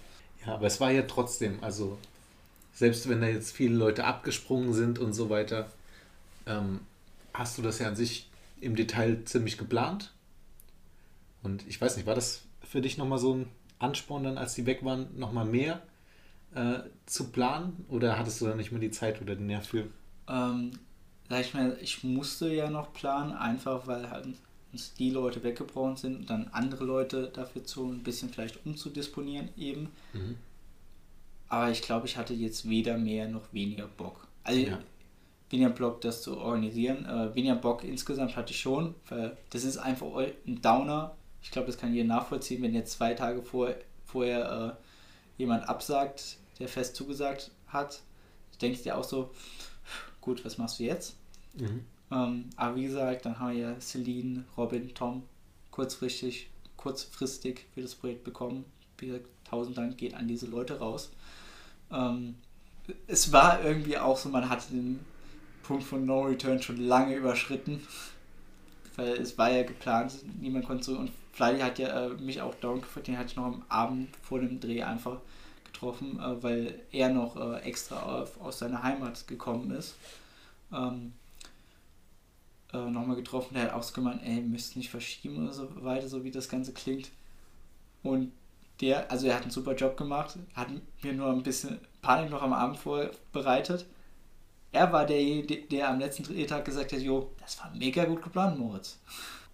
Ja, 0.46 0.56
aber 0.56 0.68
es 0.68 0.82
war 0.82 0.92
ja 0.92 1.04
trotzdem, 1.04 1.64
also 1.64 1.98
selbst 2.74 3.08
wenn 3.08 3.22
da 3.22 3.28
jetzt 3.28 3.52
viele 3.52 3.76
Leute 3.76 4.04
abgesprungen 4.04 4.74
sind 4.74 5.00
und 5.00 5.14
so 5.14 5.30
weiter, 5.30 5.70
ähm, 6.48 6.82
hast 7.34 7.58
du 7.58 7.62
das 7.62 7.80
ja 7.80 7.88
an 7.88 7.96
sich 7.96 8.28
im 8.60 8.76
Detail 8.76 9.24
ziemlich 9.26 9.58
geplant. 9.58 10.12
Und 11.44 11.66
ich 11.68 11.80
weiß 11.80 11.98
nicht, 11.98 12.06
war 12.06 12.16
das 12.16 12.42
für 12.64 12.82
dich 12.82 12.98
nochmal 12.98 13.20
so 13.20 13.36
ein 13.36 13.48
Ansporn 13.80 14.24
dann, 14.24 14.38
als 14.38 14.56
die 14.56 14.66
weg 14.66 14.84
waren, 14.84 15.08
nochmal 15.18 15.46
mehr 15.46 15.82
äh, 16.56 16.90
zu 17.06 17.30
planen? 17.30 17.86
Oder 17.90 18.18
hattest 18.18 18.42
du 18.42 18.46
da 18.46 18.56
nicht 18.56 18.72
mehr 18.72 18.82
die 18.82 18.92
Zeit 18.92 19.22
oder 19.22 19.36
den 19.36 19.48
Nerv 19.48 19.68
für? 19.68 19.88
Ähm, 20.28 20.72
sag 21.30 21.42
ich 21.42 21.54
mal, 21.54 21.78
ich 21.82 22.04
musste 22.04 22.54
ja 22.54 22.70
noch 22.70 22.94
planen, 22.94 23.34
einfach 23.34 23.88
weil 23.88 24.10
halt 24.10 24.28
uns 24.72 24.94
die 24.96 25.12
Leute 25.12 25.44
weggebrochen 25.44 25.96
sind 25.96 26.16
und 26.18 26.30
dann 26.30 26.50
andere 26.52 26.84
Leute 26.84 27.32
dafür 27.34 27.64
zu 27.64 27.86
ein 27.86 28.04
bisschen 28.04 28.30
vielleicht 28.30 28.66
umzudisponieren 28.66 29.50
eben. 29.56 29.90
Mhm. 30.14 30.38
Aber 31.48 31.70
ich 31.70 31.84
glaube, 31.84 32.08
ich 32.08 32.18
hatte 32.18 32.34
jetzt 32.34 32.68
weder 32.68 32.98
mehr 32.98 33.28
noch 33.28 33.54
weniger 33.54 33.88
Bock. 33.88 34.28
Also 34.44 34.60
ja. 34.60 34.80
weniger 35.52 35.70
Bock, 35.70 36.02
das 36.02 36.24
zu 36.24 36.38
organisieren. 36.38 37.06
Äh, 37.06 37.36
weniger 37.36 37.56
Bock 37.56 37.84
insgesamt 37.84 38.36
hatte 38.36 38.52
ich 38.52 38.60
schon, 38.60 38.96
weil 39.10 39.38
das 39.52 39.64
ist 39.64 39.78
einfach 39.78 40.08
ein 40.48 40.62
Downer. 40.62 41.16
Ich 41.44 41.52
glaube, 41.52 41.68
das 41.68 41.78
kann 41.78 41.94
jeder 41.94 42.08
nachvollziehen, 42.08 42.64
wenn 42.64 42.74
jetzt 42.74 42.94
zwei 42.94 43.14
Tage 43.14 43.44
vor, 43.44 43.70
vorher 44.06 44.78
äh, 44.80 45.42
jemand 45.42 45.70
absagt, 45.70 46.38
der 46.60 46.68
fest 46.68 46.96
zugesagt 46.96 47.52
hat, 47.68 48.02
denke 48.62 48.78
ich 48.78 48.84
dir 48.84 48.98
auch 48.98 49.04
so, 49.04 49.32
gut, 50.22 50.44
was 50.46 50.58
machst 50.58 50.80
du 50.80 50.84
jetzt? 50.84 51.16
Mhm. 51.56 51.86
Ähm, 52.12 52.50
aber 52.56 52.76
wie 52.76 52.86
gesagt, 52.86 53.26
dann 53.26 53.40
haben 53.40 53.54
wir 53.56 53.60
ja 53.60 53.80
Celine, 53.80 54.46
Robin, 54.58 54.94
Tom 54.94 55.24
kurzfristig, 55.72 56.50
kurzfristig 56.78 57.66
für 57.74 57.82
das 57.82 57.96
Projekt 57.96 58.24
bekommen. 58.24 58.66
Wie 58.98 59.08
gesagt, 59.08 59.26
tausend 59.50 59.78
Dank 59.78 59.98
geht 59.98 60.14
an 60.14 60.28
diese 60.28 60.46
Leute 60.46 60.80
raus. 60.80 61.12
Ähm, 61.92 62.36
es 63.08 63.32
war 63.32 63.64
irgendwie 63.64 63.98
auch 63.98 64.18
so, 64.18 64.30
man 64.30 64.50
hatte 64.50 64.72
den 64.72 65.00
Punkt 65.64 65.84
von 65.84 66.06
No 66.06 66.24
Return 66.24 66.62
schon 66.62 66.78
lange 66.78 67.16
überschritten, 67.16 67.82
weil 68.96 69.14
es 69.14 69.38
war 69.38 69.52
ja 69.52 69.64
geplant, 69.64 70.14
niemand 70.40 70.66
konnte 70.66 70.84
so 70.84 70.98
und 70.98 71.12
Flydy 71.32 71.60
hat 71.60 71.80
ja 71.80 72.06
äh, 72.06 72.10
mich 72.10 72.42
auch 72.42 72.54
down 72.56 72.82
geführt, 72.82 73.08
den 73.08 73.18
hatte 73.18 73.30
ich 73.30 73.36
noch 73.36 73.46
am 73.46 73.66
Abend 73.70 74.16
vor 74.22 74.40
dem 74.40 74.60
Dreh 74.60 74.84
einfach 74.84 75.20
getroffen, 75.84 76.20
äh, 76.20 76.44
weil 76.44 76.80
er 76.92 77.10
noch 77.10 77.36
äh, 77.36 77.60
extra 77.62 78.22
auf, 78.22 78.40
aus 78.42 78.60
seiner 78.60 78.84
Heimat 78.84 79.28
gekommen 79.28 79.72
ist. 79.72 79.96
Ähm, 80.72 81.14
äh, 82.72 82.90
nochmal 82.90 83.16
getroffen, 83.16 83.54
der 83.54 83.64
hat 83.64 83.74
auch 83.74 83.84
so 83.84 83.94
gemeint, 83.94 84.22
ey, 84.24 84.42
müsst 84.42 84.76
nicht 84.76 84.90
verschieben 84.90 85.44
oder 85.44 85.54
so 85.54 85.70
weiter, 85.84 86.08
so 86.08 86.24
wie 86.24 86.32
das 86.32 86.50
Ganze 86.50 86.74
klingt. 86.74 87.12
Und 88.02 88.32
der, 88.82 89.12
also 89.12 89.28
er 89.28 89.36
hat 89.36 89.44
einen 89.44 89.52
super 89.52 89.76
Job 89.76 89.98
gemacht, 89.98 90.38
hat 90.56 90.68
mir 91.04 91.14
nur 91.14 91.30
ein 91.30 91.44
bisschen 91.44 91.80
Panik 92.02 92.32
noch 92.32 92.42
am 92.42 92.54
Abend 92.54 92.78
vorbereitet. 92.78 93.86
Er 94.72 94.92
war 94.92 95.06
derjenige, 95.06 95.58
der 95.68 95.90
am 95.90 96.00
letzten 96.00 96.24
Drehtag 96.24 96.66
gesagt 96.66 96.94
hat, 96.94 97.00
jo, 97.00 97.30
das 97.40 97.60
war 97.60 97.72
mega 97.76 98.06
gut 98.06 98.24
geplant, 98.24 98.58
Moritz. 98.58 98.98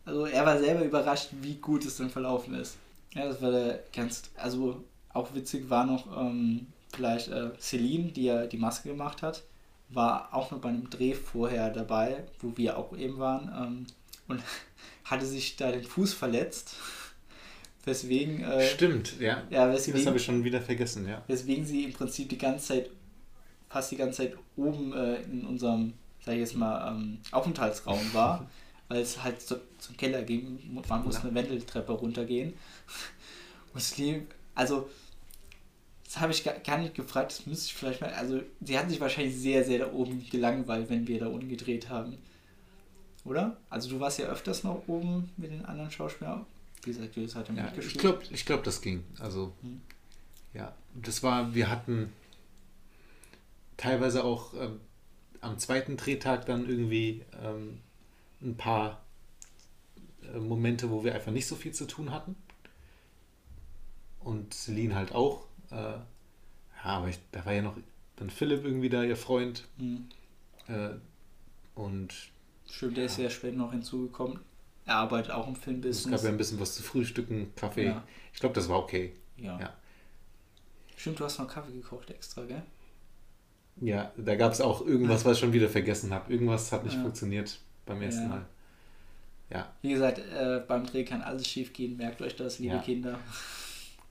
Also 0.05 0.25
er 0.25 0.45
war 0.45 0.57
selber 0.57 0.85
überrascht, 0.85 1.29
wie 1.41 1.55
gut 1.55 1.85
es 1.85 1.97
dann 1.97 2.09
verlaufen 2.09 2.53
ist. 2.53 2.77
Ja, 3.13 3.25
das 3.25 3.41
war 3.41 3.51
der 3.51 3.83
ganz, 3.93 4.23
also 4.37 4.83
auch 5.13 5.33
witzig 5.33 5.69
war 5.69 5.85
noch 5.85 6.05
ähm, 6.17 6.67
vielleicht 6.93 7.29
äh, 7.29 7.51
Celine, 7.59 8.11
die 8.11 8.25
ja 8.25 8.45
die 8.45 8.57
Maske 8.57 8.89
gemacht 8.89 9.21
hat, 9.21 9.43
war 9.89 10.33
auch 10.33 10.51
noch 10.51 10.59
bei 10.59 10.69
einem 10.69 10.89
Dreh 10.89 11.13
vorher 11.13 11.71
dabei, 11.71 12.23
wo 12.39 12.55
wir 12.55 12.77
auch 12.77 12.95
eben 12.95 13.17
waren 13.17 13.51
ähm, 13.55 13.87
und 14.27 14.41
hatte 15.03 15.25
sich 15.25 15.55
da 15.55 15.71
den 15.71 15.83
Fuß 15.83 16.13
verletzt. 16.13 16.75
Weswegen. 17.85 18.43
Äh, 18.43 18.67
Stimmt, 18.67 19.19
ja. 19.19 19.43
ja 19.49 19.71
weswegen, 19.71 19.99
das 19.99 20.05
habe 20.05 20.17
ich 20.17 20.25
schon 20.25 20.43
wieder 20.43 20.61
vergessen, 20.61 21.07
ja. 21.07 21.23
Weswegen 21.27 21.65
sie 21.65 21.85
im 21.85 21.93
Prinzip 21.93 22.27
die 22.29 22.37
ganze 22.37 22.67
Zeit, 22.67 22.89
fast 23.69 23.91
die 23.91 23.95
ganze 23.95 24.17
Zeit 24.17 24.37
oben 24.57 24.93
äh, 24.93 25.21
in 25.21 25.45
unserem, 25.45 25.93
sag 26.23 26.33
ich 26.33 26.41
jetzt 26.41 26.55
mal, 26.55 26.91
ähm, 26.91 27.19
Aufenthaltsraum 27.31 28.01
war, 28.13 28.47
weil 28.89 29.01
es 29.01 29.23
halt 29.23 29.41
zu, 29.41 29.61
zum 29.79 29.95
Keller 29.95 30.23
ging. 30.23 30.59
Man 30.87 31.03
musste 31.05 31.23
eine 31.23 31.33
Wendeltreppe 31.33 31.93
runtergehen. 31.93 32.53
Und 33.73 33.81
Celine 33.81 34.27
also 34.59 34.89
das 36.19 36.21
habe 36.21 36.33
ich 36.33 36.63
gar 36.65 36.77
nicht 36.77 36.95
gefragt, 36.95 37.31
das 37.31 37.45
müsste 37.45 37.67
ich 37.67 37.73
vielleicht 37.73 38.01
mal. 38.01 38.11
Also, 38.13 38.41
sie 38.61 38.77
hat 38.77 38.89
sich 38.89 38.99
wahrscheinlich 38.99 39.37
sehr, 39.37 39.63
sehr 39.63 39.79
da 39.79 39.93
oben 39.93 40.27
gelangweilt, 40.29 40.89
wenn 40.89 41.07
wir 41.07 41.19
da 41.19 41.27
unten 41.27 41.47
gedreht 41.47 41.89
haben. 41.89 42.17
Oder? 43.23 43.57
Also, 43.69 43.89
du 43.89 43.99
warst 43.99 44.19
ja 44.19 44.27
öfters 44.27 44.63
noch 44.63 44.83
oben 44.87 45.29
mit 45.37 45.51
den 45.51 45.63
anderen 45.65 45.89
Schauspielern. 45.91 46.45
Wie 46.83 46.91
gesagt, 46.91 47.15
Julius 47.15 47.35
hat 47.35 47.47
ja, 47.47 47.63
mitgespielt. 47.63 47.95
Ich 47.95 47.99
glaube, 47.99 48.23
ich 48.31 48.45
glaub, 48.45 48.63
das 48.63 48.81
ging. 48.81 49.05
Also, 49.19 49.53
hm. 49.61 49.81
ja, 50.53 50.75
das 50.95 51.23
war, 51.23 51.53
wir 51.53 51.69
hatten 51.69 52.11
teilweise 53.77 54.25
auch 54.25 54.53
ähm, 54.55 54.81
am 55.39 55.57
zweiten 55.57 55.95
Drehtag 55.95 56.45
dann 56.45 56.67
irgendwie 56.67 57.23
ähm, 57.41 57.79
ein 58.41 58.57
paar 58.57 59.01
äh, 60.33 60.37
Momente, 60.37 60.89
wo 60.89 61.05
wir 61.05 61.15
einfach 61.15 61.31
nicht 61.31 61.47
so 61.47 61.55
viel 61.55 61.73
zu 61.73 61.85
tun 61.85 62.11
hatten 62.11 62.35
und 64.19 64.53
Celine 64.53 64.95
halt 64.95 65.13
auch. 65.13 65.48
Äh, 65.71 65.75
ja, 65.75 66.03
aber 66.83 67.09
ich, 67.09 67.19
da 67.31 67.45
war 67.45 67.53
ja 67.53 67.61
noch 67.61 67.75
dann 68.15 68.29
Philipp 68.29 68.63
irgendwie 68.65 68.89
da, 68.89 69.03
ihr 69.03 69.15
Freund. 69.15 69.67
Mhm. 69.77 70.09
Äh, 70.67 70.89
und. 71.75 72.13
Schön, 72.69 72.93
der 72.93 73.05
ja. 73.05 73.09
ist 73.09 73.17
ja 73.17 73.29
später 73.29 73.57
noch 73.57 73.71
hinzugekommen. 73.71 74.39
Er 74.85 74.95
arbeitet 74.95 75.31
auch 75.31 75.47
im 75.47 75.55
Filmbusiness. 75.55 76.05
Es 76.05 76.11
gab 76.11 76.23
ja 76.23 76.29
ein 76.29 76.37
bisschen 76.37 76.59
was 76.59 76.75
zu 76.75 76.83
frühstücken, 76.83 77.53
Kaffee. 77.55 77.85
Ja. 77.85 78.03
Ich 78.33 78.39
glaube, 78.39 78.55
das 78.55 78.69
war 78.69 78.79
okay. 78.79 79.13
Ja. 79.37 79.59
ja. 79.59 79.73
Stimmt, 80.95 81.19
du 81.19 81.25
hast 81.25 81.39
noch 81.39 81.47
Kaffee 81.47 81.71
gekocht 81.71 82.09
extra, 82.09 82.43
gell? 82.43 82.63
Ja, 83.81 84.11
da 84.17 84.35
gab 84.35 84.51
es 84.51 84.59
auch 84.59 84.85
irgendwas, 84.85 85.23
was 85.23 85.37
ich 85.37 85.39
schon 85.39 85.53
wieder 85.53 85.69
vergessen 85.69 86.13
habe. 86.13 86.31
Irgendwas 86.31 86.71
hat 86.71 86.83
nicht 86.83 86.95
ja. 86.95 87.01
funktioniert 87.01 87.59
beim 87.85 88.01
ersten 88.01 88.27
Mal. 88.27 88.45
Ja. 89.49 89.71
Wie 89.81 89.93
gesagt, 89.93 90.19
äh, 90.19 90.61
beim 90.67 90.85
Dreh 90.85 91.05
kann 91.05 91.21
alles 91.21 91.47
schief 91.47 91.71
gehen. 91.71 91.95
Merkt 91.95 92.21
euch 92.21 92.35
das, 92.35 92.59
liebe 92.59 92.79
Kinder 92.79 93.19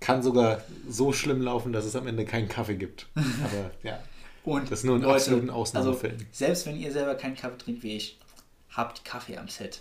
kann 0.00 0.22
sogar 0.22 0.62
so 0.88 1.12
schlimm 1.12 1.42
laufen, 1.42 1.72
dass 1.72 1.84
es 1.84 1.96
am 1.96 2.06
Ende 2.06 2.24
keinen 2.24 2.48
Kaffee 2.48 2.76
gibt. 2.76 3.06
Aber 3.14 3.70
ja. 3.82 3.98
Und 4.44 4.70
das 4.70 4.80
ist 4.80 4.84
nur 4.84 4.96
in 4.96 5.02
Leute, 5.02 5.14
absoluten 5.14 5.50
Ausnahmefällen. 5.50 6.16
Also, 6.16 6.26
selbst 6.32 6.66
wenn 6.66 6.78
ihr 6.78 6.92
selber 6.92 7.14
keinen 7.14 7.36
Kaffee 7.36 7.58
trinkt 7.58 7.82
wie 7.82 7.96
ich, 7.96 8.18
habt 8.70 9.04
Kaffee 9.04 9.36
am 9.36 9.48
Set. 9.48 9.80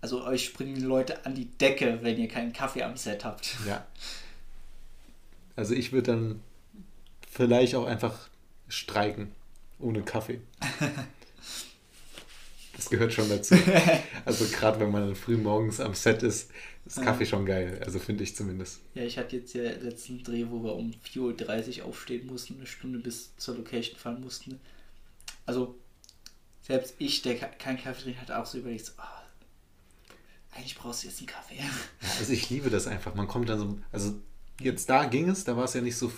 Also 0.00 0.24
euch 0.24 0.44
springen 0.44 0.76
die 0.76 0.82
Leute 0.82 1.26
an 1.26 1.34
die 1.34 1.46
Decke, 1.46 1.98
wenn 2.02 2.16
ihr 2.18 2.28
keinen 2.28 2.52
Kaffee 2.52 2.82
am 2.84 2.96
Set 2.96 3.24
habt. 3.24 3.56
Ja. 3.66 3.84
Also 5.56 5.74
ich 5.74 5.92
würde 5.92 6.12
dann 6.12 6.40
vielleicht 7.28 7.74
auch 7.74 7.86
einfach 7.86 8.28
streiken 8.68 9.32
ohne 9.80 10.02
Kaffee. 10.02 10.40
Das 12.78 12.90
gehört 12.90 13.12
schon 13.12 13.28
dazu. 13.28 13.56
Also 14.24 14.44
gerade 14.46 14.78
wenn 14.78 14.92
man 14.92 15.16
früh 15.16 15.36
morgens 15.36 15.80
am 15.80 15.94
Set 15.94 16.22
ist, 16.22 16.50
ist 16.86 17.02
Kaffee 17.02 17.26
schon 17.26 17.44
geil. 17.44 17.80
Also 17.84 17.98
finde 17.98 18.22
ich 18.22 18.36
zumindest. 18.36 18.80
Ja, 18.94 19.02
ich 19.02 19.18
hatte 19.18 19.36
jetzt 19.36 19.52
ja 19.54 19.62
letzten 19.62 20.22
Dreh, 20.22 20.46
wo 20.48 20.62
wir 20.62 20.74
um 20.74 20.94
4.30 21.12 21.80
Uhr 21.80 21.86
aufstehen 21.86 22.26
mussten, 22.26 22.56
eine 22.56 22.66
Stunde 22.66 23.00
bis 23.00 23.36
zur 23.36 23.56
Location 23.56 23.98
fahren 23.98 24.20
mussten. 24.20 24.60
Also 25.44 25.74
selbst 26.62 26.94
ich, 26.98 27.22
der 27.22 27.36
keinen 27.36 27.78
Kaffee 27.78 28.04
trinkt, 28.04 28.20
hat 28.20 28.30
auch 28.30 28.46
so 28.46 28.58
überlegt, 28.58 28.92
oh, 28.98 30.54
eigentlich 30.54 30.76
brauchst 30.76 31.02
du 31.02 31.08
jetzt 31.08 31.18
einen 31.18 31.26
Kaffee. 31.26 31.56
Ja, 31.56 31.64
also 32.20 32.32
ich 32.32 32.48
liebe 32.48 32.70
das 32.70 32.86
einfach. 32.86 33.14
Man 33.14 33.26
kommt 33.26 33.48
dann 33.48 33.58
so, 33.58 33.78
also 33.90 34.14
jetzt 34.60 34.88
da 34.88 35.06
ging 35.06 35.28
es, 35.30 35.42
da 35.42 35.56
war 35.56 35.64
es 35.64 35.74
ja 35.74 35.80
nicht 35.80 35.96
so, 35.96 36.12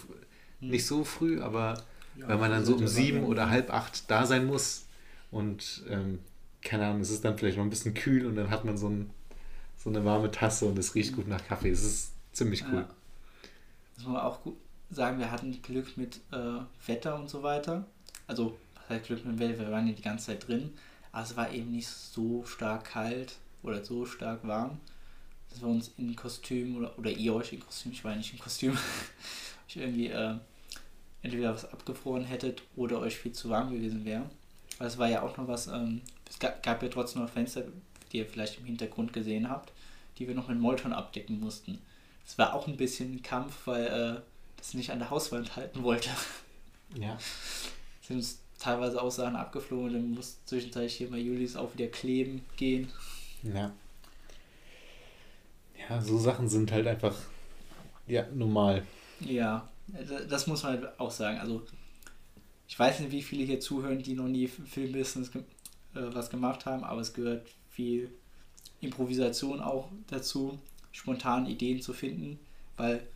nicht 0.61 0.87
so 0.87 1.05
früh, 1.05 1.41
aber 1.41 1.83
ja, 2.19 2.29
wenn 2.29 2.39
man 2.39 2.51
dann 2.51 2.67
so 2.67 2.75
um 2.75 2.87
sieben 2.87 3.25
oder 3.25 3.49
halb 3.49 3.73
acht 3.73 4.11
da 4.11 4.27
sein 4.27 4.47
muss 4.47 4.85
und 5.31 5.85
ähm, 5.89 6.19
keine 6.63 6.87
Ahnung, 6.87 7.01
es 7.01 7.11
ist 7.11 7.25
dann 7.25 7.39
vielleicht 7.39 7.57
noch 7.57 7.65
ein 7.65 7.71
bisschen 7.71 7.95
kühl 7.95 8.27
und 8.27 8.37
dann 8.37 8.51
hat 8.51 8.65
man 8.65 8.77
so, 8.77 8.89
ein, 8.89 9.11
so 9.77 9.91
eine 9.91 10.05
warme 10.05 10.31
Tasse 10.31 10.67
und 10.67 10.79
es 10.79 10.95
riecht 10.95 11.15
gut 11.15 11.29
nach 11.29 11.45
Kaffee. 11.45 11.71
Es 11.71 11.83
ist 11.83 12.13
ziemlich 12.33 12.65
cool. 12.67 12.81
Ja. 12.81 12.89
Muss 13.97 14.07
man 14.07 14.17
auch 14.17 14.43
gut 14.43 14.57
sagen, 14.91 15.19
wir 15.19 15.31
hatten 15.31 15.61
Glück 15.63 15.97
mit 15.97 16.21
äh, 16.33 16.61
Wetter 16.87 17.17
und 17.17 17.31
so 17.31 17.43
weiter. 17.43 17.87
Also, 18.27 18.59
was 18.75 18.89
heißt 18.89 19.07
Glück 19.07 19.25
mit 19.25 19.39
Wetter? 19.39 19.59
Wir 19.59 19.71
waren 19.71 19.87
ja 19.87 19.95
die 19.95 20.03
ganze 20.03 20.27
Zeit 20.27 20.47
drin, 20.47 20.73
aber 21.13 21.25
es 21.25 21.37
war 21.37 21.53
eben 21.53 21.71
nicht 21.71 21.89
so 21.89 22.45
stark 22.45 22.85
kalt 22.85 23.37
oder 23.63 23.85
so 23.85 24.07
stark 24.07 24.47
warm, 24.47 24.79
dass 25.51 25.61
wir 25.61 25.69
uns 25.69 25.93
in 25.97 26.15
Kostüm 26.17 26.77
oder, 26.77 26.99
oder 26.99 27.11
ihr 27.11 27.35
euch 27.35 27.53
in 27.53 27.61
Kostüm, 27.61 27.93
ich 27.93 28.05
war 28.05 28.15
nicht 28.17 28.33
in 28.33 28.39
Kostüm, 28.39 28.77
ich 29.69 29.77
irgendwie 29.77 30.09
äh, 30.09 30.35
entweder 31.23 31.55
was 31.55 31.71
abgefroren 31.71 32.25
hättet 32.25 32.63
oder 32.77 33.01
euch 33.01 33.17
viel 33.17 33.33
zu 33.33 33.51
warm 33.51 33.73
gewesen 33.73 34.05
wäre. 34.05 34.29
Weil 34.79 34.89
es 34.89 34.99
war 34.99 35.09
ja 35.09 35.23
auch 35.23 35.37
noch 35.37 35.47
was, 35.47 35.67
ähm, 35.67 36.01
es 36.31 36.39
gab, 36.39 36.63
gab, 36.63 36.83
ja 36.83 36.89
trotzdem 36.89 37.23
noch 37.23 37.29
Fenster, 37.29 37.65
die 38.11 38.19
ihr 38.19 38.27
vielleicht 38.27 38.59
im 38.59 38.65
Hintergrund 38.65 39.13
gesehen 39.13 39.51
habt, 39.51 39.73
die 40.19 40.27
wir 40.27 40.35
noch 40.35 40.49
mit 40.49 40.59
Molton 40.59 40.93
abdecken 40.93 41.41
mussten. 41.41 41.79
Es 42.27 42.39
war 42.39 42.55
auch 42.55 42.67
ein 42.67 42.77
bisschen 42.77 43.17
ein 43.17 43.23
Kampf, 43.23 43.67
weil 43.67 43.87
äh, 43.87 44.21
das 44.57 44.75
nicht 44.75 44.91
an 44.91 45.01
der 45.01 45.11
Hauswand 45.11 45.57
halten 45.57 45.83
wollte. 45.83 46.11
Ja. 46.95 47.19
Sind 48.03 48.17
uns 48.17 48.41
teilweise 48.59 49.03
auch 49.03 49.11
Sachen 49.11 49.37
abgeflogen, 49.37 49.93
dann 49.93 50.11
muss 50.13 50.39
zwischenzeitlich 50.45 50.95
hier 50.95 51.11
mal 51.11 51.19
Julis 51.19 51.57
auch 51.57 51.75
wieder 51.75 51.89
kleben 51.89 52.45
gehen. 52.57 52.91
Ja. 53.43 53.73
Ja, 55.89 56.01
so 56.01 56.19
Sachen 56.19 56.49
sind 56.49 56.71
halt 56.71 56.87
einfach 56.87 57.17
ja, 58.07 58.27
normal. 58.35 58.85
Ja, 59.21 59.69
das 60.29 60.47
muss 60.47 60.63
man 60.63 60.73
halt 60.73 61.01
auch 61.01 61.11
sagen. 61.11 61.39
Also, 61.39 61.63
ich 62.69 62.79
weiß 62.79 63.01
nicht, 63.01 63.13
wie 63.13 63.23
viele 63.23 63.45
hier 63.45 63.61
zuhören, 63.61 64.03
die 64.03 64.15
noch 64.15 64.29
nie 64.29 64.47
Filmbusiness 64.47 65.31
was 65.93 66.31
gemacht 66.31 66.67
haben, 66.67 66.85
aber 66.85 67.01
es 67.01 67.13
gehört 67.13 67.49
viel 67.69 68.11
Improvisation 68.81 69.61
auch 69.61 69.89
dazu, 70.09 70.59
spontan 70.93 71.47
Ideen 71.47 71.81
zu 71.81 71.93
finden, 71.93 72.39
weil, 72.77 73.07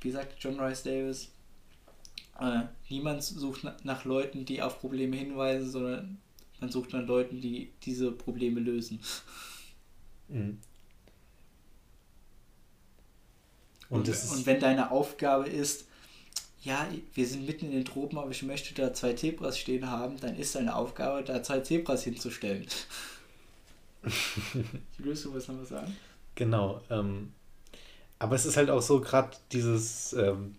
wie 0.00 0.10
sagt 0.10 0.36
John 0.38 0.60
Rice 0.60 0.82
Davis, 0.82 1.30
äh, 2.40 2.62
niemand 2.88 3.22
sucht 3.22 3.66
nach 3.84 4.04
Leuten, 4.04 4.44
die 4.44 4.62
auf 4.62 4.80
Probleme 4.80 5.16
hinweisen, 5.16 5.70
sondern 5.70 6.18
man 6.60 6.70
sucht 6.70 6.92
nach 6.92 7.06
Leuten, 7.06 7.40
die 7.40 7.70
diese 7.82 8.10
Probleme 8.12 8.60
lösen. 8.60 9.00
Mhm. 10.28 10.58
Und, 13.90 14.08
und, 14.08 14.30
und 14.30 14.46
wenn 14.46 14.60
deine 14.60 14.90
Aufgabe 14.90 15.48
ist, 15.48 15.86
ja, 16.64 16.88
wir 17.14 17.26
sind 17.26 17.46
mitten 17.46 17.66
in 17.66 17.72
den 17.72 17.84
Tropen, 17.84 18.18
aber 18.18 18.30
ich 18.30 18.42
möchte 18.42 18.74
da 18.74 18.92
zwei 18.92 19.12
Zebras 19.12 19.58
stehen 19.58 19.90
haben, 19.90 20.18
dann 20.20 20.36
ist 20.36 20.54
deine 20.54 20.74
Aufgabe, 20.74 21.22
da 21.22 21.42
zwei 21.42 21.60
Zebras 21.60 22.04
hinzustellen. 22.04 22.66
Willst 24.98 25.24
du 25.24 25.34
was 25.34 25.48
noch 25.48 25.60
was 25.60 25.68
sagen? 25.68 25.94
Genau. 26.34 26.80
Ähm, 26.90 27.32
aber 28.18 28.34
es 28.34 28.46
ist 28.46 28.56
halt 28.56 28.70
auch 28.70 28.82
so 28.82 29.00
gerade 29.00 29.36
dieses, 29.52 30.14
ähm, 30.14 30.56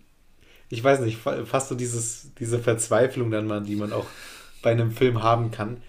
ich 0.68 0.82
weiß 0.82 1.00
nicht, 1.00 1.18
fast 1.18 1.68
so 1.68 1.74
dieses, 1.74 2.32
diese 2.38 2.60
Verzweiflung 2.60 3.30
dann 3.30 3.46
mal, 3.46 3.62
die 3.62 3.76
man 3.76 3.92
auch 3.92 4.06
bei 4.62 4.70
einem 4.70 4.92
Film 4.92 5.22
haben 5.22 5.50
kann, 5.50 5.82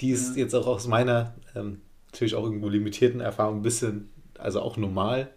die 0.00 0.10
ist 0.10 0.36
ja. 0.36 0.42
jetzt 0.42 0.54
auch 0.54 0.66
aus 0.66 0.88
meiner 0.88 1.34
ähm, 1.54 1.80
natürlich 2.10 2.34
auch 2.34 2.44
irgendwo 2.44 2.68
limitierten 2.68 3.20
Erfahrung 3.20 3.58
ein 3.58 3.62
bisschen, 3.62 4.10
also 4.36 4.60
auch 4.62 4.76
normal, 4.76 5.30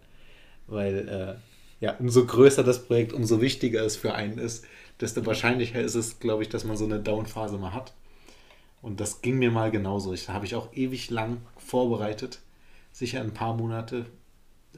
weil 0.66 1.08
äh, 1.08 1.53
ja, 1.84 1.94
umso 1.98 2.24
größer 2.24 2.64
das 2.64 2.86
Projekt, 2.86 3.12
umso 3.12 3.42
wichtiger 3.42 3.84
es 3.84 3.94
für 3.94 4.14
einen 4.14 4.38
ist, 4.38 4.64
desto 5.00 5.26
wahrscheinlicher 5.26 5.82
ist 5.82 5.94
es, 5.94 6.18
glaube 6.18 6.42
ich, 6.42 6.48
dass 6.48 6.64
man 6.64 6.78
so 6.78 6.86
eine 6.86 6.98
Down-Phase 6.98 7.58
mal 7.58 7.74
hat. 7.74 7.92
Und 8.80 9.00
das 9.00 9.20
ging 9.20 9.38
mir 9.38 9.50
mal 9.50 9.70
genauso. 9.70 10.14
Ich 10.14 10.30
habe 10.30 10.46
ich 10.46 10.54
auch 10.54 10.72
ewig 10.72 11.10
lang 11.10 11.42
vorbereitet, 11.58 12.40
sicher 12.90 13.20
ein 13.20 13.34
paar 13.34 13.54
Monate, 13.54 14.06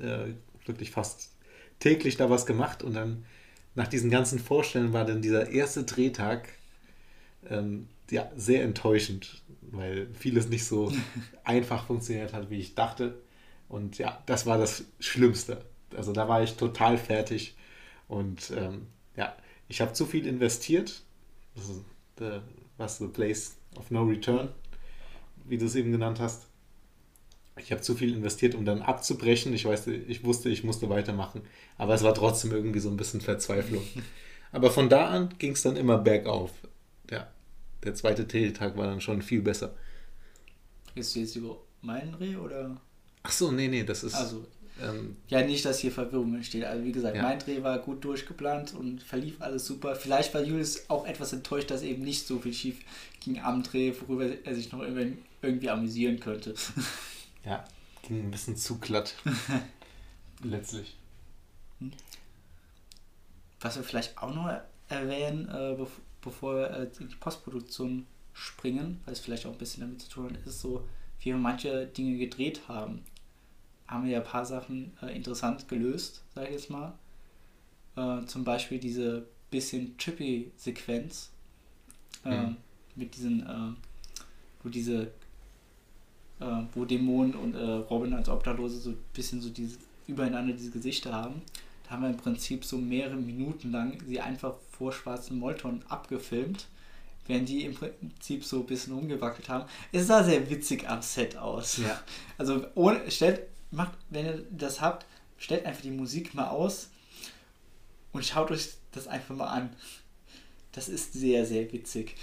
äh, 0.00 0.32
wirklich 0.64 0.90
fast 0.90 1.30
täglich 1.78 2.16
da 2.16 2.28
was 2.28 2.44
gemacht 2.44 2.82
und 2.82 2.94
dann 2.94 3.24
nach 3.76 3.86
diesen 3.86 4.10
ganzen 4.10 4.40
Vorstellungen 4.40 4.92
war 4.92 5.04
dann 5.04 5.22
dieser 5.22 5.50
erste 5.50 5.84
Drehtag 5.84 6.48
ähm, 7.48 7.86
ja, 8.10 8.28
sehr 8.36 8.64
enttäuschend, 8.64 9.44
weil 9.60 10.08
vieles 10.12 10.48
nicht 10.48 10.64
so 10.64 10.92
einfach 11.44 11.86
funktioniert 11.86 12.32
hat, 12.32 12.50
wie 12.50 12.58
ich 12.58 12.74
dachte. 12.74 13.22
Und 13.68 13.96
ja, 13.98 14.20
das 14.26 14.44
war 14.44 14.58
das 14.58 14.86
Schlimmste. 14.98 15.62
Also 15.94 16.12
da 16.12 16.28
war 16.28 16.42
ich 16.42 16.56
total 16.56 16.98
fertig. 16.98 17.56
Und 18.08 18.52
ähm, 18.56 18.86
ja, 19.16 19.36
ich 19.68 19.80
habe 19.80 19.92
zu 19.92 20.06
viel 20.06 20.26
investiert. 20.26 21.02
Das 21.54 21.68
ist 21.68 21.84
the, 22.18 22.40
was 22.76 22.98
the 22.98 23.08
place 23.08 23.56
of 23.76 23.90
no 23.90 24.02
return, 24.02 24.48
wie 25.44 25.58
du 25.58 25.66
es 25.66 25.74
eben 25.74 25.92
genannt 25.92 26.20
hast. 26.20 26.46
Ich 27.58 27.72
habe 27.72 27.80
zu 27.80 27.94
viel 27.94 28.14
investiert, 28.14 28.54
um 28.54 28.64
dann 28.66 28.82
abzubrechen. 28.82 29.54
Ich, 29.54 29.64
weiß, 29.64 29.86
ich 29.86 30.24
wusste, 30.24 30.50
ich 30.50 30.62
musste 30.62 30.90
weitermachen. 30.90 31.42
Aber 31.78 31.94
es 31.94 32.02
war 32.02 32.14
trotzdem 32.14 32.52
irgendwie 32.52 32.80
so 32.80 32.90
ein 32.90 32.98
bisschen 32.98 33.22
Verzweiflung. 33.22 33.82
Aber 34.52 34.70
von 34.70 34.88
da 34.88 35.08
an 35.08 35.34
ging 35.38 35.52
es 35.52 35.62
dann 35.62 35.76
immer 35.76 35.98
bergauf. 35.98 36.52
Ja, 37.10 37.28
der 37.84 37.94
zweite 37.94 38.28
Teletag 38.28 38.76
war 38.76 38.86
dann 38.86 39.00
schon 39.00 39.22
viel 39.22 39.40
besser. 39.40 39.74
Ist 40.94 41.14
du 41.14 41.20
jetzt 41.20 41.36
über 41.36 41.58
meinen 41.82 42.12
Dreh 42.12 42.36
oder? 42.36 42.80
Ach 43.22 43.32
so, 43.32 43.50
nee, 43.50 43.68
nee, 43.68 43.84
das 43.84 44.04
ist. 44.04 44.14
Also, 44.14 44.46
ähm, 44.82 45.16
ja, 45.28 45.42
nicht, 45.42 45.64
dass 45.64 45.78
hier 45.78 45.90
Verwirrung 45.90 46.34
entsteht. 46.34 46.64
Also 46.64 46.84
wie 46.84 46.92
gesagt, 46.92 47.16
ja. 47.16 47.22
mein 47.22 47.38
Dreh 47.38 47.62
war 47.62 47.78
gut 47.78 48.04
durchgeplant 48.04 48.74
und 48.74 49.02
verlief 49.02 49.40
alles 49.40 49.66
super. 49.66 49.96
Vielleicht 49.96 50.34
war 50.34 50.42
Julius 50.42 50.90
auch 50.90 51.06
etwas 51.06 51.32
enttäuscht, 51.32 51.70
dass 51.70 51.82
eben 51.82 52.02
nicht 52.02 52.26
so 52.26 52.38
viel 52.38 52.52
schief 52.52 52.76
ging 53.24 53.40
am 53.40 53.62
Dreh, 53.62 53.92
worüber 54.00 54.26
er 54.44 54.54
sich 54.54 54.70
noch 54.72 54.82
irgendwie 54.82 55.70
amüsieren 55.70 56.20
könnte. 56.20 56.54
Ja, 57.44 57.64
ging 58.02 58.24
ein 58.24 58.30
bisschen 58.30 58.56
zu 58.56 58.78
glatt. 58.78 59.14
Letztlich. 60.42 60.96
Hm. 61.78 61.92
Was 63.60 63.76
wir 63.76 63.84
vielleicht 63.84 64.18
auch 64.18 64.34
noch 64.34 64.50
erwähnen, 64.88 65.48
äh, 65.48 65.76
bevor 66.20 66.56
wir 66.56 66.70
äh, 66.70 66.90
in 67.00 67.08
die 67.08 67.14
Postproduktion 67.14 68.06
springen, 68.34 69.00
weil 69.04 69.14
es 69.14 69.20
vielleicht 69.20 69.46
auch 69.46 69.52
ein 69.52 69.58
bisschen 69.58 69.80
damit 69.80 70.02
zu 70.02 70.10
tun 70.10 70.24
hat, 70.30 70.46
ist 70.46 70.60
so, 70.60 70.86
wie 71.20 71.26
wir 71.26 71.36
manche 71.36 71.86
Dinge 71.86 72.18
gedreht 72.18 72.62
haben 72.68 73.02
haben 73.88 74.04
wir 74.04 74.12
ja 74.12 74.18
ein 74.18 74.24
paar 74.24 74.44
Sachen 74.44 74.92
äh, 75.02 75.14
interessant 75.14 75.68
gelöst, 75.68 76.22
sage 76.34 76.48
ich 76.48 76.54
jetzt 76.54 76.70
mal. 76.70 76.94
Äh, 77.96 78.24
zum 78.26 78.44
Beispiel 78.44 78.78
diese 78.78 79.26
bisschen 79.50 79.96
trippy 79.96 80.50
Sequenz 80.56 81.30
äh, 82.24 82.42
mhm. 82.42 82.56
mit 82.96 83.14
diesen, 83.14 83.46
äh, 83.46 83.74
wo 84.62 84.68
diese, 84.68 85.02
äh, 86.40 86.62
wo 86.74 86.84
Dämonen 86.84 87.34
und 87.34 87.54
äh, 87.54 87.62
Robin 87.62 88.12
als 88.14 88.28
Obdachlose 88.28 88.78
so 88.78 88.90
ein 88.90 88.98
bisschen 89.12 89.40
so 89.40 89.50
diese 89.50 89.78
übereinander 90.06 90.52
diese 90.52 90.70
Gesichter 90.70 91.12
haben. 91.12 91.42
Da 91.84 91.90
haben 91.90 92.02
wir 92.02 92.10
im 92.10 92.16
Prinzip 92.16 92.64
so 92.64 92.78
mehrere 92.78 93.16
Minuten 93.16 93.70
lang 93.70 93.98
sie 94.06 94.20
einfach 94.20 94.54
vor 94.72 94.92
schwarzen 94.92 95.38
Molton 95.38 95.82
abgefilmt 95.88 96.66
während 97.26 97.48
die 97.48 97.64
im 97.64 97.74
Prinzip 97.74 98.44
so 98.44 98.60
ein 98.60 98.66
bisschen 98.66 98.94
rumgewackelt 98.94 99.48
haben. 99.48 99.68
Es 99.92 100.06
sah 100.06 100.22
sehr 100.22 100.48
witzig 100.48 100.88
am 100.88 101.02
Set 101.02 101.36
aus. 101.36 101.78
Ja. 101.78 102.00
Also 102.38 102.66
ohne, 102.74 103.10
stellt, 103.10 103.40
macht, 103.70 103.92
wenn 104.10 104.26
ihr 104.26 104.44
das 104.50 104.80
habt, 104.80 105.06
stellt 105.38 105.66
einfach 105.66 105.82
die 105.82 105.90
Musik 105.90 106.34
mal 106.34 106.48
aus 106.48 106.90
und 108.12 108.24
schaut 108.24 108.50
euch 108.50 108.70
das 108.92 109.06
einfach 109.06 109.34
mal 109.34 109.48
an. 109.48 109.70
Das 110.72 110.88
ist 110.88 111.14
sehr, 111.14 111.46
sehr 111.46 111.72
witzig. 111.72 112.16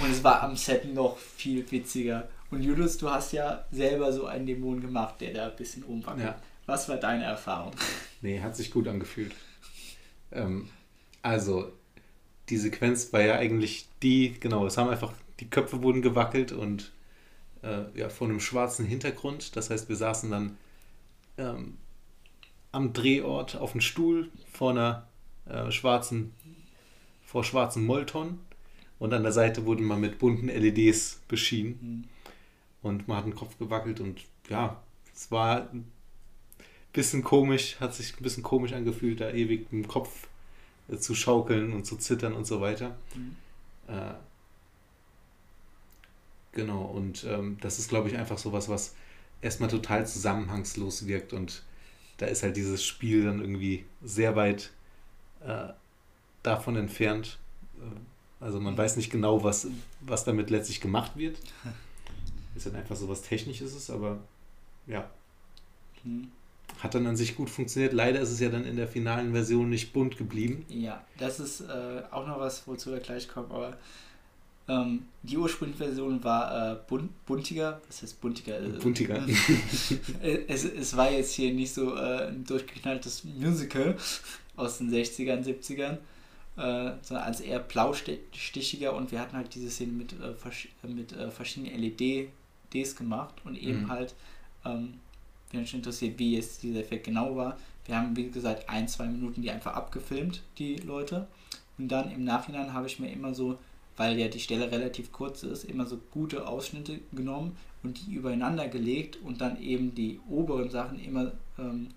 Und 0.00 0.10
es 0.10 0.22
war 0.22 0.42
am 0.42 0.56
Set 0.56 0.92
noch 0.92 1.16
viel 1.16 1.70
witziger. 1.70 2.28
Und 2.50 2.62
Julius, 2.62 2.98
du 2.98 3.08
hast 3.08 3.32
ja 3.32 3.64
selber 3.72 4.12
so 4.12 4.26
einen 4.26 4.46
Dämon 4.46 4.80
gemacht, 4.80 5.20
der 5.20 5.32
da 5.32 5.48
ein 5.48 5.56
bisschen 5.56 5.82
rumwackelt. 5.84 6.24
Ja. 6.24 6.42
Was 6.66 6.88
war 6.88 6.96
deine 6.96 7.24
Erfahrung? 7.24 7.72
Nee, 8.20 8.40
hat 8.40 8.56
sich 8.56 8.70
gut 8.70 8.88
angefühlt. 8.88 9.34
Ähm, 10.32 10.68
also, 11.22 11.72
die 12.48 12.58
Sequenz 12.58 13.12
war 13.12 13.22
ja 13.22 13.36
eigentlich 13.36 13.88
die, 14.02 14.38
genau, 14.38 14.66
es 14.66 14.76
haben 14.76 14.90
einfach, 14.90 15.12
die 15.40 15.48
Köpfe 15.48 15.82
wurden 15.82 16.02
gewackelt 16.02 16.52
und 16.52 16.92
äh, 17.62 17.84
ja, 17.98 18.08
vor 18.08 18.28
einem 18.28 18.40
schwarzen 18.40 18.84
Hintergrund. 18.84 19.56
Das 19.56 19.70
heißt, 19.70 19.88
wir 19.88 19.96
saßen 19.96 20.30
dann 20.30 20.56
ähm, 21.38 21.78
am 22.72 22.92
Drehort 22.92 23.56
auf 23.56 23.72
einem 23.72 23.80
Stuhl 23.80 24.30
vor 24.52 24.70
einer 24.70 25.06
äh, 25.46 25.70
schwarzen, 25.70 26.32
vor 27.24 27.44
schwarzen 27.44 27.84
Molton 27.84 28.40
und 28.98 29.12
an 29.12 29.22
der 29.22 29.32
Seite 29.32 29.64
wurde 29.66 29.82
man 29.82 30.00
mit 30.00 30.18
bunten 30.18 30.48
LEDs 30.48 31.20
beschienen 31.28 31.78
mhm. 31.80 32.04
und 32.82 33.08
man 33.08 33.18
hat 33.18 33.26
den 33.26 33.34
Kopf 33.34 33.58
gewackelt 33.58 34.00
und 34.00 34.20
ja, 34.48 34.82
es 35.14 35.30
war 35.30 35.70
ein 35.70 35.90
bisschen 36.92 37.22
komisch, 37.22 37.78
hat 37.80 37.94
sich 37.94 38.18
ein 38.18 38.22
bisschen 38.22 38.42
komisch 38.42 38.72
angefühlt, 38.72 39.20
da 39.20 39.30
ewig 39.30 39.66
im 39.72 39.86
Kopf 39.86 40.28
äh, 40.88 40.96
zu 40.96 41.14
schaukeln 41.14 41.72
und 41.72 41.84
zu 41.84 41.96
zittern 41.96 42.32
und 42.32 42.46
so 42.46 42.60
weiter. 42.60 42.96
Mhm. 43.14 43.36
Äh, 43.88 44.14
genau, 46.52 46.82
und 46.82 47.24
ähm, 47.24 47.58
das 47.60 47.78
ist, 47.78 47.88
glaube 47.88 48.08
ich, 48.08 48.16
einfach 48.16 48.38
so 48.38 48.52
was, 48.52 48.68
was 48.68 48.94
erstmal 49.44 49.68
total 49.68 50.06
zusammenhangslos 50.06 51.06
wirkt 51.06 51.32
und 51.32 51.62
da 52.16 52.26
ist 52.26 52.42
halt 52.42 52.56
dieses 52.56 52.82
Spiel 52.82 53.24
dann 53.24 53.40
irgendwie 53.40 53.84
sehr 54.02 54.34
weit 54.36 54.70
äh, 55.44 55.68
davon 56.42 56.76
entfernt. 56.76 57.38
Äh, 57.78 58.44
also 58.44 58.60
man 58.60 58.76
weiß 58.76 58.96
nicht 58.96 59.10
genau, 59.10 59.44
was, 59.44 59.68
was 60.00 60.24
damit 60.24 60.50
letztlich 60.50 60.80
gemacht 60.80 61.12
wird. 61.16 61.38
Ist 62.56 62.66
halt 62.66 62.76
einfach 62.76 62.94
so 62.94 63.08
was 63.08 63.22
Technisches, 63.22 63.90
aber 63.90 64.20
ja. 64.86 65.10
Mhm. 66.04 66.28
Hat 66.78 66.94
dann 66.94 67.04
an 67.08 67.16
sich 67.16 67.36
gut 67.36 67.50
funktioniert. 67.50 67.92
Leider 67.92 68.20
ist 68.20 68.30
es 68.30 68.38
ja 68.38 68.48
dann 68.48 68.64
in 68.64 68.76
der 68.76 68.86
finalen 68.86 69.32
Version 69.32 69.70
nicht 69.70 69.92
bunt 69.92 70.16
geblieben. 70.16 70.64
Ja, 70.68 71.04
das 71.18 71.40
ist 71.40 71.62
äh, 71.62 72.02
auch 72.12 72.28
noch 72.28 72.38
was, 72.38 72.66
wozu 72.68 72.92
wir 72.92 73.00
gleich 73.00 73.28
kommen, 73.28 73.50
aber 73.50 73.76
ähm, 74.66 75.06
die 75.22 75.36
ursprüngliche 75.36 75.84
Version 75.84 76.24
war 76.24 76.72
äh, 76.72 76.76
bunt, 76.88 77.10
buntiger. 77.26 77.80
Was 77.86 78.02
heißt 78.02 78.20
buntiger? 78.20 78.60
Äh, 78.60 78.68
buntiger. 78.68 79.22
es, 80.22 80.64
es 80.64 80.96
war 80.96 81.10
jetzt 81.10 81.34
hier 81.34 81.52
nicht 81.52 81.74
so 81.74 81.94
äh, 81.96 82.28
ein 82.28 82.44
durchgeknalltes 82.44 83.24
Musical 83.24 83.96
aus 84.56 84.78
den 84.78 84.90
60ern, 84.90 85.44
70ern, 85.44 85.98
äh, 86.56 86.96
sondern 87.02 87.26
als 87.26 87.40
eher 87.40 87.58
blaustichiger 87.58 88.94
und 88.94 89.12
wir 89.12 89.20
hatten 89.20 89.36
halt 89.36 89.54
diese 89.54 89.70
Szene 89.70 89.92
mit, 89.92 90.12
äh, 90.12 90.34
vers 90.34 90.54
mit 90.82 91.12
äh, 91.12 91.30
verschiedenen 91.30 91.78
LEDs 91.78 92.96
gemacht 92.96 93.34
und 93.44 93.56
eben 93.56 93.82
mhm. 93.82 93.90
halt, 93.90 94.14
ähm, 94.64 94.94
wenn 95.50 95.62
euch 95.62 95.74
interessiert, 95.74 96.18
wie 96.18 96.36
jetzt 96.36 96.62
dieser 96.62 96.80
Effekt 96.80 97.04
genau 97.04 97.36
war, 97.36 97.58
wir 97.86 97.96
haben, 97.96 98.16
wie 98.16 98.30
gesagt, 98.30 98.68
ein, 98.68 98.88
zwei 98.88 99.06
Minuten 99.06 99.42
die 99.42 99.50
einfach 99.50 99.74
abgefilmt, 99.74 100.42
die 100.58 100.76
Leute. 100.76 101.26
Und 101.76 101.88
dann 101.88 102.10
im 102.10 102.24
Nachhinein 102.24 102.72
habe 102.72 102.86
ich 102.86 102.98
mir 102.98 103.12
immer 103.12 103.34
so 103.34 103.58
weil 103.96 104.18
ja 104.18 104.28
die 104.28 104.40
Stelle 104.40 104.70
relativ 104.70 105.12
kurz 105.12 105.42
ist, 105.42 105.64
immer 105.64 105.86
so 105.86 105.98
gute 106.10 106.46
Ausschnitte 106.48 107.00
genommen 107.12 107.56
und 107.82 108.06
die 108.06 108.14
übereinander 108.14 108.68
gelegt 108.68 109.18
und 109.22 109.40
dann 109.40 109.60
eben 109.60 109.94
die 109.94 110.20
oberen 110.28 110.70
Sachen 110.70 111.02
immer 111.02 111.32
ähm, 111.58 111.88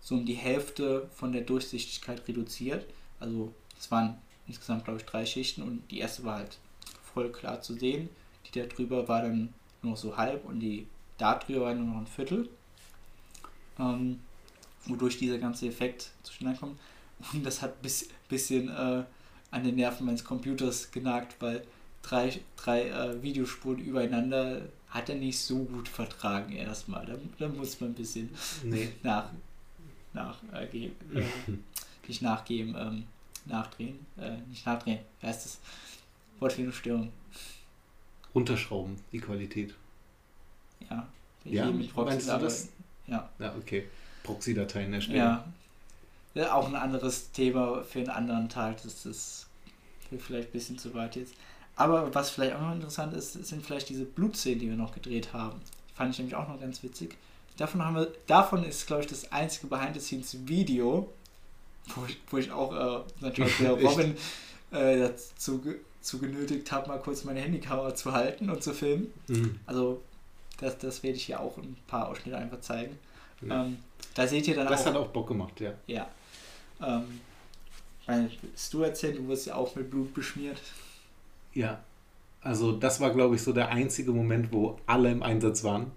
so 0.00 0.16
um 0.16 0.26
die 0.26 0.34
Hälfte 0.34 1.08
von 1.14 1.32
der 1.32 1.42
Durchsichtigkeit 1.42 2.26
reduziert. 2.28 2.86
Also 3.20 3.52
es 3.78 3.90
waren 3.90 4.18
insgesamt, 4.46 4.84
glaube 4.84 5.00
ich, 5.00 5.06
drei 5.06 5.24
Schichten 5.24 5.62
und 5.62 5.82
die 5.90 5.98
erste 5.98 6.24
war 6.24 6.38
halt 6.38 6.58
voll 7.14 7.30
klar 7.30 7.60
zu 7.60 7.74
sehen. 7.74 8.08
Die 8.46 8.58
da 8.58 8.66
drüber 8.66 9.08
war 9.08 9.22
dann 9.22 9.54
nur 9.82 9.96
so 9.96 10.16
halb 10.16 10.44
und 10.44 10.60
die 10.60 10.86
da 11.18 11.36
drüber 11.36 11.62
war 11.62 11.74
nur 11.74 11.86
noch 11.86 12.00
ein 12.00 12.06
Viertel. 12.06 12.48
Ähm, 13.78 14.20
wodurch 14.86 15.18
dieser 15.18 15.38
ganze 15.38 15.66
Effekt 15.66 16.10
zustande 16.22 16.58
kommt. 16.58 16.78
Und 17.32 17.46
das 17.46 17.62
hat 17.62 17.72
ein 17.72 17.82
bis, 17.82 18.08
bisschen 18.28 18.68
äh, 18.68 19.04
an 19.52 19.62
den 19.62 19.76
Nerven 19.76 20.06
meines 20.06 20.24
Computers 20.24 20.90
genagt, 20.90 21.36
weil 21.40 21.64
drei, 22.02 22.40
drei 22.56 22.88
äh, 22.88 23.22
Videospuren 23.22 23.78
übereinander 23.78 24.62
hat 24.88 25.08
er 25.08 25.14
nicht 25.14 25.38
so 25.38 25.64
gut 25.64 25.88
vertragen 25.88 26.52
erstmal. 26.52 27.06
Da, 27.06 27.14
da 27.38 27.48
muss 27.48 27.80
man 27.80 27.90
ein 27.90 27.94
bisschen 27.94 28.30
nee. 28.64 28.88
nach, 29.02 29.30
nach 30.12 30.38
äh, 30.52 30.66
geben, 30.66 30.96
äh, 31.14 31.22
nicht 32.08 32.22
nachgeben, 32.22 32.74
ähm, 32.76 33.04
nachdrehen, 33.44 34.04
äh, 34.18 34.36
nicht 34.48 34.66
nachdrehen, 34.66 34.98
wie 35.20 35.26
heißt 35.26 35.44
das? 35.44 35.60
Wortfindungsstörung. 36.40 37.12
Runterschrauben, 38.34 38.96
die 39.12 39.20
Qualität. 39.20 39.74
Ja, 40.90 41.06
ja 41.44 41.70
mit 41.70 41.92
Proxy 41.92 42.26
das? 42.26 42.68
Ja. 43.06 43.30
Ja, 43.38 43.54
okay. 43.54 43.86
Proxy-Dateien 44.24 44.92
erstellen. 44.92 45.18
Ja, 45.18 45.44
ja, 46.34 46.54
auch 46.54 46.66
ein 46.66 46.74
anderes 46.74 47.32
Thema 47.32 47.82
für 47.84 48.00
einen 48.00 48.10
anderen 48.10 48.48
Tag. 48.48 48.82
Das 48.82 49.06
ist 49.06 49.46
vielleicht 50.18 50.48
ein 50.48 50.52
bisschen 50.52 50.78
zu 50.78 50.94
weit 50.94 51.16
jetzt. 51.16 51.34
Aber 51.76 52.14
was 52.14 52.30
vielleicht 52.30 52.54
auch 52.54 52.60
noch 52.60 52.72
interessant 52.72 53.14
ist, 53.14 53.32
sind 53.32 53.64
vielleicht 53.64 53.88
diese 53.88 54.04
Blutszenen, 54.04 54.58
die 54.58 54.68
wir 54.68 54.76
noch 54.76 54.92
gedreht 54.92 55.32
haben. 55.32 55.60
Die 55.90 55.94
fand 55.94 56.12
ich 56.12 56.18
nämlich 56.18 56.34
auch 56.34 56.48
noch 56.48 56.60
ganz 56.60 56.82
witzig. 56.82 57.16
Davon, 57.56 57.84
haben 57.84 57.96
wir, 57.96 58.12
davon 58.26 58.64
ist, 58.64 58.86
glaube 58.86 59.02
ich, 59.02 59.08
das 59.08 59.30
einzige 59.32 59.66
Behind-the-Scenes-Video, 59.66 61.12
wo 61.94 62.04
ich, 62.06 62.18
wo 62.30 62.38
ich 62.38 62.50
auch 62.50 62.72
äh, 62.72 63.04
natürlich 63.20 63.56
der 63.58 63.72
Robin 63.82 64.16
äh, 64.70 64.98
dazu, 64.98 65.62
dazu 66.00 66.18
genötigt 66.18 66.70
habe, 66.72 66.88
mal 66.88 66.98
kurz 66.98 67.24
meine 67.24 67.40
Handykamera 67.40 67.94
zu 67.94 68.12
halten 68.12 68.50
und 68.50 68.62
zu 68.62 68.72
filmen. 68.72 69.12
Mhm. 69.28 69.58
Also 69.66 70.02
das, 70.58 70.78
das 70.78 71.02
werde 71.02 71.16
ich 71.16 71.24
hier 71.24 71.40
auch 71.40 71.56
ein 71.58 71.76
paar 71.86 72.08
Ausschnitte 72.08 72.36
einfach 72.36 72.60
zeigen. 72.60 72.98
Ja. 73.42 73.64
Ähm, 73.64 73.78
da 74.14 74.26
seht 74.26 74.46
ihr 74.48 74.54
dann 74.54 74.66
das 74.66 74.80
auch. 74.80 74.84
Das 74.84 74.94
hat 74.94 75.00
auch 75.00 75.08
Bock 75.08 75.28
gemacht, 75.28 75.60
ja. 75.60 75.72
Ja. 75.86 76.08
Ähm, 76.82 77.20
hast 78.06 78.74
du 78.74 78.82
erzählt, 78.82 79.18
du 79.18 79.28
wirst 79.28 79.46
ja 79.46 79.54
auch 79.54 79.74
mit 79.76 79.90
Blut 79.90 80.12
beschmiert. 80.14 80.60
Ja. 81.54 81.80
Also 82.40 82.72
das 82.72 83.00
war, 83.00 83.10
glaube 83.10 83.36
ich, 83.36 83.42
so 83.42 83.52
der 83.52 83.68
einzige 83.68 84.10
Moment, 84.10 84.52
wo 84.52 84.78
alle 84.86 85.10
im 85.10 85.22
Einsatz 85.22 85.62
waren. 85.62 85.92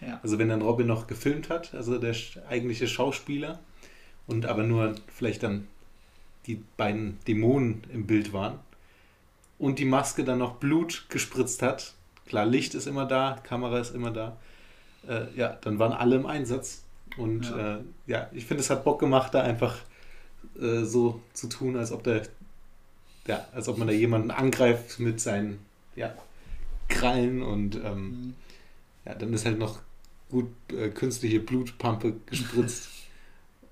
Ja. 0.00 0.18
Also 0.22 0.38
wenn 0.38 0.48
dann 0.48 0.62
Robin 0.62 0.88
noch 0.88 1.06
gefilmt 1.06 1.50
hat, 1.50 1.72
also 1.74 1.98
der 1.98 2.14
eigentliche 2.48 2.88
Schauspieler, 2.88 3.60
und 4.26 4.46
aber 4.46 4.62
nur 4.62 4.94
vielleicht 5.08 5.42
dann 5.42 5.66
die 6.46 6.62
beiden 6.76 7.18
Dämonen 7.26 7.84
im 7.92 8.06
Bild 8.06 8.32
waren 8.32 8.58
und 9.58 9.78
die 9.78 9.84
Maske 9.84 10.24
dann 10.24 10.38
noch 10.38 10.56
Blut 10.56 11.06
gespritzt 11.08 11.62
hat. 11.62 11.94
Klar, 12.26 12.46
Licht 12.46 12.74
ist 12.74 12.86
immer 12.86 13.06
da, 13.06 13.38
Kamera 13.42 13.78
ist 13.78 13.94
immer 13.94 14.10
da. 14.10 14.36
Äh, 15.08 15.26
ja, 15.36 15.58
dann 15.60 15.78
waren 15.78 15.92
alle 15.92 16.16
im 16.16 16.26
Einsatz. 16.26 16.84
Und 17.16 17.50
ja, 17.50 17.76
äh, 17.76 17.80
ja 18.06 18.30
ich 18.32 18.46
finde, 18.46 18.62
es 18.62 18.70
hat 18.70 18.84
Bock 18.84 18.98
gemacht, 18.98 19.34
da 19.34 19.42
einfach 19.42 19.78
äh, 20.60 20.84
so 20.84 21.20
zu 21.32 21.48
tun, 21.48 21.76
als 21.76 21.92
ob 21.92 22.04
der, 22.04 22.22
ja, 23.26 23.46
als 23.52 23.68
ob 23.68 23.78
man 23.78 23.88
da 23.88 23.94
jemanden 23.94 24.30
angreift 24.30 25.00
mit 25.00 25.20
seinen 25.20 25.58
ja, 25.96 26.14
Krallen 26.88 27.42
und 27.42 27.76
ähm, 27.76 28.08
mhm. 28.08 28.34
ja, 29.04 29.14
dann 29.14 29.32
ist 29.32 29.44
halt 29.44 29.58
noch 29.58 29.80
gut 30.30 30.48
äh, 30.72 30.88
künstliche 30.88 31.40
Blutpampe 31.40 32.14
gespritzt. 32.26 32.88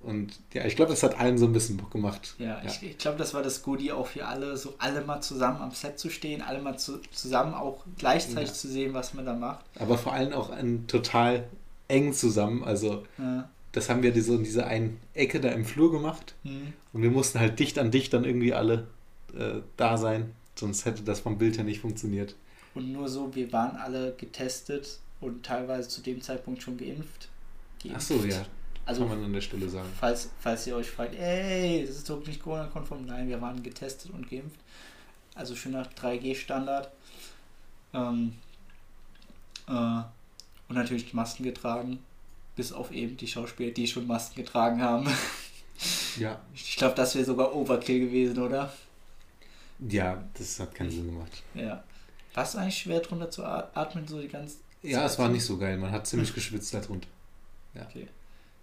Und 0.05 0.41
ja, 0.53 0.65
ich 0.65 0.75
glaube, 0.75 0.91
das 0.91 1.05
hat 1.05 1.21
allen 1.21 1.39
so 1.39 1.47
ein 1.47 1.53
bisschen 1.53 1.77
Bock 1.77 1.93
gemacht. 1.93 2.35
Ja, 2.39 2.61
ja. 2.61 2.63
ich, 2.67 2.83
ich 2.83 2.99
glaube, 2.99 3.19
das 3.19 3.35
war 3.35 3.43
das 3.45 3.63
Goodie 3.63 3.93
auch 3.93 4.09
für 4.09 4.27
alle, 4.27 4.57
so 4.57 4.75
alle 4.79 5.03
mal 5.03 5.21
zusammen 5.21 5.61
am 5.61 5.71
Set 5.71 5.97
zu 5.97 6.11
stehen, 6.11 6.43
alle 6.43 6.61
mal 6.61 6.77
zu, 6.77 6.99
zusammen 7.13 7.55
auch 7.55 7.85
gleichzeitig 7.99 8.49
ja. 8.49 8.55
zu 8.55 8.67
sehen, 8.67 8.95
was 8.95 9.15
man 9.15 9.27
da 9.27 9.35
macht. 9.35 9.65
Aber 9.79 9.97
vor 9.97 10.13
allem 10.13 10.33
auch 10.33 10.51
ein 10.51 10.89
total 10.89 11.45
eng 11.87 12.13
zusammen. 12.13 12.65
Also 12.65 13.05
ja 13.17 13.49
das 13.73 13.89
haben 13.89 14.03
wir 14.03 14.23
so 14.23 14.35
in 14.35 14.45
dieser 14.45 14.67
einen 14.67 15.01
Ecke 15.15 15.41
da 15.41 15.51
im 15.51 15.65
Flur 15.65 15.91
gemacht. 15.91 16.35
Mhm. 16.45 16.75
Und 16.93 17.03
wir 17.03 17.11
mussten 17.11 17.41
halt 17.41 17.59
dicht 17.59 17.79
an 17.79 17.91
dicht 17.91 18.13
dann 18.13 18.25
irgendwie 18.25 18.53
alle 18.53 18.87
äh, 19.37 19.61
da 19.77 19.97
sein. 19.97 20.33
Sonst 20.55 20.85
hätte 20.85 21.03
das 21.03 21.21
vom 21.21 21.39
Bild 21.39 21.57
her 21.57 21.65
nicht 21.65 21.81
funktioniert. 21.81 22.37
Und 22.75 22.93
nur 22.93 23.09
so, 23.09 23.35
wir 23.35 23.51
waren 23.53 23.77
alle 23.77 24.15
getestet 24.17 24.99
und 25.21 25.45
teilweise 25.45 25.89
zu 25.89 26.03
dem 26.03 26.21
Zeitpunkt 26.21 26.63
schon 26.63 26.77
geimpft. 26.77 27.29
geimpft. 27.83 27.97
Ach 27.97 28.01
so, 28.01 28.25
ja. 28.25 28.45
Also, 28.85 29.07
Kann 29.07 29.17
man 29.17 29.25
an 29.25 29.33
der 29.33 29.41
Stelle 29.41 29.69
sagen. 29.69 29.89
Falls, 29.99 30.31
falls 30.41 30.67
ihr 30.67 30.77
euch 30.77 30.91
fragt, 30.91 31.15
ey, 31.15 31.85
das 31.87 31.97
ist 31.97 32.11
doch 32.11 32.27
nicht 32.27 32.43
Corona-konform. 32.43 33.07
Nein, 33.07 33.29
wir 33.29 33.41
waren 33.41 33.63
getestet 33.63 34.13
und 34.13 34.29
geimpft. 34.29 34.59
Also 35.35 35.55
schön 35.55 35.73
nach 35.73 35.87
3G-Standard. 35.95 36.91
Ähm, 37.95 38.35
äh, 39.69 39.73
und 40.69 40.77
natürlich 40.77 41.15
Masken 41.15 41.45
getragen 41.45 42.01
bis 42.57 42.73
auf 42.73 42.91
eben 42.93 43.17
die 43.17 43.29
Schauspieler, 43.29 43.71
die 43.73 43.87
schon 43.87 44.07
Masken 44.07 44.37
getragen 44.37 44.81
haben. 44.83 45.09
Ja. 46.19 46.41
Ich 46.55 46.77
glaube, 46.77 46.95
das 46.95 47.15
wäre 47.15 47.25
sogar 47.25 47.55
Overkill 47.55 48.01
gewesen, 48.07 48.39
oder? 48.41 48.73
Ja, 49.89 50.23
das 50.35 50.61
hat 50.61 50.75
keinen 50.75 50.91
Sinn 50.91 51.07
gemacht. 51.07 51.43
Ja. 51.55 51.83
War 52.35 52.45
es 52.45 52.57
eigentlich 52.57 52.79
schwer 52.79 53.01
drunter 53.01 53.31
zu 53.31 53.45
atmen, 53.45 54.07
so 54.07 54.21
die 54.21 54.29
ganze 54.29 54.57
Ja, 54.83 55.01
Zeit? 55.01 55.11
es 55.11 55.19
war 55.19 55.29
nicht 55.29 55.45
so 55.45 55.59
geil. 55.59 55.77
Man 55.79 55.91
hat 55.91 56.07
ziemlich 56.07 56.33
geschwitzt 56.33 56.73
darunter. 56.73 57.09
Ja. 57.75 57.83
Okay. 57.89 58.09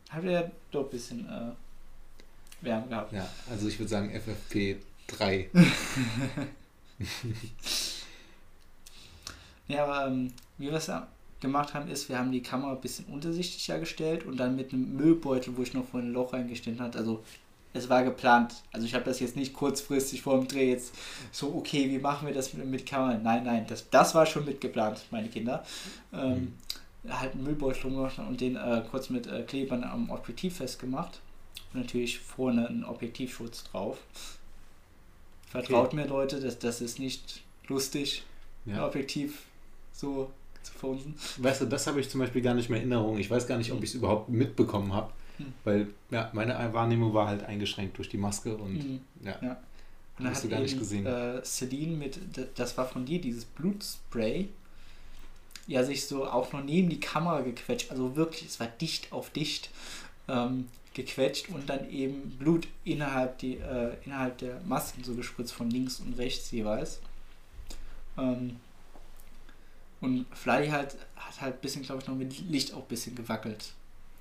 Hat 0.09 0.23
er 0.23 0.51
doch 0.71 0.85
ein 0.85 0.89
bisschen 0.89 1.27
äh, 1.27 2.65
Wärme 2.65 2.87
gehabt. 2.87 3.13
Ja, 3.13 3.27
also 3.49 3.67
ich 3.67 3.77
würde 3.77 3.89
sagen 3.89 4.09
FFP 4.11 4.77
3. 5.07 5.49
ja, 9.67 9.83
aber 9.83 10.07
ähm, 10.07 10.33
wie 10.57 10.67
wir 10.67 10.73
es 10.73 10.89
gemacht 11.39 11.73
haben, 11.73 11.89
ist, 11.89 12.09
wir 12.09 12.19
haben 12.19 12.31
die 12.31 12.41
Kamera 12.41 12.73
ein 12.73 12.81
bisschen 12.81 13.05
untersichtlicher 13.05 13.79
gestellt 13.79 14.25
und 14.25 14.37
dann 14.37 14.55
mit 14.55 14.73
einem 14.73 14.95
Müllbeutel, 14.95 15.55
wo 15.57 15.63
ich 15.63 15.73
noch 15.73 15.85
vorhin 15.85 16.09
ein 16.09 16.13
Loch 16.13 16.33
reingestellt 16.33 16.79
habe, 16.79 16.97
also 16.97 17.23
es 17.73 17.89
war 17.89 18.03
geplant. 18.03 18.55
Also 18.71 18.85
ich 18.85 18.93
habe 18.93 19.05
das 19.05 19.19
jetzt 19.19 19.35
nicht 19.35 19.53
kurzfristig 19.53 20.21
vor 20.21 20.37
dem 20.37 20.47
Dreh 20.47 20.71
jetzt 20.71 20.93
so, 21.31 21.53
okay, 21.55 21.89
wie 21.89 21.99
machen 21.99 22.27
wir 22.27 22.33
das 22.33 22.53
mit, 22.53 22.65
mit 22.65 22.85
Kamera? 22.85 23.17
Nein, 23.17 23.43
nein, 23.43 23.65
das, 23.67 23.89
das 23.89 24.15
war 24.15 24.25
schon 24.25 24.45
mitgeplant, 24.45 25.05
meine 25.11 25.29
Kinder. 25.29 25.63
Ähm, 26.11 26.53
mhm. 27.03 27.11
Halt 27.11 27.33
einen 27.33 27.43
Müllbeutel 27.43 27.91
gemacht 27.91 28.19
und 28.19 28.41
den 28.41 28.55
äh, 28.55 28.83
kurz 28.89 29.09
mit 29.09 29.27
äh, 29.27 29.43
Klebern 29.43 29.83
am 29.83 30.09
Objektiv 30.09 30.57
festgemacht. 30.57 31.21
Und 31.73 31.81
natürlich 31.81 32.19
vorne 32.19 32.67
einen 32.67 32.83
Objektivschutz 32.83 33.63
drauf. 33.65 33.99
Vertraut 35.47 35.87
okay. 35.87 35.95
mir, 35.95 36.07
Leute, 36.07 36.39
das, 36.39 36.59
das 36.59 36.81
ist 36.81 36.99
nicht 36.99 37.41
lustig, 37.67 38.23
ja. 38.65 38.75
ein 38.75 38.79
Objektiv 38.81 39.43
so 39.93 40.31
zu 40.71 40.77
funzen. 40.77 41.15
Weißt 41.37 41.61
du, 41.61 41.65
das 41.65 41.87
habe 41.87 41.99
ich 41.99 42.09
zum 42.09 42.19
Beispiel 42.19 42.41
gar 42.41 42.53
nicht 42.53 42.69
mehr 42.69 42.81
in 42.81 42.91
Erinnerung. 42.91 43.17
Ich 43.17 43.29
weiß 43.29 43.47
gar 43.47 43.57
nicht, 43.57 43.71
ob 43.71 43.83
ich 43.83 43.89
es 43.89 43.95
überhaupt 43.95 44.29
mitbekommen 44.29 44.93
habe. 44.93 45.11
Hm. 45.37 45.53
Weil 45.63 45.87
ja, 46.11 46.29
meine 46.33 46.55
Wahrnehmung 46.73 47.13
war 47.13 47.27
halt 47.27 47.43
eingeschränkt 47.43 47.97
durch 47.97 48.09
die 48.09 48.17
Maske 48.17 48.55
und 48.55 48.73
mhm. 48.73 48.99
ja. 49.23 49.35
ja. 49.41 49.57
Und 50.17 50.25
dann 50.25 50.33
hast 50.33 50.43
du 50.43 50.49
gar 50.49 50.59
nicht 50.59 50.77
gesehen. 50.77 51.05
Äh, 51.05 51.41
Celine 51.45 51.95
mit, 51.95 52.19
das 52.55 52.77
war 52.77 52.85
von 52.85 53.05
dir, 53.05 53.21
dieses 53.21 53.45
Blutspray, 53.45 54.49
ja, 55.65 55.83
sich 55.83 56.05
so 56.05 56.25
auch 56.25 56.51
noch 56.51 56.63
neben 56.63 56.89
die 56.89 56.99
Kamera 56.99 57.39
gequetscht. 57.39 57.89
Also 57.89 58.17
wirklich, 58.17 58.49
es 58.49 58.59
war 58.59 58.67
dicht 58.67 59.13
auf 59.13 59.29
dicht 59.29 59.69
ähm, 60.27 60.67
gequetscht 60.93 61.47
und 61.49 61.69
dann 61.69 61.89
eben 61.89 62.31
Blut 62.31 62.67
innerhalb, 62.83 63.37
die, 63.37 63.57
äh, 63.57 63.95
innerhalb 64.03 64.39
der 64.39 64.59
Masken 64.67 65.03
so 65.03 65.15
gespritzt 65.15 65.53
von 65.53 65.69
links 65.69 66.01
und 66.01 66.17
rechts 66.17 66.51
jeweils. 66.51 66.99
Ähm, 68.17 68.57
und 70.01 70.25
Fly 70.33 70.69
halt 70.69 70.95
hat 71.15 71.41
halt 71.41 71.55
ein 71.55 71.61
bisschen, 71.61 71.83
glaube 71.83 72.01
ich, 72.01 72.07
noch 72.07 72.15
mit 72.15 72.49
Licht 72.49 72.73
auch 72.73 72.81
ein 72.81 72.87
bisschen 72.87 73.15
gewackelt. 73.15 73.73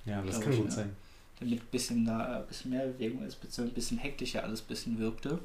Ja, 0.04 0.22
das 0.22 0.40
kann 0.40 0.52
ich, 0.52 0.58
gut 0.58 0.68
ja. 0.68 0.72
sein 0.72 0.96
damit 1.40 1.60
ein 1.60 1.66
bisschen, 1.70 2.04
da, 2.04 2.40
ein 2.40 2.46
bisschen 2.46 2.70
mehr 2.70 2.86
Bewegung 2.86 3.22
ist, 3.22 3.36
beziehungsweise 3.36 3.72
ein 3.72 3.74
bisschen 3.74 3.98
hektischer 3.98 4.42
alles 4.42 4.60
ein 4.60 4.66
bisschen 4.66 4.98
wirkte. 4.98 5.38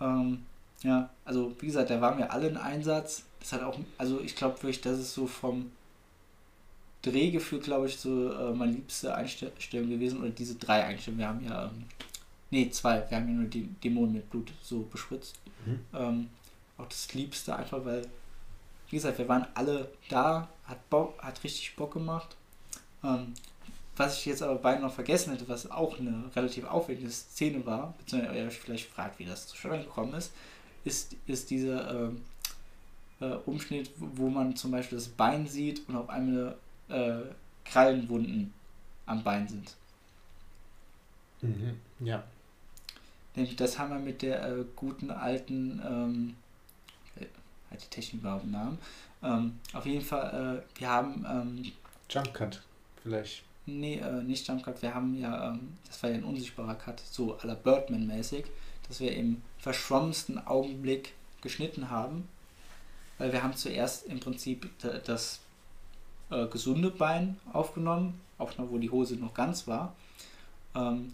Ähm, 0.00 0.44
ja, 0.82 1.10
also 1.24 1.54
wie 1.60 1.66
gesagt, 1.66 1.90
da 1.90 2.00
waren 2.00 2.18
wir 2.18 2.32
alle 2.32 2.48
in 2.48 2.56
Einsatz. 2.56 3.24
Das 3.40 3.52
hat 3.52 3.62
auch, 3.62 3.78
also 3.96 4.20
ich 4.20 4.34
glaube 4.34 4.56
wirklich, 4.56 4.80
das 4.80 4.98
ist 4.98 5.14
so 5.14 5.26
vom 5.26 5.70
Drehgefühl, 7.02 7.60
glaube 7.60 7.86
ich, 7.86 7.98
so 7.98 8.32
äh, 8.32 8.52
meine 8.52 8.72
liebste 8.72 9.14
Einstellung 9.14 9.88
gewesen. 9.88 10.20
Oder 10.20 10.30
diese 10.30 10.56
drei 10.56 10.84
Einstellungen. 10.84 11.20
Wir 11.20 11.28
haben 11.28 11.44
ja, 11.44 11.64
ähm, 11.66 11.84
nee, 12.50 12.70
zwei. 12.70 13.04
Wir 13.08 13.16
haben 13.16 13.28
ja 13.28 13.34
nur 13.34 13.48
die 13.48 13.66
Dämonen 13.82 14.14
mit 14.14 14.30
Blut 14.30 14.52
so 14.62 14.80
beschwitzt. 14.90 15.36
Mhm. 15.64 15.80
Ähm, 15.94 16.28
auch 16.76 16.86
das 16.86 17.12
Liebste 17.14 17.54
einfach, 17.54 17.84
weil, 17.84 18.02
wie 18.90 18.96
gesagt, 18.96 19.18
wir 19.18 19.28
waren 19.28 19.46
alle 19.54 19.90
da, 20.08 20.48
hat 20.64 20.90
Bock, 20.90 21.22
hat 21.22 21.42
richtig 21.44 21.76
Bock 21.76 21.92
gemacht. 21.92 22.36
Ähm, 23.04 23.34
was 23.96 24.18
ich 24.18 24.26
jetzt 24.26 24.42
aber 24.42 24.56
beinahe 24.56 24.82
noch 24.82 24.94
vergessen 24.94 25.32
hätte, 25.32 25.48
was 25.48 25.70
auch 25.70 25.98
eine 25.98 26.30
relativ 26.34 26.64
aufwendige 26.64 27.10
Szene 27.10 27.66
war, 27.66 27.94
beziehungsweise 27.98 28.38
ihr 28.38 28.46
euch 28.46 28.58
vielleicht 28.58 28.88
fragt, 28.88 29.18
wie 29.18 29.24
das 29.24 29.48
zustande 29.48 29.80
gekommen 29.80 30.14
ist, 30.14 30.32
ist, 30.84 31.16
ist 31.26 31.50
dieser 31.50 32.08
äh, 32.08 32.10
äh, 33.20 33.34
Umschnitt, 33.46 33.90
wo 33.96 34.28
man 34.28 34.56
zum 34.56 34.70
Beispiel 34.70 34.98
das 34.98 35.08
Bein 35.08 35.46
sieht 35.46 35.88
und 35.88 35.96
auf 35.96 36.08
einmal 36.08 36.56
äh, 36.88 37.22
Krallenwunden 37.64 38.52
am 39.06 39.24
Bein 39.24 39.48
sind. 39.48 39.74
Mhm, 41.40 41.80
ja. 42.00 42.22
Nämlich 43.34 43.56
das 43.56 43.78
haben 43.78 43.90
wir 43.90 43.98
mit 43.98 44.22
der 44.22 44.44
äh, 44.44 44.64
guten 44.76 45.10
alten, 45.10 45.80
ähm, 45.84 46.34
äh, 46.34 46.34
hat 47.70 47.82
die 47.82 47.88
Technik 47.88 48.22
überhaupt 48.22 48.44
einen 48.44 48.52
Namen? 48.52 48.78
Ähm, 49.22 49.60
auf 49.72 49.86
jeden 49.86 50.04
Fall, 50.04 50.62
äh, 50.64 50.80
wir 50.80 50.88
haben. 50.88 51.26
Ähm, 51.28 51.72
Jump 52.08 52.32
Cut, 52.34 52.62
vielleicht. 53.02 53.42
Nee, 53.68 53.96
äh, 53.96 54.22
nicht 54.22 54.48
Jumpcut. 54.48 54.80
Wir 54.80 54.94
haben 54.94 55.20
ja, 55.20 55.50
ähm, 55.50 55.76
das 55.86 56.02
war 56.02 56.08
ja 56.08 56.16
ein 56.16 56.24
unsichtbarer 56.24 56.74
Cut, 56.74 57.00
so 57.00 57.36
à 57.38 57.46
la 57.46 57.54
Birdman-mäßig, 57.54 58.46
dass 58.88 59.00
wir 59.00 59.14
im 59.14 59.42
verschwommensten 59.58 60.38
Augenblick 60.46 61.12
geschnitten 61.42 61.90
haben. 61.90 62.26
Weil 63.18 63.32
wir 63.32 63.42
haben 63.42 63.54
zuerst 63.54 64.06
im 64.06 64.20
Prinzip 64.20 64.70
das 65.04 65.40
äh, 66.30 66.46
gesunde 66.46 66.90
Bein 66.90 67.36
aufgenommen, 67.52 68.18
auch 68.38 68.56
noch, 68.56 68.70
wo 68.70 68.78
die 68.78 68.90
Hose 68.90 69.16
noch 69.16 69.34
ganz 69.34 69.66
war. 69.66 69.94
Ähm, 70.74 71.12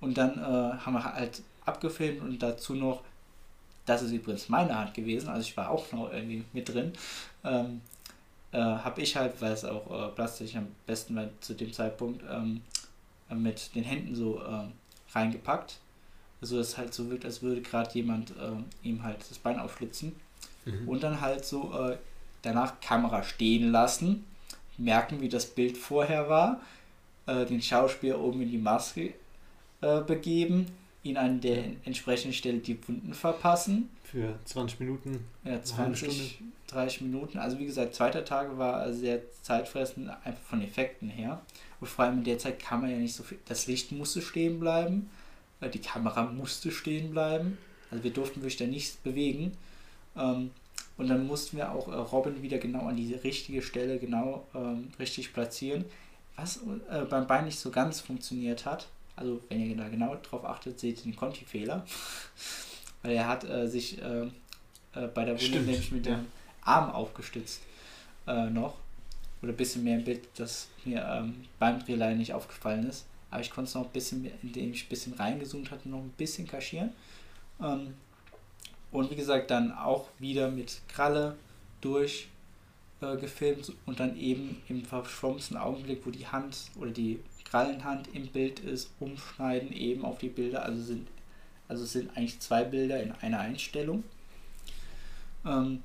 und 0.00 0.18
dann 0.18 0.38
äh, 0.38 0.76
haben 0.78 0.92
wir 0.92 1.04
halt 1.04 1.42
abgefilmt 1.64 2.20
und 2.20 2.42
dazu 2.42 2.74
noch, 2.74 3.02
das 3.86 4.02
ist 4.02 4.12
übrigens 4.12 4.48
meine 4.48 4.76
Hand 4.76 4.94
gewesen, 4.94 5.28
also 5.28 5.40
ich 5.40 5.56
war 5.56 5.70
auch 5.70 5.90
noch 5.92 6.12
irgendwie 6.12 6.44
mit 6.52 6.68
drin, 6.68 6.92
ähm, 7.44 7.80
äh, 8.52 8.58
habe 8.58 9.00
ich 9.00 9.16
halt, 9.16 9.40
weil 9.40 9.52
es 9.52 9.64
auch 9.64 9.90
äh, 9.90 10.08
plastisch 10.12 10.56
am 10.56 10.68
besten 10.86 11.16
war 11.16 11.28
zu 11.40 11.54
dem 11.54 11.72
Zeitpunkt, 11.72 12.22
ähm, 12.30 12.62
mit 13.30 13.74
den 13.74 13.84
Händen 13.84 14.14
so 14.14 14.40
äh, 14.40 14.64
reingepackt. 15.12 15.78
Also 16.40 16.60
es 16.60 16.78
halt 16.78 16.94
so 16.94 17.10
wirkt, 17.10 17.24
als 17.24 17.42
würde 17.42 17.60
gerade 17.60 17.92
jemand 17.94 18.30
äh, 18.30 18.86
ihm 18.86 19.02
halt 19.02 19.18
das 19.28 19.38
Bein 19.38 19.58
aufschlitzen. 19.58 20.14
Mhm. 20.64 20.88
Und 20.88 21.02
dann 21.02 21.20
halt 21.20 21.44
so 21.44 21.72
äh, 21.72 21.96
danach 22.42 22.80
Kamera 22.80 23.22
stehen 23.22 23.72
lassen, 23.72 24.24
merken, 24.78 25.20
wie 25.20 25.28
das 25.28 25.46
Bild 25.46 25.76
vorher 25.76 26.28
war, 26.28 26.60
äh, 27.26 27.46
den 27.46 27.62
Schauspieler 27.62 28.20
oben 28.20 28.42
in 28.42 28.50
die 28.50 28.58
Maske 28.58 29.14
begeben, 30.06 30.66
ihn 31.06 31.16
an 31.16 31.40
der 31.40 31.64
entsprechenden 31.84 32.32
Stelle 32.32 32.58
die 32.58 32.78
Wunden 32.86 33.14
verpassen. 33.14 33.90
Für 34.04 34.38
20 34.44 34.80
Minuten. 34.80 35.24
Ja, 35.44 35.62
20, 35.62 36.40
30 36.68 37.02
Minuten. 37.02 37.38
Also 37.38 37.58
wie 37.58 37.66
gesagt, 37.66 37.94
zweiter 37.94 38.24
Tag 38.24 38.56
war 38.58 38.92
sehr 38.92 39.20
zeitfressend, 39.42 40.10
einfach 40.24 40.42
von 40.42 40.62
Effekten 40.62 41.08
her. 41.08 41.40
Und 41.80 41.88
vor 41.88 42.04
allem 42.04 42.18
in 42.18 42.24
der 42.24 42.38
Zeit 42.38 42.58
kann 42.58 42.80
man 42.80 42.90
ja 42.90 42.96
nicht 42.96 43.14
so 43.14 43.22
viel. 43.22 43.38
Das 43.46 43.66
Licht 43.66 43.92
musste 43.92 44.22
stehen 44.22 44.60
bleiben, 44.60 45.10
die 45.72 45.80
Kamera 45.80 46.24
musste 46.24 46.70
stehen 46.70 47.10
bleiben. 47.10 47.58
Also 47.90 48.04
wir 48.04 48.12
durften 48.12 48.40
wirklich 48.40 48.56
da 48.56 48.66
nichts 48.66 48.96
bewegen. 48.96 49.52
Ähm, 50.16 50.50
und 50.96 51.08
dann 51.08 51.26
mussten 51.26 51.56
wir 51.56 51.72
auch 51.72 51.88
äh, 51.88 51.94
Robin 51.94 52.42
wieder 52.42 52.58
genau 52.58 52.86
an 52.86 52.96
diese 52.96 53.22
richtige 53.22 53.62
Stelle 53.62 53.98
genau 53.98 54.46
ähm, 54.54 54.88
richtig 54.98 55.32
platzieren. 55.32 55.84
Was 56.36 56.60
äh, 56.90 57.04
beim 57.08 57.26
Bein 57.26 57.44
nicht 57.44 57.58
so 57.58 57.70
ganz 57.70 58.00
funktioniert 58.00 58.66
hat. 58.66 58.88
Also 59.16 59.40
wenn 59.48 59.60
ihr 59.60 59.76
da 59.76 59.88
genau 59.88 60.16
drauf 60.16 60.44
achtet, 60.44 60.78
seht 60.78 60.98
ihr 60.98 61.12
den 61.12 61.16
Conti-Fehler. 61.16 61.84
Weil 63.02 63.12
er 63.12 63.28
hat 63.28 63.44
äh, 63.44 63.66
sich 63.68 64.00
äh, 64.00 64.26
äh, 64.94 65.06
bei 65.14 65.24
der 65.24 65.40
Wunde 65.40 65.60
nämlich 65.60 65.92
mit 65.92 66.06
ja. 66.06 66.16
dem 66.16 66.26
Arm 66.62 66.90
aufgestützt 66.90 67.62
äh, 68.26 68.50
noch. 68.50 68.76
Oder 69.42 69.52
ein 69.52 69.56
bisschen 69.56 69.84
mehr 69.84 69.98
im 69.98 70.04
Bild, 70.04 70.26
das 70.36 70.68
mir 70.84 71.04
ähm, 71.04 71.44
beim 71.58 71.84
Drehlein 71.84 72.18
nicht 72.18 72.32
aufgefallen 72.32 72.88
ist. 72.88 73.06
Aber 73.30 73.40
ich 73.40 73.50
konnte 73.50 73.68
es 73.68 73.74
noch 73.74 73.84
ein 73.84 73.92
bisschen, 73.92 74.22
mehr, 74.22 74.32
indem 74.42 74.72
ich 74.72 74.84
ein 74.84 74.88
bisschen 74.88 75.14
reingezoomt 75.14 75.70
hatte, 75.70 75.88
noch 75.88 75.98
ein 75.98 76.12
bisschen 76.16 76.46
kaschieren. 76.46 76.92
Ähm, 77.60 77.94
und 78.90 79.10
wie 79.10 79.16
gesagt, 79.16 79.50
dann 79.50 79.72
auch 79.72 80.08
wieder 80.18 80.50
mit 80.50 80.80
Kralle 80.88 81.36
durch 81.80 82.28
äh, 83.00 83.16
gefilmt 83.16 83.72
und 83.84 84.00
dann 84.00 84.16
eben 84.16 84.62
im 84.68 84.84
verschwommensten 84.84 85.56
Augenblick, 85.56 86.06
wo 86.06 86.10
die 86.10 86.26
Hand 86.26 86.70
oder 86.76 86.90
die 86.90 87.20
Krallenhand 87.50 88.08
im 88.14 88.26
Bild 88.26 88.60
ist, 88.60 88.90
umschneiden 89.00 89.72
eben 89.72 90.04
auf 90.04 90.18
die 90.18 90.28
Bilder. 90.28 90.64
Also 90.64 90.82
sind, 90.82 91.08
also 91.68 91.84
sind 91.84 92.16
eigentlich 92.16 92.40
zwei 92.40 92.64
Bilder 92.64 93.02
in 93.02 93.12
einer 93.12 93.40
Einstellung. 93.40 94.04
Ähm, 95.44 95.82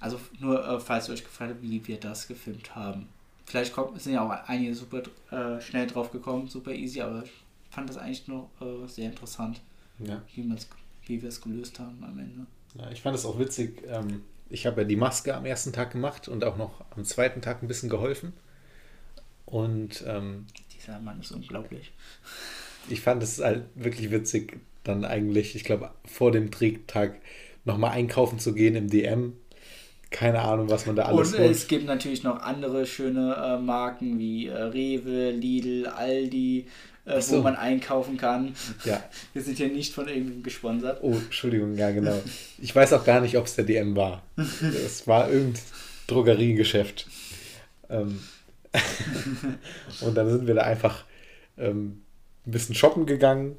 also 0.00 0.20
nur, 0.38 0.66
äh, 0.66 0.80
falls 0.80 1.08
ihr 1.08 1.14
euch 1.14 1.24
gefragt 1.24 1.52
habt, 1.52 1.62
wie 1.62 1.86
wir 1.86 1.98
das 1.98 2.28
gefilmt 2.28 2.74
haben. 2.74 3.08
Vielleicht 3.44 3.72
kommt, 3.72 4.00
sind 4.00 4.14
ja 4.14 4.22
auch 4.24 4.48
einige 4.48 4.74
super 4.74 5.02
äh, 5.30 5.60
schnell 5.60 5.86
drauf 5.86 6.12
gekommen, 6.12 6.48
super 6.48 6.72
easy, 6.72 7.00
aber 7.00 7.24
ich 7.24 7.32
fand 7.70 7.88
das 7.88 7.96
eigentlich 7.96 8.28
nur 8.28 8.48
äh, 8.60 8.86
sehr 8.86 9.06
interessant, 9.06 9.60
ja. 9.98 10.22
wie, 10.34 10.48
wie 11.06 11.22
wir 11.22 11.28
es 11.28 11.40
gelöst 11.40 11.78
haben 11.78 12.02
am 12.04 12.18
Ende. 12.18 12.46
Ja, 12.78 12.90
ich 12.90 13.02
fand 13.02 13.16
es 13.16 13.26
auch 13.26 13.38
witzig. 13.38 13.82
Ähm, 13.88 14.22
ich 14.48 14.66
habe 14.66 14.82
ja 14.82 14.86
die 14.86 14.96
Maske 14.96 15.34
am 15.34 15.46
ersten 15.46 15.72
Tag 15.72 15.90
gemacht 15.90 16.28
und 16.28 16.44
auch 16.44 16.56
noch 16.56 16.84
am 16.96 17.04
zweiten 17.04 17.42
Tag 17.42 17.62
ein 17.62 17.68
bisschen 17.68 17.88
geholfen. 17.88 18.32
Und 19.50 20.04
ähm, 20.06 20.46
dieser 20.74 21.00
Mann 21.00 21.20
ist 21.20 21.32
unglaublich. 21.32 21.92
Ich 22.88 23.00
fand 23.00 23.22
es 23.22 23.40
halt 23.40 23.64
wirklich 23.74 24.10
witzig, 24.10 24.60
dann 24.84 25.04
eigentlich, 25.04 25.54
ich 25.54 25.64
glaube, 25.64 25.90
vor 26.04 26.32
dem 26.32 26.50
Drehtag 26.50 27.20
nochmal 27.64 27.92
einkaufen 27.92 28.38
zu 28.38 28.54
gehen 28.54 28.74
im 28.74 28.88
DM 28.88 29.34
keine 30.10 30.40
Ahnung, 30.40 30.68
was 30.68 30.86
man 30.86 30.96
da 30.96 31.04
alles 31.04 31.32
Und 31.32 31.38
holt. 31.38 31.50
es 31.50 31.68
gibt 31.68 31.86
natürlich 31.86 32.22
noch 32.24 32.42
andere 32.42 32.84
schöne 32.84 33.34
äh, 33.34 33.62
Marken 33.62 34.18
wie 34.18 34.48
äh, 34.48 34.60
Rewe, 34.60 35.30
Lidl, 35.30 35.86
Aldi, 35.86 36.66
äh, 37.04 37.20
so. 37.20 37.38
wo 37.38 37.42
man 37.42 37.54
einkaufen 37.54 38.16
kann. 38.16 38.54
Ja. 38.84 39.02
Wir 39.32 39.42
sind 39.42 39.58
ja 39.58 39.68
nicht 39.68 39.94
von 39.94 40.08
irgendeinem 40.08 40.42
gesponsert. 40.42 40.98
Oh, 41.02 41.12
Entschuldigung, 41.12 41.76
ja 41.76 41.92
genau. 41.92 42.20
Ich 42.58 42.74
weiß 42.74 42.92
auch 42.94 43.04
gar 43.04 43.20
nicht, 43.20 43.36
ob 43.36 43.46
es 43.46 43.54
der 43.54 43.64
DM 43.64 43.94
war. 43.94 44.22
es 44.36 45.06
war 45.06 45.30
irgendein 45.30 45.62
Drogeriegeschäft. 46.08 47.06
Ähm 47.88 48.18
und 50.00 50.14
dann 50.14 50.30
sind 50.30 50.46
wir 50.46 50.54
da 50.54 50.62
einfach 50.62 51.04
ähm, 51.58 52.02
ein 52.46 52.50
bisschen 52.50 52.74
shoppen 52.74 53.06
gegangen 53.06 53.56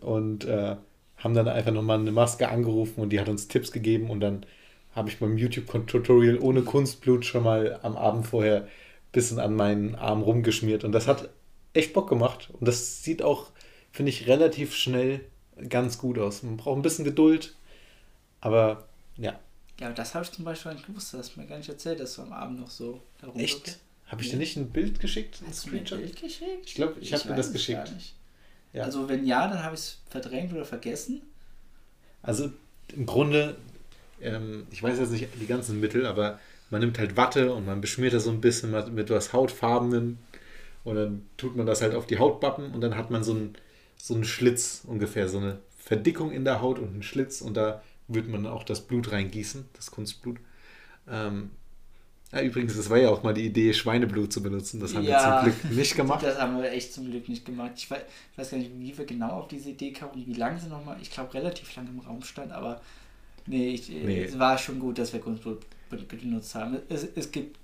und 0.00 0.44
äh, 0.44 0.76
haben 1.16 1.34
dann 1.34 1.48
einfach 1.48 1.72
nochmal 1.72 1.98
eine 1.98 2.12
Maske 2.12 2.48
angerufen 2.48 3.00
und 3.00 3.10
die 3.10 3.20
hat 3.20 3.28
uns 3.28 3.48
Tipps 3.48 3.72
gegeben 3.72 4.10
und 4.10 4.20
dann 4.20 4.46
habe 4.94 5.08
ich 5.08 5.18
beim 5.18 5.36
YouTube-Tutorial 5.36 6.38
ohne 6.38 6.62
Kunstblut 6.62 7.24
schon 7.24 7.44
mal 7.44 7.78
am 7.82 7.96
Abend 7.96 8.26
vorher 8.26 8.62
ein 8.62 8.68
bisschen 9.12 9.38
an 9.38 9.54
meinen 9.54 9.94
Arm 9.94 10.22
rumgeschmiert. 10.22 10.82
Und 10.82 10.92
das 10.92 11.06
hat 11.06 11.28
echt 11.74 11.92
Bock 11.92 12.08
gemacht. 12.08 12.50
Und 12.58 12.66
das 12.66 13.04
sieht 13.04 13.22
auch 13.22 13.52
finde 13.92 14.10
ich, 14.10 14.26
relativ 14.26 14.74
schnell 14.74 15.24
ganz 15.68 15.98
gut 15.98 16.18
aus. 16.18 16.42
Man 16.42 16.56
braucht 16.56 16.78
ein 16.78 16.82
bisschen 16.82 17.04
Geduld, 17.04 17.54
aber 18.40 18.88
ja. 19.16 19.38
Ja, 19.78 19.86
aber 19.86 19.94
das 19.94 20.14
habe 20.14 20.24
ich 20.24 20.32
zum 20.32 20.44
Beispiel 20.44 20.72
nicht 20.72 20.86
gewusst. 20.86 21.12
Du 21.12 21.18
hast 21.18 21.36
mir 21.36 21.46
gar 21.46 21.56
nicht 21.56 21.68
erzählt, 21.68 22.00
dass 22.00 22.16
du 22.16 22.22
am 22.22 22.32
Abend 22.32 22.60
noch 22.60 22.70
so 22.70 23.02
darum 23.20 23.38
Echt? 23.38 23.78
Habe 24.10 24.22
ich 24.22 24.30
dir 24.30 24.38
nicht 24.38 24.56
ein 24.56 24.70
Bild 24.70 24.98
geschickt? 24.98 25.40
Ein 25.40 25.50
hast 25.50 25.60
Screenshot? 25.60 25.98
Du 25.98 26.02
mir 26.02 26.08
ein 26.08 26.10
Bild 26.10 26.20
geschickt? 26.20 26.66
Ich 26.66 26.74
glaube, 26.74 26.94
ich, 27.00 27.08
ich 27.08 27.14
habe 27.14 27.28
dir 27.28 27.36
das 27.36 27.52
geschickt. 27.52 27.92
Ja. 28.72 28.82
Also 28.82 29.08
wenn 29.08 29.24
ja, 29.24 29.46
dann 29.46 29.62
habe 29.62 29.74
ich 29.74 29.80
es 29.80 29.98
verdrängt 30.08 30.52
oder 30.52 30.64
vergessen. 30.64 31.22
Also 32.20 32.50
im 32.92 33.06
Grunde, 33.06 33.56
ähm, 34.20 34.66
ich 34.72 34.82
weiß 34.82 34.98
jetzt 34.98 35.12
nicht 35.12 35.28
die 35.40 35.46
ganzen 35.46 35.78
Mittel, 35.78 36.06
aber 36.06 36.40
man 36.70 36.80
nimmt 36.80 36.98
halt 36.98 37.16
Watte 37.16 37.52
und 37.52 37.66
man 37.66 37.80
beschmiert 37.80 38.12
das 38.12 38.24
so 38.24 38.30
ein 38.30 38.40
bisschen 38.40 38.72
mit, 38.94 39.10
was 39.10 39.32
Hautfarbenen 39.32 40.18
und 40.82 40.96
dann 40.96 41.26
tut 41.36 41.54
man 41.54 41.66
das 41.66 41.80
halt 41.80 41.94
auf 41.94 42.06
die 42.06 42.18
Hautbappen 42.18 42.72
und 42.72 42.80
dann 42.80 42.96
hat 42.96 43.10
man 43.10 43.22
so 43.22 43.32
einen, 43.32 43.54
so 43.96 44.14
einen 44.14 44.24
Schlitz 44.24 44.82
ungefähr, 44.86 45.28
so 45.28 45.38
eine 45.38 45.58
Verdickung 45.78 46.32
in 46.32 46.44
der 46.44 46.60
Haut 46.60 46.80
und 46.80 46.88
einen 46.88 47.02
Schlitz 47.04 47.40
und 47.40 47.56
da 47.56 47.82
wird 48.08 48.28
man 48.28 48.46
auch 48.46 48.64
das 48.64 48.80
Blut 48.80 49.12
reingießen, 49.12 49.66
das 49.74 49.92
Kunstblut. 49.92 50.38
Ähm, 51.08 51.50
ja, 52.32 52.42
übrigens, 52.42 52.76
das 52.76 52.88
war 52.88 52.98
ja 52.98 53.08
auch 53.08 53.24
mal 53.24 53.34
die 53.34 53.46
Idee, 53.46 53.72
Schweineblut 53.72 54.32
zu 54.32 54.40
benutzen. 54.40 54.78
Das 54.78 54.94
haben 54.94 55.02
ja, 55.02 55.44
wir 55.44 55.52
zum 55.52 55.52
Glück 55.52 55.76
nicht 55.76 55.96
gemacht. 55.96 56.22
Das 56.22 56.38
haben 56.38 56.62
wir 56.62 56.70
echt 56.70 56.94
zum 56.94 57.10
Glück 57.10 57.28
nicht 57.28 57.44
gemacht. 57.44 57.72
Ich 57.76 57.90
weiß, 57.90 58.02
ich 58.32 58.38
weiß 58.38 58.50
gar 58.50 58.58
nicht, 58.58 58.70
wie 58.78 58.96
wir 58.96 59.04
genau 59.04 59.30
auf 59.30 59.48
diese 59.48 59.70
Idee 59.70 59.92
kamen 59.92 60.12
und 60.12 60.26
wie 60.26 60.34
lange 60.34 60.60
sie 60.60 60.68
nochmal, 60.68 60.96
ich 61.02 61.10
glaube, 61.10 61.34
relativ 61.34 61.74
lange 61.74 61.90
im 61.90 61.98
Raum 61.98 62.22
stand, 62.22 62.52
aber 62.52 62.80
nee, 63.46 63.70
ich, 63.70 63.88
nee, 63.88 64.22
es 64.22 64.38
war 64.38 64.56
schon 64.58 64.78
gut, 64.78 64.98
dass 64.98 65.12
wir 65.12 65.20
Kunstblut 65.20 65.66
benutzt 65.90 66.54
haben. 66.54 66.78
Es, 66.88 67.04
es 67.16 67.32
gibt 67.32 67.58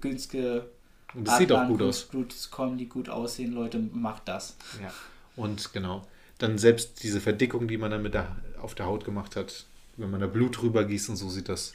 günstige 0.00 0.66
und 1.14 1.28
es 1.28 1.38
sieht 1.38 1.52
auch 1.52 1.68
gut 1.68 1.82
aus. 1.82 2.08
kommen, 2.50 2.78
die 2.78 2.88
gut 2.88 3.08
aussehen, 3.08 3.52
Leute, 3.52 3.78
macht 3.78 4.26
das. 4.26 4.56
Ja. 4.82 4.92
Und 5.36 5.72
genau, 5.72 6.04
dann 6.38 6.58
selbst 6.58 7.04
diese 7.04 7.20
Verdickung, 7.20 7.68
die 7.68 7.78
man 7.78 7.92
dann 7.92 8.02
mit 8.02 8.14
der, 8.14 8.36
auf 8.60 8.74
der 8.74 8.86
Haut 8.86 9.04
gemacht 9.04 9.36
hat, 9.36 9.66
wenn 9.96 10.10
man 10.10 10.20
da 10.20 10.26
Blut 10.26 10.60
drüber 10.60 10.84
gießt 10.84 11.10
und 11.10 11.16
so 11.16 11.28
sieht 11.28 11.48
das 11.48 11.74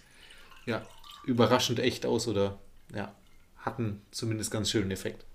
ja 0.66 0.82
überraschend 1.26 1.80
echt 1.80 2.06
aus 2.06 2.28
oder 2.28 2.60
ja, 2.94 3.14
hat 3.58 3.80
einen 3.80 4.02
zumindest 4.12 4.52
ganz 4.52 4.70
schönen 4.70 4.92
Effekt. 4.92 5.26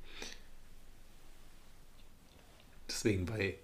Deswegen 2.89 3.27
bei 3.27 3.59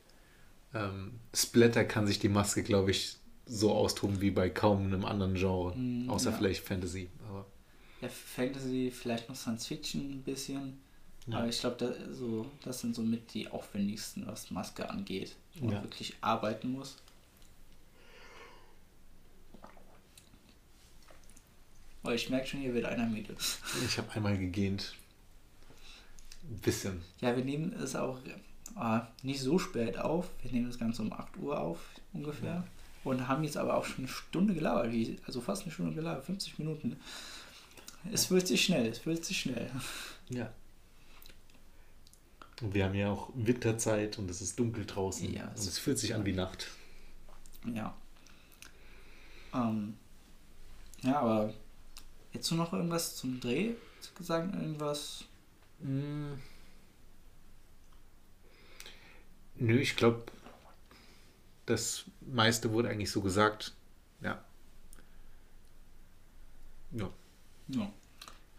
ähm, 0.74 1.18
Splatter 1.34 1.84
kann 1.84 2.06
sich 2.06 2.18
die 2.18 2.28
Maske, 2.28 2.62
glaube 2.62 2.90
ich, 2.90 3.16
so 3.46 3.72
austoben 3.72 4.20
wie 4.20 4.30
bei 4.30 4.50
kaum 4.50 4.86
einem 4.86 5.04
anderen 5.04 5.34
Genre, 5.34 5.76
mm, 5.76 6.10
außer 6.10 6.30
ja. 6.30 6.36
vielleicht 6.36 6.64
Fantasy. 6.64 7.08
Aber 7.28 7.46
ja, 8.00 8.08
Fantasy, 8.08 8.92
vielleicht 8.92 9.28
noch 9.28 9.36
Science 9.36 9.66
Fiction 9.66 10.00
ein 10.12 10.22
bisschen. 10.22 10.78
Ja. 11.26 11.38
Aber 11.38 11.48
ich 11.48 11.58
glaube, 11.58 11.76
da, 11.78 12.14
so, 12.14 12.46
das 12.62 12.80
sind 12.80 12.94
somit 12.94 13.34
die 13.34 13.48
aufwendigsten, 13.48 14.26
was 14.26 14.50
Maske 14.50 14.88
angeht, 14.88 15.36
wo 15.58 15.66
ja. 15.66 15.74
man 15.74 15.84
wirklich 15.84 16.14
arbeiten 16.20 16.72
muss. 16.72 16.96
Aber 22.06 22.14
ich 22.14 22.30
merke 22.30 22.46
schon, 22.46 22.60
hier 22.60 22.72
wird 22.72 22.84
einer 22.84 23.04
müde. 23.06 23.34
Ich 23.84 23.98
habe 23.98 24.12
einmal 24.12 24.38
gegähnt. 24.38 24.94
Ein 26.48 26.60
bisschen. 26.60 27.02
Ja, 27.20 27.36
wir 27.36 27.44
nehmen 27.44 27.72
es 27.82 27.96
auch 27.96 28.20
äh, 28.80 29.00
nicht 29.24 29.40
so 29.40 29.58
spät 29.58 29.98
auf. 29.98 30.28
Wir 30.40 30.52
nehmen 30.52 30.68
das 30.68 30.78
Ganze 30.78 31.02
um 31.02 31.12
8 31.12 31.36
Uhr 31.38 31.60
auf, 31.60 31.80
ungefähr. 32.12 32.48
Ja. 32.54 32.64
Und 33.02 33.26
haben 33.26 33.42
jetzt 33.42 33.56
aber 33.56 33.76
auch 33.76 33.84
schon 33.84 34.04
eine 34.04 34.08
Stunde 34.08 34.54
gelabert. 34.54 34.94
Also 35.26 35.40
fast 35.40 35.62
eine 35.62 35.72
Stunde 35.72 35.94
gelabert, 35.94 36.24
50 36.26 36.60
Minuten. 36.60 36.96
Es 38.12 38.30
wird 38.30 38.46
sich 38.46 38.64
schnell, 38.64 38.86
es 38.86 39.04
wird 39.04 39.24
sich 39.24 39.40
schnell. 39.40 39.68
Ja. 40.28 40.52
Und 42.62 42.72
wir 42.72 42.84
haben 42.84 42.94
ja 42.94 43.10
auch 43.10 43.30
Winterzeit 43.34 44.16
und 44.18 44.30
es 44.30 44.40
ist 44.40 44.60
dunkel 44.60 44.86
draußen. 44.86 45.32
Ja, 45.32 45.50
es 45.56 45.62
und 45.62 45.68
es 45.70 45.78
fühlt 45.80 45.98
sich 45.98 46.14
an 46.14 46.24
wie 46.24 46.34
Nacht. 46.34 46.68
Ja. 47.74 47.96
Ähm, 49.52 49.94
ja, 51.02 51.18
aber 51.18 51.52
jetzt 52.36 52.50
noch 52.52 52.72
irgendwas 52.72 53.16
zum 53.16 53.40
Dreh? 53.40 53.74
Sagen 54.20 54.52
irgendwas? 54.54 55.24
Mm. 55.80 56.34
Nö, 59.56 59.78
ich 59.78 59.96
glaube, 59.96 60.24
das 61.64 62.04
meiste 62.20 62.72
wurde 62.72 62.88
eigentlich 62.88 63.10
so 63.10 63.22
gesagt. 63.22 63.74
Ja. 64.20 64.44
Ja. 66.92 67.10
Ja. 67.68 67.92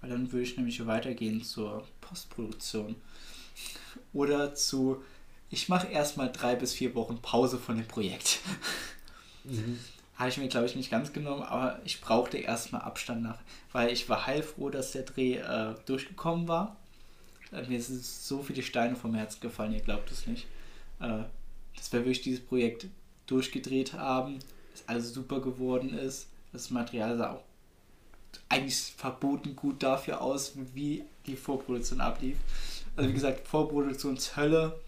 Weil 0.02 0.10
dann 0.10 0.32
würde 0.32 0.44
ich 0.44 0.58
nämlich 0.58 0.86
weitergehen 0.86 1.44
zur 1.44 1.88
Postproduktion. 2.02 2.96
Oder 4.14 4.54
zu, 4.54 5.04
ich 5.50 5.70
mache 5.70 5.88
erstmal 5.88 6.32
drei 6.32 6.56
bis 6.56 6.74
vier 6.74 6.94
Wochen 6.96 7.22
Pause 7.22 7.58
von 7.58 7.78
dem 7.78 7.88
Projekt. 7.88 8.40
Mhm. 9.44 9.80
Habe 10.18 10.30
ich 10.30 10.38
mir, 10.38 10.48
glaube 10.48 10.66
ich, 10.66 10.76
nicht 10.76 10.90
ganz 10.90 11.14
genommen, 11.14 11.44
aber 11.44 11.80
ich 11.86 12.02
brauchte 12.02 12.38
erstmal 12.38 12.82
Abstand 12.82 13.22
nach, 13.22 13.38
weil 13.72 13.92
ich 13.92 14.10
war 14.10 14.26
heilfroh, 14.26 14.70
dass 14.70 14.92
der 14.92 15.04
Dreh 15.04 15.36
äh, 15.36 15.76
durchgekommen 15.86 16.48
war. 16.48 16.76
Äh, 17.52 17.68
mir 17.68 17.82
sind 17.82 18.04
so 18.04 18.42
viele 18.42 18.64
Steine 18.64 18.96
vom 18.96 19.14
Herzen 19.14 19.40
gefallen, 19.42 19.74
ihr 19.74 19.82
glaubt 19.82 20.12
es 20.12 20.26
nicht. 20.26 20.48
Äh, 21.00 21.24
dass 21.76 21.94
wir 21.94 22.00
wirklich 22.00 22.22
dieses 22.22 22.44
Projekt 22.44 22.88
durchgedreht 23.28 23.94
haben, 23.94 24.40
dass 24.72 24.88
alles 24.88 25.14
super 25.14 25.40
geworden 25.40 25.94
ist. 25.94 26.28
Das 26.52 26.72
Material 26.72 27.18
sah 27.18 27.34
auch 27.34 27.44
eigentlich 28.50 28.94
verboten 28.98 29.56
gut 29.56 29.84
dafür 29.84 30.22
aus, 30.22 30.54
wie 30.74 31.04
die 31.26 31.36
Vorproduktion 31.36 32.02
ablief. 32.02 32.38
Also 32.96 33.08
wie 33.08 33.12
mhm. 33.12 33.16
gesagt, 33.16 33.48
Vorproduktionshölle, 33.48 34.80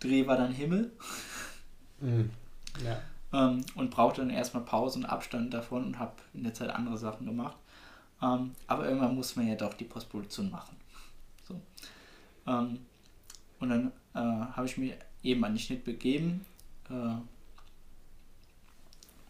Dreh 0.00 0.26
war 0.26 0.36
dann 0.36 0.52
Himmel. 0.52 0.90
Mhm. 2.00 2.30
Ja. 2.84 3.00
Ähm, 3.32 3.64
und 3.76 3.90
brauchte 3.90 4.22
dann 4.22 4.30
erstmal 4.30 4.64
Pause 4.64 4.98
und 4.98 5.04
Abstand 5.04 5.54
davon 5.54 5.84
und 5.84 5.98
habe 5.98 6.14
in 6.34 6.42
der 6.42 6.54
Zeit 6.54 6.70
andere 6.70 6.98
Sachen 6.98 7.26
gemacht. 7.26 7.56
Ähm, 8.22 8.52
aber 8.66 8.86
irgendwann 8.86 9.14
muss 9.14 9.36
man 9.36 9.46
ja 9.46 9.54
doch 9.54 9.74
die 9.74 9.84
Postproduktion 9.84 10.50
machen. 10.50 10.76
So. 11.46 11.60
Ähm, 12.46 12.80
und 13.60 13.68
dann 13.68 13.92
äh, 14.14 14.18
habe 14.18 14.66
ich 14.66 14.76
mir 14.78 14.96
eben 15.22 15.44
an 15.44 15.52
den 15.52 15.58
Schnitt 15.58 15.84
begeben. 15.84 16.44
Äh, 16.88 17.14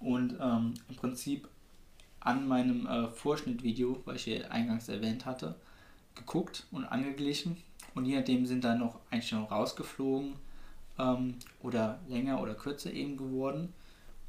und 0.00 0.36
ähm, 0.40 0.74
im 0.88 0.96
Prinzip 0.96 1.46
an 2.20 2.48
meinem 2.48 2.86
äh, 2.86 3.08
Vorschnittvideo, 3.08 4.00
was 4.06 4.16
ich 4.16 4.24
hier 4.24 4.50
eingangs 4.50 4.88
erwähnt 4.88 5.26
hatte, 5.26 5.56
geguckt 6.14 6.66
und 6.70 6.84
angeglichen. 6.86 7.58
Und 7.94 8.06
je 8.06 8.16
nachdem 8.16 8.46
sind 8.46 8.64
dann 8.64 8.78
noch 8.78 8.98
Einstellungen 9.10 9.50
rausgeflogen 9.50 10.34
ähm, 10.98 11.34
oder 11.62 11.98
länger 12.08 12.40
oder 12.40 12.54
kürzer 12.54 12.92
eben 12.92 13.16
geworden 13.18 13.74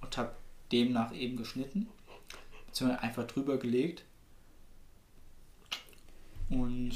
und 0.02 0.18
habe 0.18 0.36
demnach 0.72 1.14
eben 1.14 1.38
geschnitten, 1.38 1.88
beziehungsweise 2.68 3.02
einfach 3.02 3.28
drüber 3.28 3.58
gelegt 3.58 4.04
und 6.50 6.94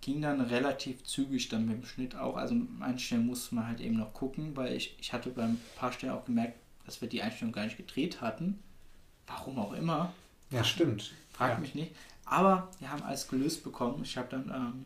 ging 0.00 0.22
dann 0.22 0.40
relativ 0.40 1.04
zügig 1.04 1.48
dann 1.48 1.66
mit 1.66 1.76
dem 1.76 1.84
Schnitt 1.84 2.16
auch. 2.16 2.36
Also 2.36 2.54
Einstellungen 2.80 3.28
musste 3.28 3.54
man 3.54 3.66
halt 3.66 3.80
eben 3.80 3.96
noch 3.96 4.14
gucken, 4.14 4.56
weil 4.56 4.74
ich, 4.74 4.96
ich 4.98 5.12
hatte 5.12 5.30
beim 5.30 5.58
paar 5.76 5.92
Stellen 5.92 6.12
auch 6.12 6.24
gemerkt, 6.24 6.58
dass 6.86 7.00
wir 7.00 7.08
die 7.08 7.22
Einstellung 7.22 7.52
gar 7.52 7.64
nicht 7.64 7.76
gedreht 7.76 8.20
hatten 8.20 8.62
Warum 9.28 9.58
auch 9.58 9.72
immer. 9.72 10.12
Ja, 10.50 10.64
stimmt. 10.64 11.12
Fragt 11.30 11.54
ja. 11.54 11.60
mich 11.60 11.74
nicht. 11.74 11.94
Aber 12.24 12.70
wir 12.78 12.90
haben 12.90 13.02
alles 13.02 13.28
gelöst 13.28 13.62
bekommen. 13.62 14.02
Ich 14.02 14.16
habe 14.16 14.28
dann, 14.30 14.50
ähm, 14.50 14.84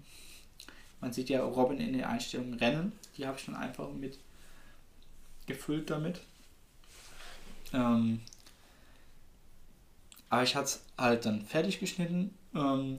man 1.01 1.13
sieht 1.13 1.29
ja 1.29 1.43
Robin 1.43 1.79
in 1.79 1.93
den 1.93 2.05
Einstellungen 2.05 2.55
rennen. 2.55 2.93
Die 3.17 3.27
habe 3.27 3.39
ich 3.39 3.47
dann 3.47 3.55
einfach 3.55 3.91
mit 3.93 4.19
gefüllt 5.47 5.91
damit. 5.91 6.21
Ähm, 7.73 8.21
aber 10.31 10.43
ich 10.43 10.57
hatte 10.57 10.65
es 10.67 10.85
halt 10.97 11.27
dann 11.27 11.45
fertig 11.45 11.79
geschnitten. 11.79 12.35
Ähm, 12.55 12.97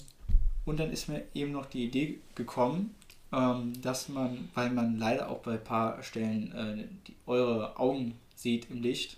und 0.66 0.80
dann 0.80 0.92
ist 0.92 1.10
mir 1.10 1.24
eben 1.34 1.52
noch 1.52 1.66
die 1.66 1.86
Idee 1.86 2.20
gekommen, 2.36 2.96
ähm, 3.32 3.74
dass 3.82 4.08
man, 4.10 4.50
weil 4.54 4.70
man 4.70 4.98
leider 4.98 5.30
auch 5.30 5.40
bei 5.40 5.54
ein 5.54 5.64
paar 5.64 6.02
Stellen 6.04 6.52
äh, 6.54 6.88
die, 7.08 7.16
eure 7.26 7.78
Augen 7.78 8.18
sieht 8.36 8.70
im 8.70 8.82
Licht 8.82 9.18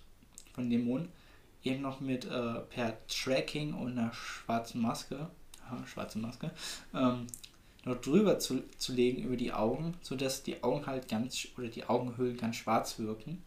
von 0.54 0.70
dem 0.70 0.86
Mond, 0.86 1.10
eben 1.64 1.82
noch 1.82 2.00
mit 2.00 2.26
äh, 2.26 2.60
per 2.70 2.98
Tracking 3.08 3.74
und 3.74 3.98
einer 3.98 4.14
schwarzen 4.14 4.82
Maske, 4.82 5.30
aha, 5.66 5.86
schwarze 5.86 6.20
Maske, 6.20 6.52
ähm, 6.94 7.28
noch 7.84 8.02
drüber 8.02 8.40
zu, 8.40 8.64
zu 8.78 8.94
legen 8.94 9.22
über 9.22 9.36
die 9.36 9.52
Augen, 9.54 9.94
sodass 10.02 10.42
die 10.42 10.64
Augen 10.64 10.88
halt 10.88 11.08
ganz 11.08 11.48
oder 11.58 11.68
die 11.68 11.86
Augenhöhlen 11.86 12.38
ganz 12.38 12.56
schwarz 12.56 12.98
wirken. 12.98 13.44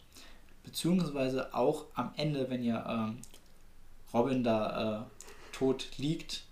Beziehungsweise 0.69 1.55
auch 1.55 1.87
am 1.95 2.13
Ende, 2.19 2.51
wenn 2.51 2.63
ja 2.63 3.07
ähm, 3.09 3.17
Robin 4.13 4.45
da 4.45 5.09
äh, 5.09 5.57
tot 5.57 5.89
liegt, 5.97 6.43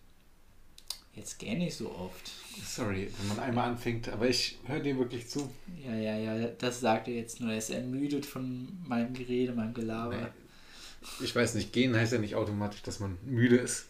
jetzt 1.14 1.38
gähne 1.38 1.66
ich 1.66 1.76
so 1.76 1.90
oft. 1.94 2.32
Sorry, 2.64 3.10
wenn 3.18 3.28
man 3.28 3.40
einmal 3.40 3.68
anfängt, 3.68 4.08
aber 4.08 4.26
ich 4.26 4.56
höre 4.64 4.80
dir 4.80 4.96
wirklich 4.98 5.28
zu. 5.28 5.50
Ja, 5.84 5.94
ja, 5.94 6.16
ja, 6.16 6.48
das 6.48 6.80
sagt 6.80 7.08
er 7.08 7.14
jetzt 7.14 7.40
nur. 7.40 7.50
Er 7.50 7.58
ist 7.58 7.68
ermüdet 7.68 8.24
von 8.24 8.68
meinem 8.86 9.12
Gerede, 9.12 9.52
meinem 9.52 9.74
Gelaber. 9.74 10.16
Nee, 10.16 11.24
ich 11.24 11.36
weiß 11.36 11.54
nicht, 11.54 11.74
gehen 11.74 11.94
heißt 11.94 12.14
ja 12.14 12.18
nicht 12.18 12.36
automatisch, 12.36 12.82
dass 12.82 12.98
man 12.98 13.18
müde 13.22 13.56
ist. 13.56 13.84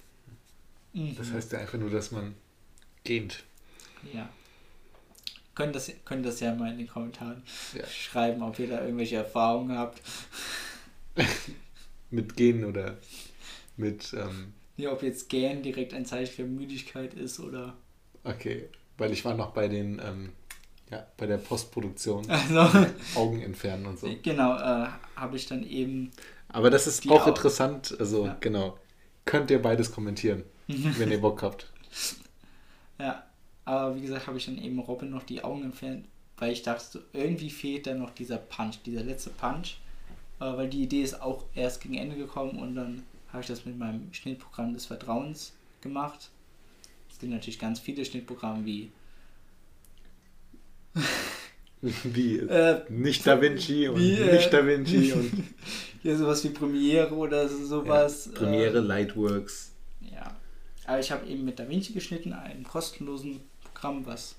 Mhm. 0.93 1.15
Das 1.17 1.31
heißt 1.31 1.53
ja 1.53 1.61
einfach 1.61 1.79
nur, 1.79 1.91
dass 1.91 2.11
man 2.11 2.35
gähnt. 3.05 3.45
Ja. 4.13 4.29
Könnt 5.57 5.75
das, 5.75 5.91
könnt 6.05 6.25
das 6.25 6.39
ja 6.39 6.55
mal 6.55 6.71
in 6.71 6.79
den 6.79 6.87
Kommentaren 6.87 7.43
Ja. 7.77 7.85
schreiben, 7.87 8.43
ob 8.43 8.57
ihr 8.61 8.69
da 8.69 8.83
irgendwelche 8.83 9.17
Erfahrungen 9.17 9.77
habt. 9.77 10.01
Mit 12.11 12.37
Gehen 12.37 12.65
oder 12.65 12.99
mit. 13.77 14.13
Ähm, 14.15 14.53
Ja, 14.77 14.93
ob 14.93 15.03
jetzt 15.03 15.29
gern 15.29 15.63
direkt 15.63 15.93
ein 15.95 16.07
Zeichen 16.07 16.33
für 16.33 16.45
Müdigkeit 16.45 17.15
ist 17.15 17.41
oder. 17.41 17.75
okay, 18.25 18.69
weil 18.99 19.13
ich 19.13 19.25
war 19.25 19.35
noch 19.35 19.51
bei 19.53 19.69
den. 19.69 19.99
Ähm, 19.99 20.33
ja, 20.91 21.05
bei 21.17 21.27
der 21.27 21.39
Postproduktion. 21.39 22.31
Also, 22.31 22.87
Augen 23.17 23.43
entfernen 23.43 23.87
und 23.87 23.99
so. 23.99 24.09
genau, 24.23 24.55
äh, 24.57 24.87
habe 25.17 25.37
ich 25.37 25.47
dann 25.47 25.65
eben. 25.65 26.13
Aber 26.49 26.71
das 26.71 26.87
ist 26.87 27.11
auch 27.11 27.27
Au- 27.27 27.29
interessant. 27.29 27.97
Also, 27.99 28.27
Ja. 28.27 28.37
genau. 28.41 28.79
Könnt 29.25 29.51
ihr 29.51 29.61
beides 29.61 29.91
kommentieren, 29.91 30.45
wenn 30.69 31.11
ihr 31.11 31.21
Bock 31.21 31.43
habt. 31.43 31.73
Ja, 32.99 33.26
aber 33.67 33.95
wie 33.97 34.01
gesagt, 34.01 34.27
habe 34.27 34.39
ich 34.39 34.47
dann 34.47 34.57
eben 34.59 34.79
Robin 34.79 35.11
noch 35.11 35.23
die 35.25 35.45
Augen 35.45 35.63
entfernt, 35.65 36.07
weil 36.39 36.53
ich 36.53 36.63
dachte, 36.63 36.85
so, 36.91 36.99
irgendwie 37.13 37.51
fehlt 37.51 37.87
da 37.87 37.93
noch 37.95 38.11
dieser 38.11 38.39
Punch, 38.39 38.79
dieser 38.87 39.03
letzte 39.03 39.31
Punch. 39.31 39.77
Äh, 40.41 40.45
weil 40.57 40.69
die 40.69 40.83
Idee 40.83 41.03
ist 41.03 41.21
auch 41.23 41.45
erst 41.55 41.81
gegen 41.83 41.95
Ende 41.95 42.17
gekommen 42.17 42.59
und 42.59 42.75
dann 42.75 43.03
habe 43.33 43.41
ich 43.43 43.47
das 43.49 43.65
mit 43.67 43.79
meinem 43.79 44.13
Schnittprogramm 44.13 44.73
des 44.75 44.87
Vertrauens 44.87 45.53
gemacht. 45.81 46.31
Es 47.11 47.19
gibt 47.19 47.33
natürlich 47.33 47.59
ganz 47.59 47.81
viele 47.81 48.05
Schnittprogramme 48.05 48.65
wie 48.67 48.91
Wie? 51.83 52.39
äh, 52.39 52.83
nicht 52.89 53.27
Da 53.27 53.41
Vinci 53.41 53.89
und 53.89 54.01
wie, 54.01 54.15
äh, 54.15 54.35
nicht 54.35 54.53
Da 54.53 54.67
Vinci 54.67 55.13
und 55.15 55.31
hier 56.03 56.17
sowas 56.17 56.43
wie 56.45 56.49
Premiere 56.51 57.15
oder 57.15 57.49
so- 57.49 57.65
sowas. 57.65 58.27
ja, 58.27 58.39
Premiere, 58.39 58.79
Äh, 58.79 58.83
Lightworks. 58.83 59.73
Ja, 60.13 60.35
aber 60.87 60.99
ich 61.01 61.11
habe 61.13 61.27
eben 61.27 61.45
mit 61.45 61.59
DaVinci 61.59 61.93
geschnitten, 61.93 62.33
einem 62.33 62.65
kostenlosen 62.65 63.41
Programm, 63.77 64.07
was 64.07 64.37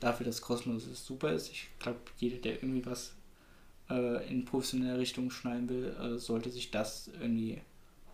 dafür, 0.00 0.26
dass 0.26 0.40
kostenlos 0.40 0.86
ist, 0.86 1.04
super 1.04 1.32
ist. 1.32 1.50
Ich 1.50 1.68
glaube, 1.80 1.98
jeder, 2.18 2.36
der 2.38 2.62
irgendwie 2.62 2.86
was 2.86 3.12
äh, 3.90 4.28
in 4.28 4.44
professionelle 4.44 4.98
Richtung 4.98 5.30
schneiden 5.30 5.68
will, 5.68 5.96
äh, 6.00 6.18
sollte 6.18 6.50
sich 6.50 6.70
das 6.70 7.10
irgendwie 7.20 7.60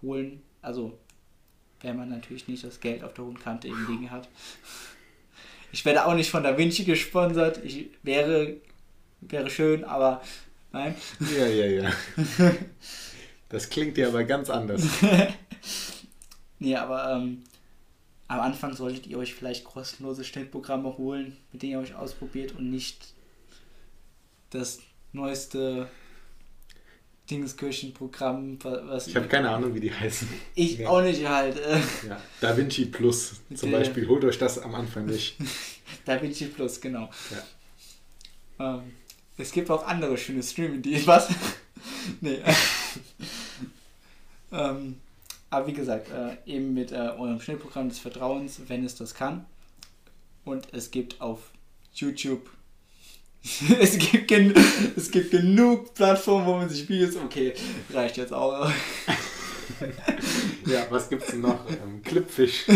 holen. 0.00 0.42
Also, 0.62 0.98
wenn 1.82 1.96
man 1.96 2.08
natürlich 2.08 2.48
nicht 2.48 2.64
das 2.64 2.80
Geld 2.80 3.04
auf 3.04 3.12
der 3.12 3.24
hohen 3.24 3.38
Kante 3.38 3.68
eben 3.68 3.86
liegen 3.88 4.10
hat. 4.10 4.28
Ich 5.70 5.84
werde 5.84 6.06
auch 6.06 6.14
nicht 6.14 6.30
von 6.30 6.42
DaVinci 6.42 6.84
gesponsert. 6.84 7.62
Ich 7.62 7.90
wäre, 8.02 8.56
wäre 9.20 9.50
schön, 9.50 9.84
aber 9.84 10.22
nein. 10.72 10.94
Ja, 11.36 11.46
ja, 11.46 11.66
ja. 11.66 11.92
Das 13.50 13.68
klingt 13.68 13.96
ja 13.98 14.08
aber 14.08 14.24
ganz 14.24 14.50
anders. 14.50 14.82
Nee, 16.60 16.76
aber 16.76 17.16
ähm, 17.16 17.42
am 18.29 18.41
Anfang 18.41 18.75
solltet 18.75 19.07
ihr 19.07 19.18
euch 19.18 19.35
vielleicht 19.35 19.64
kostenlose 19.64 20.25
Schnittprogramme 20.25 20.97
holen, 20.97 21.37
mit 21.53 21.62
denen 21.62 21.72
ihr 21.72 21.79
euch 21.81 21.95
ausprobiert 21.95 22.53
und 22.53 22.70
nicht 22.70 23.12
das 24.51 24.79
neueste 25.12 25.89
Dingskirchenprogramm, 27.31 28.62
wa- 28.62 28.83
was 28.85 29.07
Ich 29.07 29.16
habe 29.16 29.29
keine 29.29 29.49
Ahnung, 29.51 29.75
wie 29.75 29.81
die 29.81 29.93
heißen. 29.93 30.29
ich 30.55 30.79
Ja. 30.79 30.89
auch 30.91 31.03
nicht 31.03 31.27
halt. 31.27 31.57
Ja. 32.09 32.20
Da 32.41 32.57
Vinci 32.57 32.87
Plus 32.87 33.35
zum 33.55 33.70
Der- 33.70 33.79
Beispiel. 33.79 34.07
Holt 34.09 34.25
euch 34.25 34.39
das 34.39 34.59
am 34.59 34.75
Anfang 34.75 35.07
nicht. 35.07 35.37
Da 36.07 36.16
bin 36.16 36.31
ich 36.31 36.55
Plus, 36.55 36.81
genau. 36.81 37.09
Ähm, 38.59 38.93
es 39.37 39.53
gibt 39.53 39.70
auch 39.70 39.87
andere 39.87 40.16
schöne 40.18 40.43
Streaming, 40.43 40.81
die 40.83 41.07
was? 41.07 41.29
nee. 42.20 42.39
ähm, 44.53 45.01
aber 45.55 45.66
wie 45.66 45.72
gesagt, 45.72 46.09
äh, 46.11 46.36
eben 46.46 46.74
mit 46.74 46.92
äh, 46.92 46.96
eurem 46.96 47.40
Schnittprogramm 47.40 47.88
des 47.88 47.98
Vertrauens, 47.98 48.61
wenn 48.68 48.84
es 48.84 48.94
das 48.94 49.14
kann. 49.14 49.44
Und 50.44 50.68
es 50.72 50.90
gibt 50.90 51.20
auf 51.20 51.50
YouTube. 51.94 52.50
es, 53.80 53.98
gibt 53.98 54.30
es 54.96 55.11
gibt 55.11 55.30
genug 55.30 55.94
Plattformen, 55.94 56.46
wo 56.46 56.57
man 56.57 56.68
sich 56.68 56.88
Videos. 56.88 57.16
Okay, 57.16 57.55
reicht 57.92 58.16
jetzt 58.16 58.32
auch. 58.32 58.70
Ja, 60.66 60.86
was 60.90 61.09
gibt's 61.09 61.28
denn 61.28 61.42
noch? 61.42 61.61
Ähm, 61.68 62.02
Clipfish. 62.02 62.64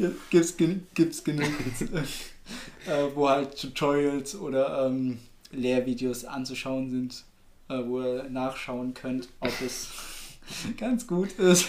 gibt's, 0.30 0.56
gen 0.56 0.86
gibt's 0.94 1.24
genug, 1.24 1.50
äh, 2.86 3.04
wo 3.14 3.28
halt 3.28 3.58
Tutorials 3.58 4.34
oder 4.34 4.86
ähm, 4.86 5.18
Lehrvideos 5.50 6.24
anzuschauen 6.24 6.90
sind, 6.90 7.24
äh, 7.68 7.84
wo 7.86 8.00
ihr 8.00 8.24
nachschauen 8.30 8.94
könnt, 8.94 9.28
ob 9.40 9.52
es 9.64 9.88
ganz 10.76 11.06
gut 11.06 11.32
ist 11.38 11.68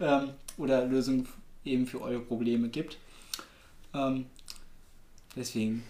ähm, 0.00 0.30
oder 0.56 0.84
Lösungen 0.86 1.28
eben 1.64 1.86
für 1.86 2.00
eure 2.00 2.20
Probleme 2.20 2.68
gibt. 2.68 2.96
Ähm, 3.94 4.26
deswegen 5.36 5.82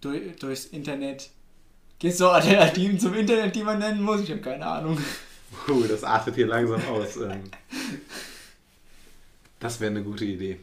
durch, 0.00 0.36
durchs 0.38 0.66
Internet 0.66 1.30
gibt 1.98 2.12
es 2.12 2.18
so 2.18 2.28
Alternativen 2.30 2.98
zum 2.98 3.14
Internet, 3.14 3.54
die 3.54 3.62
man 3.62 3.78
nennen 3.78 4.02
muss. 4.02 4.20
Ich 4.22 4.30
habe 4.30 4.40
keine 4.40 4.66
Ahnung. 4.66 4.98
Puh, 5.66 5.84
das 5.84 6.04
artet 6.04 6.34
hier 6.36 6.46
langsam 6.46 6.82
aus. 6.86 7.16
Ähm, 7.16 7.42
das 9.58 9.80
wäre 9.80 9.90
eine 9.90 10.02
gute 10.02 10.24
Idee. 10.24 10.58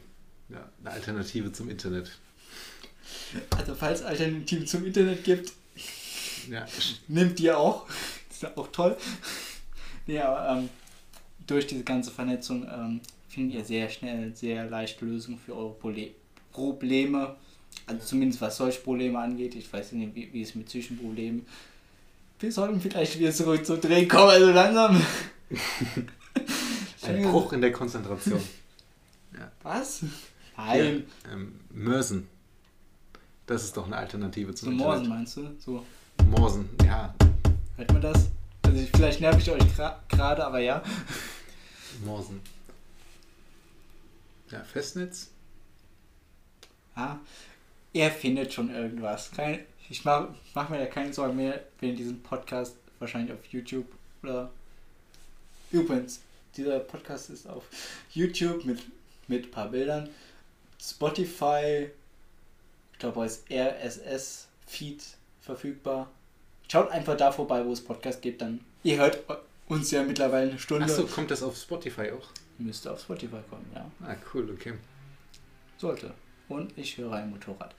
Ja, 0.48 0.68
eine 0.80 0.90
Alternative 0.92 1.52
zum 1.52 1.68
Internet. 1.68 2.10
Also 3.56 3.74
falls 3.74 4.00
es 4.00 4.06
Alternativen 4.06 4.66
zum 4.66 4.86
Internet 4.86 5.22
gibt, 5.24 5.52
Ja, 6.50 6.66
Nimmt 7.08 7.38
ihr 7.40 7.58
auch. 7.58 7.86
ist 8.30 8.42
ja 8.42 8.50
auch 8.56 8.68
toll. 8.68 8.96
Nee, 10.08 10.20
aber 10.20 10.56
ähm, 10.56 10.70
durch 11.46 11.66
diese 11.66 11.84
ganze 11.84 12.10
Vernetzung 12.10 12.66
ähm, 12.66 13.00
findet 13.28 13.58
ihr 13.58 13.64
sehr 13.64 13.90
schnell, 13.90 14.34
sehr 14.34 14.68
leicht 14.68 15.02
Lösungen 15.02 15.38
für 15.38 15.54
eure 15.54 15.74
Pole 15.74 16.08
Probleme. 16.50 17.36
Also 17.86 18.04
zumindest 18.04 18.40
was 18.40 18.56
solche 18.56 18.80
Probleme 18.80 19.18
angeht. 19.18 19.54
Ich 19.54 19.70
weiß 19.70 19.92
nicht, 19.92 20.14
wie, 20.14 20.32
wie 20.32 20.40
es 20.40 20.54
mit 20.54 20.68
Zwischenproblemen. 20.70 21.44
Wir 22.40 22.50
sollten 22.50 22.80
vielleicht 22.80 23.18
wieder 23.18 23.32
zurück 23.32 23.66
zum 23.66 23.82
Dreh 23.82 24.06
kommen, 24.06 24.30
also 24.30 24.50
langsam. 24.50 25.00
ein 27.02 27.22
Bruch 27.22 27.52
in 27.52 27.60
der 27.60 27.72
Konzentration. 27.72 28.40
Was? 29.62 30.04
Nein. 30.56 31.04
Ja, 31.24 31.32
ähm, 31.32 31.60
Mörsen. 31.70 32.28
Das 33.46 33.62
ist 33.62 33.76
doch 33.76 33.86
eine 33.86 33.96
Alternative 33.96 34.54
zum 34.54 34.74
Morsen 34.74 35.08
meinst 35.08 35.36
du? 35.36 35.50
So, 35.58 35.84
Morsen, 36.30 36.68
ja. 36.84 37.14
hört 37.76 37.92
man 37.92 38.02
das? 38.02 38.28
Also 38.68 38.82
ich- 38.82 38.90
vielleicht 38.90 39.20
nerv 39.20 39.38
ich 39.38 39.50
euch 39.50 39.62
gra- 39.62 39.96
gerade, 40.08 40.44
aber 40.44 40.58
ja. 40.58 40.82
Morsen. 42.04 42.40
Ja, 44.50 44.62
Festnetz. 44.62 45.28
Ja, 46.96 47.18
er 47.94 48.10
findet 48.10 48.52
schon 48.52 48.70
irgendwas. 48.74 49.30
Kein, 49.30 49.60
ich 49.88 50.04
mache 50.04 50.34
mach 50.54 50.68
mir 50.68 50.78
da 50.78 50.86
keine 50.86 51.12
Sorgen 51.14 51.36
mehr, 51.36 51.62
wenn 51.80 51.96
diesen 51.96 52.22
Podcast 52.22 52.76
wahrscheinlich 52.98 53.32
auf 53.32 53.44
YouTube 53.46 53.86
oder. 54.22 54.50
Übrigens, 55.70 56.20
dieser 56.56 56.78
Podcast 56.80 57.30
ist 57.30 57.46
auf 57.46 57.64
YouTube 58.12 58.64
mit, 58.64 58.80
mit 59.28 59.46
ein 59.46 59.50
paar 59.50 59.68
Bildern. 59.68 60.08
Spotify, 60.80 61.88
ich 62.92 62.98
glaube 62.98 63.20
als 63.22 63.44
RSS-Feed 63.50 65.02
verfügbar. 65.40 66.10
Schaut 66.70 66.90
einfach 66.90 67.16
da 67.16 67.32
vorbei, 67.32 67.64
wo 67.64 67.72
es 67.72 67.82
Podcast 67.82 68.20
gibt, 68.22 68.42
dann. 68.42 68.60
Ihr 68.82 68.98
hört 68.98 69.18
uns 69.68 69.90
ja 69.90 70.02
mittlerweile 70.02 70.50
eine 70.50 70.58
Stunde. 70.58 70.84
Achso, 70.84 71.06
kommt 71.06 71.30
das 71.30 71.42
auf 71.42 71.56
Spotify 71.56 72.10
auch? 72.10 72.28
Müsste 72.58 72.92
auf 72.92 73.00
Spotify 73.00 73.38
kommen, 73.48 73.70
ja. 73.74 73.90
Ah, 74.06 74.14
cool, 74.34 74.50
okay. 74.52 74.74
Sollte. 75.76 76.12
Und 76.48 76.76
ich 76.76 76.96
höre 76.98 77.12
ein 77.12 77.30
Motorrad. 77.30 77.74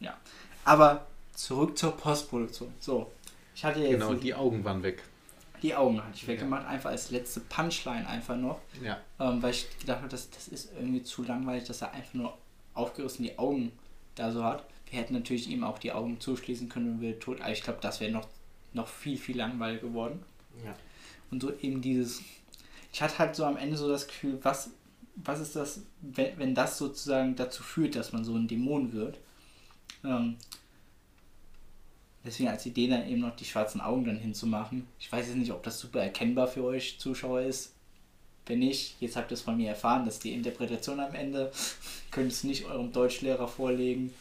Ja. 0.00 0.16
Aber 0.64 1.06
zurück 1.34 1.76
zur 1.76 1.96
Postproduktion. 1.96 2.72
So. 2.78 3.10
Ich 3.54 3.64
hatte 3.64 3.80
jetzt 3.80 3.92
Genau, 3.92 4.14
die, 4.14 4.34
Augen 4.34 4.64
waren 4.64 4.82
weg. 4.82 5.02
die 5.62 5.74
Augen 5.74 6.02
hatte 6.02 6.14
ich 6.14 6.26
weggemacht, 6.26 6.66
einfach 6.66 6.90
als 6.90 7.10
letzte 7.10 7.40
Punchline 7.40 8.06
einfach 8.06 8.36
noch. 8.36 8.60
Ja. 8.82 8.98
Ähm, 9.20 9.42
weil 9.42 9.50
ich 9.50 9.66
gedacht 9.78 9.98
habe, 9.98 10.08
das, 10.08 10.30
das 10.30 10.48
ist 10.48 10.70
irgendwie 10.76 11.02
zu 11.02 11.22
langweilig, 11.24 11.64
dass 11.64 11.82
er 11.82 11.92
einfach 11.92 12.14
nur 12.14 12.38
aufgerissen 12.74 13.24
die 13.24 13.38
Augen 13.38 13.72
da 14.14 14.30
so 14.32 14.42
hat. 14.44 14.64
Wir 14.92 15.00
hätten 15.00 15.14
natürlich 15.14 15.48
ihm 15.48 15.64
auch 15.64 15.78
die 15.78 15.90
Augen 15.90 16.20
zuschließen 16.20 16.68
können 16.68 16.92
und 16.92 17.00
wir 17.00 17.18
tot. 17.18 17.40
Aber 17.40 17.50
ich 17.50 17.62
glaube, 17.62 17.78
das 17.80 18.00
wäre 18.00 18.12
noch, 18.12 18.28
noch 18.74 18.86
viel, 18.86 19.16
viel 19.16 19.38
langweiliger 19.38 19.88
geworden. 19.88 20.22
Ja. 20.62 20.76
Und 21.30 21.40
so 21.40 21.50
eben 21.62 21.80
dieses. 21.80 22.20
Ich 22.92 23.00
hatte 23.00 23.18
halt 23.18 23.34
so 23.34 23.46
am 23.46 23.56
Ende 23.56 23.78
so 23.78 23.88
das 23.88 24.06
Gefühl, 24.06 24.38
was, 24.42 24.68
was 25.16 25.40
ist 25.40 25.56
das, 25.56 25.80
wenn, 26.02 26.38
wenn 26.38 26.54
das 26.54 26.76
sozusagen 26.76 27.34
dazu 27.36 27.62
führt, 27.62 27.96
dass 27.96 28.12
man 28.12 28.22
so 28.22 28.36
ein 28.36 28.46
Dämon 28.46 28.92
wird. 28.92 29.18
Ähm, 30.04 30.36
deswegen 32.22 32.50
als 32.50 32.66
Idee 32.66 32.88
dann 32.88 33.08
eben 33.08 33.22
noch 33.22 33.34
die 33.34 33.46
schwarzen 33.46 33.80
Augen 33.80 34.04
dann 34.04 34.18
hinzumachen. 34.18 34.86
Ich 35.00 35.10
weiß 35.10 35.26
jetzt 35.26 35.38
nicht, 35.38 35.52
ob 35.52 35.62
das 35.62 35.80
super 35.80 36.02
erkennbar 36.02 36.48
für 36.48 36.64
euch 36.64 37.00
Zuschauer 37.00 37.40
ist. 37.40 37.72
Wenn 38.44 38.58
nicht, 38.58 39.00
jetzt 39.00 39.16
habt 39.16 39.30
ihr 39.30 39.36
es 39.36 39.42
von 39.42 39.56
mir 39.56 39.70
erfahren, 39.70 40.04
dass 40.04 40.18
die 40.18 40.34
Interpretation 40.34 41.00
am 41.00 41.14
Ende 41.14 41.50
könnt 42.10 42.30
es 42.30 42.44
nicht 42.44 42.66
eurem 42.66 42.92
Deutschlehrer 42.92 43.48
vorlegen. 43.48 44.12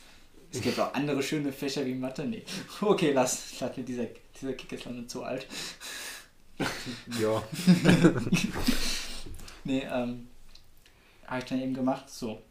Es 0.52 0.62
gibt 0.62 0.80
auch 0.80 0.94
andere 0.94 1.24
schöne 1.24 1.52
Fächer 1.52 1.86
wie 1.86 1.96
Mathe. 1.96 2.26
Nee. 2.26 2.44
Okay, 2.82 3.12
lass, 3.14 3.60
lass 3.60 3.78
mir 3.78 3.84
dieser, 3.84 4.06
dieser 4.40 4.54
Kick 4.54 4.72
ist 4.74 4.86
noch 4.86 5.08
zu 5.08 5.24
alt. 5.24 5.48
Ja. 7.20 7.42
Nee, 9.64 9.88
ähm, 9.92 10.28
habe 11.28 11.40
ich 11.40 11.46
dann 11.46 11.62
eben 11.62 11.74
gemacht. 11.74 12.10
So. 12.10 12.42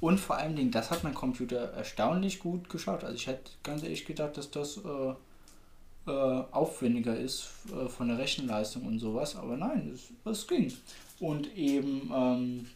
und 0.00 0.18
vor 0.18 0.36
allen 0.36 0.56
Dingen, 0.56 0.70
das 0.70 0.90
hat 0.90 1.04
mein 1.04 1.14
Computer 1.14 1.72
erstaunlich 1.72 2.40
gut 2.40 2.68
geschaut. 2.68 3.04
Also 3.04 3.14
ich 3.14 3.26
hätte 3.26 3.52
ganz 3.62 3.82
ehrlich 3.82 4.04
gedacht, 4.04 4.36
dass 4.36 4.50
das 4.50 4.78
äh, 4.78 6.10
äh, 6.10 6.44
aufwendiger 6.50 7.16
ist 7.16 7.48
äh, 7.72 7.88
von 7.88 8.08
der 8.08 8.18
Rechenleistung 8.18 8.86
und 8.86 8.98
sowas, 8.98 9.36
aber 9.36 9.56
nein, 9.56 9.92
es, 9.94 10.12
es 10.24 10.46
ging. 10.46 10.72
Und 11.20 11.54
eben 11.56 12.10
ähm, 12.14 12.66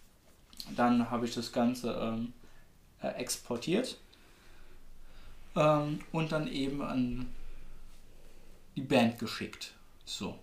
dann 0.76 1.10
habe 1.10 1.26
ich 1.26 1.34
das 1.34 1.52
Ganze 1.52 1.92
ähm, 2.00 2.32
äh, 3.02 3.08
exportiert 3.20 3.98
ähm, 5.56 6.00
und 6.12 6.32
dann 6.32 6.46
eben 6.48 6.82
an 6.82 7.26
die 8.76 8.82
Band 8.82 9.18
geschickt. 9.18 9.74
So. 10.04 10.38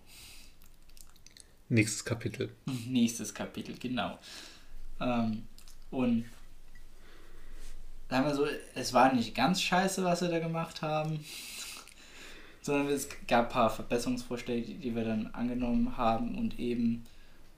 Nächstes 1.68 2.04
Kapitel. 2.04 2.52
Nächstes 2.88 3.34
Kapitel, 3.34 3.76
genau. 3.78 4.18
Ähm, 5.00 5.44
und 5.92 6.26
sagen 8.10 8.26
wir 8.26 8.36
so, 8.36 8.48
es 8.76 8.94
war 8.94 9.14
nicht 9.14 9.36
ganz 9.36 9.62
scheiße, 9.62 10.04
was 10.04 10.22
wir 10.22 10.30
da 10.30 10.40
gemacht 10.40 10.82
haben, 10.82 11.24
sondern 12.62 12.88
es 12.88 13.08
gab 13.28 13.46
ein 13.46 13.52
paar 13.52 13.70
Verbesserungsvorschläge, 13.70 14.74
die 14.76 14.96
wir 14.96 15.04
dann 15.04 15.28
angenommen 15.28 15.96
haben 15.98 16.36
und 16.36 16.60
eben 16.60 17.06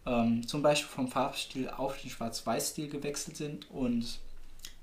ähm, 0.06 0.46
zum 0.48 0.62
Beispiel 0.62 0.90
vom 0.90 1.08
Farbstil 1.08 1.70
auf 1.70 2.00
den 2.02 2.10
Schwarz-Weiß-Stil 2.10 2.90
gewechselt 2.90 3.38
sind 3.38 3.70
und 3.72 4.20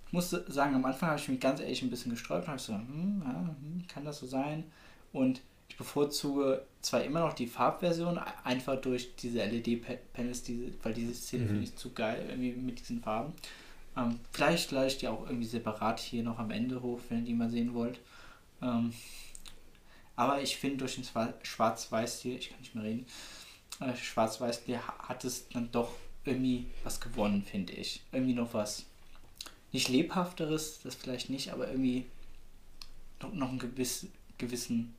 ich 0.09 0.13
muss 0.13 0.31
sagen, 0.31 0.75
am 0.75 0.85
Anfang 0.87 1.11
habe 1.11 1.21
ich 1.21 1.29
mich 1.29 1.39
ganz 1.39 1.61
ehrlich 1.61 1.83
ein 1.83 1.91
bisschen 1.91 2.11
gesträubt 2.11 2.45
und 2.45 2.49
habe 2.49 2.61
so, 2.61 2.73
hm, 2.73 3.23
ja, 3.23 3.55
hm, 3.61 3.85
kann 3.89 4.05
das 4.05 4.19
so 4.19 4.27
sein? 4.27 4.65
Und 5.13 5.43
ich 5.69 5.77
bevorzuge 5.77 6.63
zwar 6.81 7.05
immer 7.05 7.21
noch 7.21 7.35
die 7.35 7.47
Farbversion, 7.47 8.19
einfach 8.43 8.81
durch 8.81 9.15
diese 9.17 9.45
LED-Panels, 9.45 10.43
diese, 10.43 10.73
weil 10.83 10.95
diese 10.95 11.13
Szene 11.15 11.45
mhm. 11.45 11.49
finde 11.49 11.63
ich 11.65 11.77
zu 11.77 11.93
geil, 11.93 12.25
irgendwie 12.31 12.53
mit 12.53 12.81
diesen 12.81 13.03
Farben. 13.03 13.35
Ähm, 13.99 14.19
vielleicht 14.33 14.71
lade 14.71 14.87
ich 14.87 14.97
die 14.97 15.09
auch 15.09 15.27
irgendwie 15.27 15.47
separat 15.47 16.01
hier 16.01 16.23
noch 16.23 16.39
am 16.39 16.51
Ende 16.51 16.81
hoch, 16.81 17.01
wenn 17.11 17.19
ihr 17.19 17.25
die 17.25 17.35
mal 17.35 17.51
sehen 17.51 17.75
wollt. 17.75 18.01
Ähm, 18.63 18.95
aber 20.17 20.41
ich 20.41 20.57
finde 20.57 20.79
durch 20.79 20.95
den 20.95 21.05
Schwarz-Weiß-Stil, 21.43 22.39
ich 22.39 22.51
kann 22.51 22.61
nicht 22.61 22.75
mehr 22.75 22.85
reden, 22.85 23.07
äh, 23.81 23.95
Schwarz-Weiß-Stil 23.95 24.79
hat 24.79 25.25
es 25.25 25.49
dann 25.51 25.71
doch 25.71 25.91
irgendwie 26.25 26.67
was 26.83 27.01
gewonnen, 27.01 27.43
finde 27.43 27.75
ich. 27.75 28.03
Irgendwie 28.11 28.35
noch 28.35 28.55
was. 28.55 28.87
Nicht 29.73 29.89
lebhafteres, 29.89 30.81
das 30.83 30.95
vielleicht 30.95 31.31
nicht, 31.31 31.53
aber 31.53 31.69
irgendwie 31.69 32.07
noch, 33.21 33.33
noch 33.33 33.49
einen 33.51 33.59
gewiss, 33.59 34.07
gewissen 34.39 34.95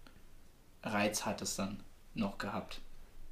Reiz 0.84 1.26
hat 1.26 1.42
es 1.42 1.56
dann 1.56 1.80
noch 2.14 2.38
gehabt. 2.38 2.82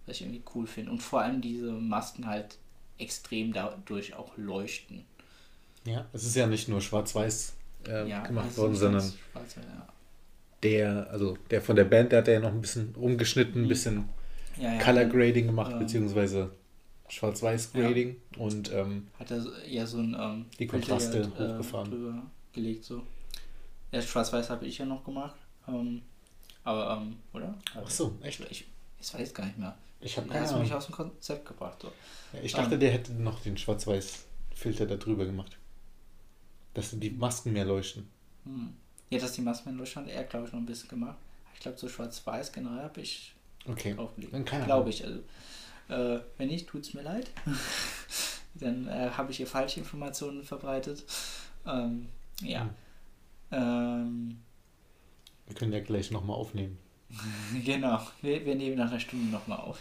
Was 0.06 0.18
ich 0.18 0.22
irgendwie 0.24 0.44
cool 0.56 0.68
finde. 0.68 0.92
Und 0.92 1.04
vor 1.04 1.22
allem 1.22 1.42
diese 1.42 1.72
Masken 1.72 2.28
halt 2.28 2.58
extrem 2.98 3.54
dadurch 3.54 4.16
auch 4.16 4.36
leuchten. 4.38 5.04
Ja, 5.86 6.06
es 6.14 6.26
ist 6.26 6.36
ja 6.36 6.48
nicht 6.48 6.68
nur 6.68 6.82
schwarz-weiß 6.82 7.54
äh, 7.88 8.10
ja, 8.10 8.22
gemacht 8.26 8.58
worden, 8.58 8.76
sondern 8.76 9.14
ja. 9.36 9.88
der, 10.64 11.08
also 11.12 11.38
der 11.50 11.62
von 11.62 11.76
der 11.76 11.86
Band, 11.86 12.12
der 12.12 12.20
hat 12.20 12.28
ja 12.28 12.40
noch 12.40 12.52
ein 12.52 12.62
bisschen 12.62 12.96
umgeschnitten, 12.96 13.62
ein 13.62 13.66
mhm. 13.66 13.70
bisschen 13.70 14.10
ja, 14.60 14.78
Color 14.80 15.06
Grading 15.06 15.48
gemacht, 15.48 15.74
ähm, 15.74 15.80
beziehungsweise 15.80 16.52
Schwarz-Weiß 17.10 17.74
Grading 17.74 18.18
und 18.38 18.72
ähm, 18.74 19.08
hat 19.18 19.32
er 19.32 19.44
ja 19.66 19.86
so 19.86 20.00
ein 20.00 20.16
ähm, 20.20 20.46
die 20.60 20.68
Kontraste 20.68 21.24
halt, 21.24 21.40
hochgefahren. 21.40 21.90
drüber 21.90 22.24
gelegt 22.54 22.84
so. 22.84 23.04
Ja, 23.92 24.02
Schwarz-Weiß 24.02 24.50
habe 24.50 24.66
ich 24.66 24.78
ja 24.78 24.86
noch 24.86 25.04
gemacht. 25.04 25.36
Ähm, 25.68 26.02
aber, 26.64 27.02
ähm, 27.02 27.18
oder? 27.32 27.58
Ach 27.76 27.90
so, 27.90 28.18
echt? 28.22 28.42
Ich, 28.50 28.66
ich 29.00 29.14
weiß 29.14 29.34
gar 29.34 29.46
nicht 29.46 29.58
mehr. 29.58 29.78
Ich 30.02 30.18
habe 30.18 30.28
keine 30.28 30.60
mich 30.60 30.74
aus 30.74 30.88
dem 30.88 30.96
Konzept 30.96 31.46
gebracht. 31.46 31.82
So. 31.82 31.92
Ja, 32.34 32.40
ich 32.44 32.52
dachte, 32.52 32.78
der 32.78 32.92
hätte 32.92 33.14
noch 33.14 33.40
den 33.40 33.58
Schwarz-Weiß-Filter 33.58 34.86
da 34.86 34.96
drüber 34.96 35.26
gemacht. 35.26 35.58
Dass 36.74 36.92
die 36.92 37.10
Masken 37.10 37.54
mehr 37.54 37.66
leuchten. 37.66 38.08
Hm. 38.44 38.74
Ja, 39.10 39.20
dass 39.20 39.32
die 39.32 39.42
Masken 39.42 39.70
mehr 39.70 39.80
leuchten, 39.80 40.04
hat 40.04 40.12
er, 40.12 40.24
glaube 40.26 40.48
ich, 40.48 40.54
noch 40.54 40.60
ein 40.60 40.66
bisschen 40.66 40.90
gemacht. 40.90 41.18
Ich 41.54 41.62
glaube, 41.62 41.78
so 41.78 41.88
schwarz-weiß 41.88 42.52
generell 42.52 42.84
habe 42.84 43.02
ich 43.02 43.34
okay. 43.66 43.96
aufgelegt. 43.98 44.36
Glaube 44.66 44.90
ich. 44.90 45.04
Also, 45.04 45.22
äh, 45.90 46.20
wenn 46.38 46.48
nicht, 46.48 46.68
tut 46.68 46.84
es 46.84 46.94
mir 46.94 47.04
leid. 47.04 47.32
Dann 48.56 48.88
äh, 48.88 49.12
habe 49.12 49.32
ich 49.32 49.38
hier 49.38 49.48
falsche 49.48 49.80
Informationen 49.80 50.44
verbreitet. 50.44 51.04
Ähm, 51.66 52.10
ja. 52.42 52.62
Hm. 52.62 52.70
Ähm, 53.52 54.40
wir 55.46 55.56
können 55.56 55.74
ja 55.74 55.80
gleich 55.80 56.12
nochmal 56.12 56.36
aufnehmen. 56.36 56.78
genau, 57.66 58.06
wir, 58.22 58.46
wir 58.46 58.56
nehmen 58.56 58.78
nach 58.78 58.90
einer 58.90 59.00
Stunde 59.00 59.32
nochmal 59.32 59.60
auf. 59.60 59.80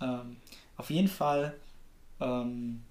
Ähm, 0.00 0.36
auf 0.76 0.88
jeden 0.90 1.08
Fall 1.08 1.54
ähm, 2.20 2.82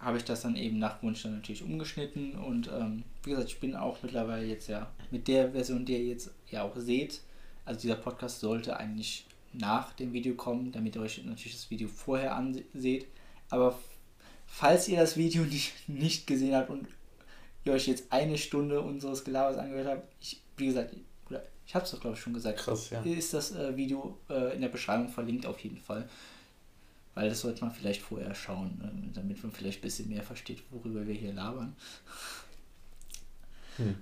habe 0.00 0.16
ich 0.16 0.24
das 0.24 0.42
dann 0.42 0.56
eben 0.56 0.78
nach 0.78 1.00
Wunsch 1.02 1.22
dann 1.22 1.36
natürlich 1.36 1.62
umgeschnitten 1.62 2.34
und 2.34 2.68
ähm, 2.68 3.04
wie 3.22 3.30
gesagt, 3.30 3.50
ich 3.50 3.60
bin 3.60 3.76
auch 3.76 3.98
mittlerweile 4.02 4.44
jetzt 4.44 4.68
ja 4.68 4.90
mit 5.12 5.28
der 5.28 5.52
Version, 5.52 5.84
die 5.84 5.92
ihr 5.92 6.06
jetzt 6.06 6.32
ja 6.50 6.64
auch 6.64 6.76
seht, 6.76 7.20
also 7.64 7.80
dieser 7.80 7.94
Podcast 7.94 8.40
sollte 8.40 8.76
eigentlich 8.76 9.26
nach 9.52 9.92
dem 9.92 10.12
Video 10.12 10.34
kommen, 10.34 10.72
damit 10.72 10.96
ihr 10.96 11.02
euch 11.02 11.22
natürlich 11.24 11.54
das 11.54 11.70
Video 11.70 11.88
vorher 11.88 12.34
anseht, 12.34 13.06
aber 13.50 13.78
falls 14.46 14.88
ihr 14.88 14.98
das 14.98 15.16
Video 15.16 15.42
nicht, 15.44 15.88
nicht 15.88 16.26
gesehen 16.26 16.54
habt 16.54 16.70
und 16.70 16.86
ihr 17.64 17.72
euch 17.72 17.86
jetzt 17.86 18.12
eine 18.12 18.38
Stunde 18.38 18.80
unseres 18.80 19.24
Gelabers 19.24 19.58
angehört 19.58 19.88
habt, 19.88 20.12
ich, 20.20 20.40
wie 20.56 20.66
gesagt, 20.66 20.94
ich 21.66 21.74
habe 21.74 21.84
es 21.84 21.90
doch 21.90 22.00
glaube 22.00 22.16
ich 22.16 22.22
schon 22.22 22.34
gesagt, 22.34 22.58
Krass, 22.58 22.90
ja. 22.90 23.00
ist 23.02 23.34
das 23.34 23.52
äh, 23.52 23.76
Video 23.76 24.18
äh, 24.28 24.54
in 24.54 24.60
der 24.60 24.68
Beschreibung 24.68 25.08
verlinkt 25.08 25.46
auf 25.46 25.58
jeden 25.60 25.78
Fall. 25.78 26.08
Weil 27.14 27.28
das 27.28 27.40
sollte 27.40 27.62
man 27.62 27.74
vielleicht 27.74 28.00
vorher 28.00 28.34
schauen, 28.34 28.78
ne? 28.78 28.90
damit 29.12 29.42
man 29.42 29.52
vielleicht 29.52 29.80
ein 29.80 29.82
bisschen 29.82 30.08
mehr 30.08 30.22
versteht, 30.22 30.62
worüber 30.70 31.06
wir 31.06 31.14
hier 31.14 31.34
labern. 31.34 31.76
Hm. 33.76 33.96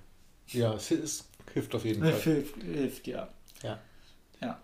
Ja, 0.49 0.75
es, 0.75 0.91
es, 0.93 1.29
hilft 1.53 1.75
auf 1.75 1.85
jeden 1.85 2.03
Fall. 2.03 2.21
Hilft, 2.21 2.63
hilft, 2.63 3.07
ja. 3.09 3.29
Ja. 3.63 3.81
Ja. 4.41 4.61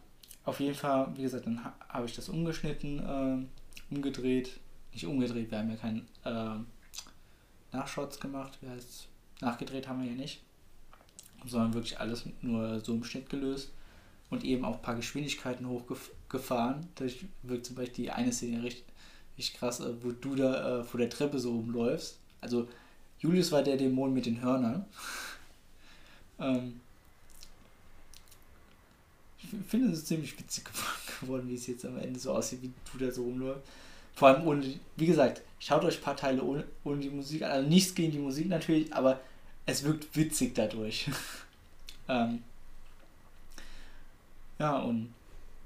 Auf 0.46 0.60
jeden 0.60 0.74
Fall, 0.74 1.08
wie 1.16 1.22
gesagt, 1.22 1.46
dann 1.46 1.60
habe 1.88 2.06
ich 2.06 2.14
das 2.14 2.30
umgeschnitten, 2.30 3.00
äh, 3.00 3.94
umgedreht. 3.94 4.58
Nicht 4.92 5.04
umgedreht, 5.04 5.50
wir 5.50 5.58
haben 5.58 5.70
ja 5.70 5.76
keinen 5.76 6.08
äh, 6.24 7.76
Nachshots 7.76 8.18
gemacht. 8.18 8.56
Wie 8.62 8.68
heißt 8.70 9.08
Nachgedreht 9.40 9.86
haben 9.86 10.02
wir 10.02 10.10
ja 10.10 10.16
nicht. 10.16 10.40
Sondern 11.44 11.74
wirklich 11.74 12.00
alles 12.00 12.24
nur 12.40 12.80
so 12.80 12.94
im 12.94 13.04
Schnitt 13.04 13.28
gelöst. 13.28 13.72
Und 14.30 14.44
eben 14.44 14.64
auch 14.64 14.76
ein 14.76 14.82
paar 14.82 14.96
Geschwindigkeiten 14.96 15.68
hochgefahren 15.68 16.16
gefahren. 16.28 16.88
Da 16.94 17.04
wirkt 17.42 17.66
zum 17.66 17.76
Beispiel 17.76 18.04
die 18.04 18.10
eine 18.10 18.32
Szene 18.32 18.62
richtig, 18.62 18.84
richtig 19.36 19.58
krass, 19.58 19.80
äh, 19.80 19.92
wo 20.02 20.12
du 20.12 20.34
da 20.34 20.80
äh, 20.80 20.84
vor 20.84 20.98
der 20.98 21.10
Treppe 21.10 21.38
so 21.38 21.52
rumläufst. 21.52 22.18
Also 22.40 22.68
Julius 23.18 23.52
war 23.52 23.62
der 23.62 23.76
Dämon 23.76 24.12
mit 24.12 24.26
den 24.26 24.40
Hörnern. 24.40 24.84
ähm, 26.38 26.80
ich 29.52 29.66
finde 29.68 29.92
es 29.92 30.04
ziemlich 30.04 30.38
witzig 30.38 30.64
geworden, 31.20 31.48
wie 31.48 31.54
es 31.54 31.66
jetzt 31.66 31.84
am 31.84 31.98
Ende 31.98 32.18
so 32.18 32.32
aussieht, 32.32 32.62
wie 32.62 32.72
du 32.92 33.04
da 33.04 33.10
so 33.10 33.22
rumläufst. 33.24 33.62
Vor 34.14 34.28
allem 34.28 34.46
ohne, 34.46 34.80
wie 34.96 35.06
gesagt, 35.06 35.42
schaut 35.58 35.84
euch 35.84 35.98
ein 35.98 36.02
paar 36.02 36.16
Teile 36.16 36.42
ohne, 36.42 36.64
ohne 36.84 37.00
die 37.00 37.10
Musik 37.10 37.42
an. 37.42 37.50
Also 37.50 37.68
nichts 37.68 37.94
gegen 37.94 38.12
die 38.12 38.18
Musik 38.18 38.48
natürlich, 38.48 38.92
aber 38.94 39.20
es 39.66 39.82
wirkt 39.82 40.14
witzig 40.16 40.54
dadurch. 40.54 41.10
ähm, 42.08 42.42
ja, 44.58 44.78
und 44.78 45.12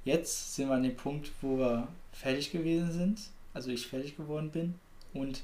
jetzt 0.04 0.56
sind 0.56 0.68
wir 0.68 0.74
an 0.74 0.82
dem 0.82 0.96
Punkt, 0.96 1.30
wo 1.40 1.58
wir 1.58 1.88
fertig 2.12 2.50
gewesen 2.50 2.90
sind, 2.92 3.20
also 3.54 3.70
ich 3.70 3.86
fertig 3.86 4.16
geworden 4.16 4.50
bin 4.50 4.74
und 5.14 5.42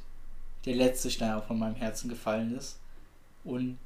der 0.65 0.75
letzte 0.75 1.11
Stein 1.11 1.35
auch 1.35 1.45
von 1.45 1.59
meinem 1.59 1.77
Herzen 1.77 2.09
gefallen 2.09 2.57
ist. 2.57 2.79
Und 3.45 3.79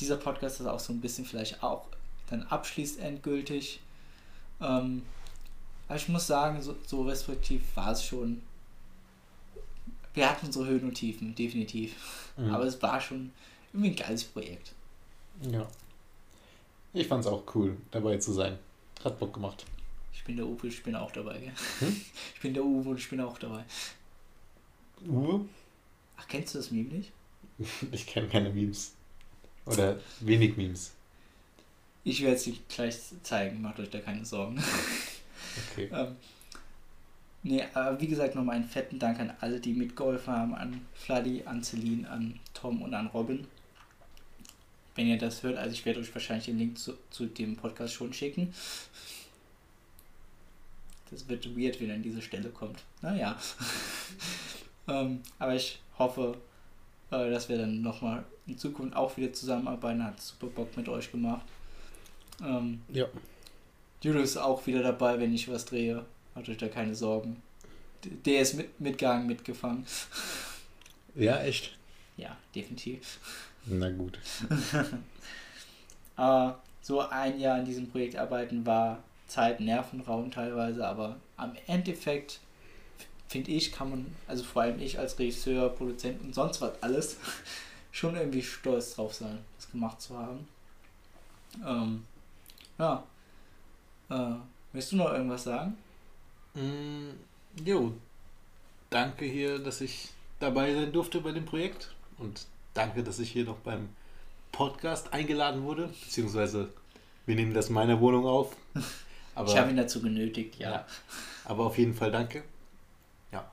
dieser 0.00 0.16
Podcast 0.16 0.60
ist 0.60 0.66
auch 0.66 0.80
so 0.80 0.92
ein 0.92 1.00
bisschen 1.00 1.26
vielleicht 1.26 1.62
auch 1.62 1.86
dann 2.28 2.42
abschließt 2.44 2.98
endgültig. 3.00 3.80
Ähm, 4.60 5.02
aber 5.88 5.96
ich 5.96 6.08
muss 6.08 6.26
sagen, 6.26 6.60
so, 6.62 6.74
so 6.86 7.02
respektiv 7.02 7.62
war 7.74 7.92
es 7.92 8.04
schon. 8.04 8.42
Wir 10.14 10.30
hatten 10.30 10.46
unsere 10.46 10.66
Höhen 10.66 10.84
und 10.84 10.94
Tiefen, 10.94 11.34
definitiv. 11.34 12.32
Mhm. 12.36 12.50
Aber 12.50 12.64
es 12.64 12.80
war 12.82 13.00
schon 13.00 13.32
irgendwie 13.72 13.90
ein 13.90 13.96
geiles 13.96 14.24
Projekt. 14.24 14.72
Ja. 15.42 15.66
Ich 16.92 17.08
fand 17.08 17.24
es 17.24 17.30
auch 17.30 17.42
cool, 17.54 17.76
dabei 17.90 18.18
zu 18.18 18.32
sein. 18.32 18.58
Hat 19.02 19.18
Bock 19.18 19.34
gemacht. 19.34 19.66
Ich 20.12 20.22
bin 20.22 20.36
der 20.36 20.46
Uwe, 20.46 20.68
ich 20.68 20.82
bin 20.82 20.94
auch 20.94 21.10
dabei, 21.10 21.38
gell? 21.38 21.52
Hm? 21.80 22.00
Ich 22.34 22.40
bin 22.40 22.54
der 22.54 22.64
Uwe 22.64 22.90
und 22.90 22.98
ich 22.98 23.10
bin 23.10 23.20
auch 23.20 23.38
dabei. 23.38 23.64
Uwe? 25.06 25.44
Ach, 26.16 26.28
kennst 26.28 26.54
du 26.54 26.58
das 26.58 26.70
Meme 26.70 26.90
nicht? 26.90 27.12
ich 27.92 28.06
kenne 28.06 28.28
keine 28.28 28.50
Memes. 28.50 28.94
Oder 29.66 29.98
wenig 30.20 30.56
Memes. 30.56 30.92
Ich 32.04 32.22
werde 32.22 32.36
es 32.36 32.46
euch 32.46 32.60
gleich 32.68 32.96
zeigen, 33.22 33.62
macht 33.62 33.80
euch 33.80 33.88
da 33.88 33.98
keine 33.98 34.24
Sorgen. 34.24 34.62
Okay. 35.72 35.88
ähm, 35.92 36.16
nee, 37.42 37.64
aber 37.72 37.98
wie 37.98 38.06
gesagt, 38.06 38.34
nochmal 38.34 38.56
einen 38.56 38.68
fetten 38.68 38.98
Dank 38.98 39.18
an 39.20 39.32
alle, 39.40 39.58
die 39.58 39.72
mitgeholfen 39.72 40.32
haben, 40.32 40.54
an 40.54 40.84
Fladdy, 40.92 41.42
an 41.46 41.64
Celine, 41.64 42.08
an 42.10 42.38
Tom 42.52 42.82
und 42.82 42.92
an 42.92 43.06
Robin. 43.06 43.46
Wenn 44.94 45.06
ihr 45.06 45.18
das 45.18 45.42
hört, 45.42 45.56
also 45.56 45.72
ich 45.72 45.84
werde 45.86 46.00
euch 46.00 46.14
wahrscheinlich 46.14 46.44
den 46.44 46.58
Link 46.58 46.78
zu, 46.78 46.92
zu 47.10 47.26
dem 47.26 47.56
Podcast 47.56 47.94
schon 47.94 48.12
schicken. 48.12 48.52
Das 51.10 51.26
wird 51.28 51.56
weird, 51.56 51.80
wenn 51.80 51.88
er 51.88 51.96
an 51.96 52.02
diese 52.02 52.22
Stelle 52.22 52.50
kommt. 52.50 52.82
Naja. 53.00 53.36
ähm, 54.88 55.22
aber 55.38 55.54
ich 55.54 55.80
hoffe, 55.98 56.36
äh, 57.10 57.30
dass 57.30 57.48
wir 57.48 57.58
dann 57.58 57.82
nochmal 57.82 58.24
in 58.46 58.58
Zukunft 58.58 58.94
auch 58.94 59.16
wieder 59.16 59.32
zusammenarbeiten. 59.32 60.04
Hat 60.04 60.20
super 60.20 60.48
Bock 60.48 60.76
mit 60.76 60.88
euch 60.88 61.10
gemacht. 61.10 61.46
Ähm, 62.42 62.82
Ja. 62.92 63.06
Julius 64.02 64.30
ist 64.30 64.36
auch 64.36 64.66
wieder 64.66 64.82
dabei, 64.82 65.18
wenn 65.18 65.32
ich 65.34 65.48
was 65.50 65.64
drehe. 65.64 66.04
Macht 66.34 66.48
euch 66.48 66.58
da 66.58 66.68
keine 66.68 66.94
Sorgen. 66.94 67.42
Der 68.04 68.40
ist 68.40 68.54
mit, 68.54 68.78
mitgegangen, 68.80 69.26
mitgefangen. 69.26 69.86
Ja, 71.14 71.40
echt? 71.40 71.76
Ja, 72.16 72.36
definitiv. 72.54 73.18
Na 73.66 73.90
gut. 73.90 74.18
Aber 76.16 76.60
so 76.82 77.00
ein 77.00 77.40
Jahr 77.40 77.56
an 77.56 77.64
diesem 77.64 77.88
Projekt 77.88 78.16
arbeiten 78.16 78.66
war 78.66 79.02
Zeit, 79.26 79.60
Nervenraum 79.60 80.30
teilweise, 80.30 80.86
aber 80.86 81.16
am 81.36 81.56
Endeffekt 81.66 82.40
finde 83.28 83.52
ich, 83.52 83.72
kann 83.72 83.90
man, 83.90 84.14
also 84.28 84.44
vor 84.44 84.62
allem 84.62 84.78
ich 84.80 84.98
als 84.98 85.18
Regisseur, 85.18 85.70
Produzent 85.70 86.22
und 86.22 86.34
sonst 86.34 86.60
was 86.60 86.82
alles, 86.82 87.16
schon 87.92 88.16
irgendwie 88.16 88.42
stolz 88.42 88.94
drauf 88.94 89.14
sein, 89.14 89.38
das 89.56 89.70
gemacht 89.70 90.00
zu 90.02 90.18
haben. 90.18 90.46
Ähm, 91.66 92.04
ja. 92.78 93.04
Äh, 94.10 94.36
willst 94.72 94.92
du 94.92 94.96
noch 94.96 95.12
irgendwas 95.12 95.44
sagen? 95.44 95.76
Mm, 96.54 97.10
jo, 97.64 97.92
danke 98.90 99.24
hier, 99.24 99.58
dass 99.58 99.80
ich 99.80 100.10
dabei 100.38 100.74
sein 100.74 100.92
durfte 100.92 101.20
bei 101.20 101.32
dem 101.32 101.44
Projekt 101.44 101.94
und 102.18 102.46
danke, 102.74 103.02
dass 103.02 103.18
ich 103.18 103.30
hier 103.30 103.44
noch 103.44 103.58
beim 103.58 103.88
Podcast 104.52 105.12
eingeladen 105.12 105.64
wurde, 105.64 105.88
beziehungsweise 105.88 106.72
wir 107.26 107.34
nehmen 107.34 107.54
das 107.54 107.68
in 107.68 107.74
meiner 107.74 108.00
Wohnung 108.00 108.26
auf. 108.26 108.56
Aber, 109.34 109.48
ich 109.48 109.56
habe 109.56 109.70
ihn 109.70 109.76
dazu 109.76 110.00
genötigt, 110.00 110.60
ja. 110.60 110.70
ja, 110.70 110.86
aber 111.44 111.66
auf 111.66 111.76
jeden 111.76 111.92
Fall 111.92 112.12
danke. 112.12 112.44
Ja, 113.32 113.44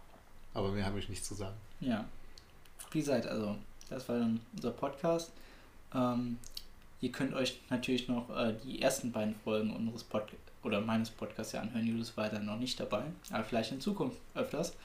aber 0.53 0.69
mehr 0.69 0.85
habe 0.85 0.99
ich 0.99 1.09
nicht 1.09 1.25
zu 1.25 1.33
sagen. 1.33 1.55
Ja. 1.79 2.05
Wie 2.91 2.99
gesagt, 2.99 3.25
also, 3.25 3.55
das 3.89 4.07
war 4.07 4.19
dann 4.19 4.41
unser 4.53 4.69
Podcast. 4.69 5.31
Ähm, 5.95 6.37
ihr 7.01 7.11
könnt 7.11 7.33
euch 7.33 7.59
natürlich 7.69 8.07
noch 8.07 8.29
äh, 8.35 8.53
die 8.63 8.81
ersten 8.81 9.11
beiden 9.11 9.35
Folgen 9.35 9.75
unseres 9.75 10.03
Pod 10.03 10.23
oder 10.63 10.79
meines 10.79 11.09
Podcasts 11.09 11.53
ja 11.53 11.61
anhören. 11.61 11.87
Julius 11.87 12.15
war 12.15 12.29
da 12.29 12.39
noch 12.39 12.57
nicht 12.57 12.79
dabei, 12.79 13.03
aber 13.31 13.43
vielleicht 13.43 13.71
in 13.71 13.81
Zukunft 13.81 14.17
öfters. 14.35 14.75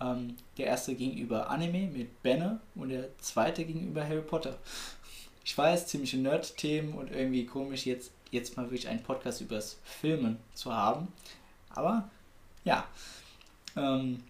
Ähm, 0.00 0.36
der 0.56 0.66
erste 0.66 0.94
ging 0.94 1.16
über 1.16 1.50
Anime 1.50 1.88
mit 1.88 2.22
Benne 2.22 2.60
und 2.74 2.90
der 2.90 3.16
zweite 3.18 3.64
ging 3.64 3.88
über 3.88 4.04
Harry 4.04 4.22
Potter. 4.22 4.56
Ich 5.44 5.56
weiß, 5.56 5.86
ziemliche 5.86 6.18
Nerd-Themen 6.18 6.94
und 6.94 7.10
irgendwie 7.10 7.46
komisch, 7.46 7.86
jetzt, 7.86 8.12
jetzt 8.30 8.56
mal 8.56 8.64
wirklich 8.64 8.88
einen 8.88 9.02
Podcast 9.02 9.40
übers 9.40 9.78
Filmen 9.84 10.38
zu 10.54 10.72
haben. 10.72 11.08
Aber 11.70 12.08
ja, 12.64 12.86
ähm, 13.76 14.22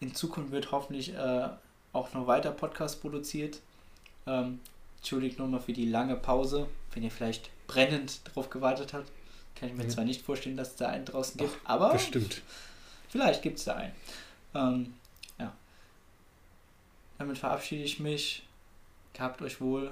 in 0.00 0.14
Zukunft 0.14 0.50
wird 0.50 0.72
hoffentlich 0.72 1.14
äh, 1.14 1.48
auch 1.92 2.12
noch 2.12 2.26
weiter 2.26 2.50
Podcast 2.50 3.00
produziert. 3.00 3.60
Ähm, 4.26 4.60
entschuldigt 5.04 5.38
nochmal 5.38 5.60
für 5.60 5.74
die 5.74 5.84
lange 5.84 6.16
Pause, 6.16 6.66
wenn 6.94 7.02
ihr 7.02 7.10
vielleicht 7.10 7.50
brennend 7.66 8.20
drauf 8.34 8.48
gewartet 8.48 8.94
habt. 8.94 9.12
Kann 9.54 9.68
ich 9.68 9.74
mir 9.74 9.82
Ja. 9.82 9.88
zwar 9.90 10.04
nicht 10.04 10.22
vorstellen, 10.22 10.56
dass 10.56 10.70
es 10.70 10.76
da 10.76 10.88
einen 10.88 11.04
draußen 11.04 11.36
gibt, 11.36 11.54
aber 11.64 11.92
Bestimmt. 11.92 12.40
vielleicht 13.10 13.42
gibt 13.42 13.58
es 13.58 13.64
da 13.66 13.74
einen. 13.74 13.92
Ähm, 14.54 14.94
ja. 15.38 15.52
Damit 17.18 17.36
verabschiede 17.36 17.82
ich 17.84 18.00
mich. 18.00 18.44
Gehabt 19.12 19.42
euch 19.42 19.60
wohl. 19.60 19.90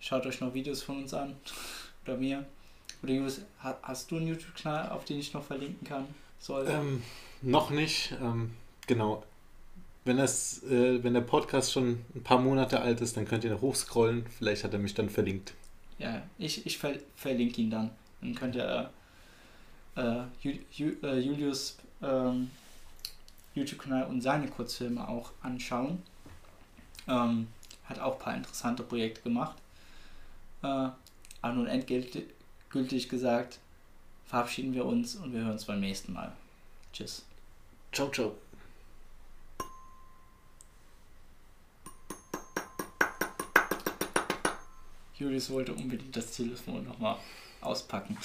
Schaut 0.00 0.26
euch 0.26 0.40
noch 0.40 0.52
Videos 0.54 0.82
von 0.82 0.98
uns 0.98 1.14
an. 1.14 1.36
Oder 2.04 2.16
mir. 2.16 2.44
Oder 3.04 3.12
Julius, 3.12 3.40
ha- 3.62 3.78
hast 3.82 4.10
du 4.10 4.16
einen 4.16 4.26
YouTube-Kanal, 4.26 4.88
auf 4.90 5.04
den 5.04 5.20
ich 5.20 5.32
noch 5.34 5.44
verlinken 5.44 5.86
kann? 5.86 6.04
Soll? 6.40 6.66
Ähm, 6.68 7.02
noch 7.42 7.70
nicht, 7.70 8.12
ähm, 8.20 8.54
genau. 8.88 9.22
Wenn, 10.08 10.16
das, 10.16 10.62
äh, 10.62 11.04
wenn 11.04 11.12
der 11.12 11.20
Podcast 11.20 11.70
schon 11.70 12.02
ein 12.14 12.22
paar 12.22 12.38
Monate 12.38 12.80
alt 12.80 13.02
ist, 13.02 13.18
dann 13.18 13.26
könnt 13.26 13.44
ihr 13.44 13.50
noch 13.50 13.60
hochscrollen. 13.60 14.24
Vielleicht 14.38 14.64
hat 14.64 14.72
er 14.72 14.78
mich 14.78 14.94
dann 14.94 15.10
verlinkt. 15.10 15.52
Ja, 15.98 16.22
ich, 16.38 16.64
ich 16.64 16.78
ver 16.78 16.94
verlinke 17.14 17.60
ihn 17.60 17.68
dann. 17.68 17.90
Dann 18.22 18.34
könnt 18.34 18.56
ihr 18.56 18.90
äh, 19.96 20.00
äh, 20.00 20.22
Ju 20.40 20.52
Ju 20.72 20.92
äh, 21.02 21.18
Julius 21.18 21.76
ähm, 22.00 22.50
YouTube-Kanal 23.54 24.06
und 24.06 24.22
seine 24.22 24.48
Kurzfilme 24.48 25.06
auch 25.06 25.32
anschauen. 25.42 26.02
Ähm, 27.06 27.48
hat 27.84 27.98
auch 27.98 28.14
ein 28.14 28.18
paar 28.18 28.34
interessante 28.34 28.84
Projekte 28.84 29.20
gemacht. 29.20 29.58
Äh, 30.62 30.88
aber 31.42 31.54
nun 31.54 31.66
endgültig 31.66 32.24
gültig 32.70 33.10
gesagt, 33.10 33.58
verabschieden 34.24 34.72
wir 34.72 34.86
uns 34.86 35.16
und 35.16 35.34
wir 35.34 35.40
hören 35.40 35.52
uns 35.52 35.66
beim 35.66 35.80
nächsten 35.80 36.14
Mal. 36.14 36.32
Tschüss. 36.94 37.26
Ciao, 37.92 38.08
ciao. 38.10 38.47
Julius 45.18 45.50
wollte 45.50 45.72
unbedingt 45.72 46.16
das 46.16 46.30
Telefon 46.30 46.84
nochmal 46.84 47.16
auspacken. 47.60 48.16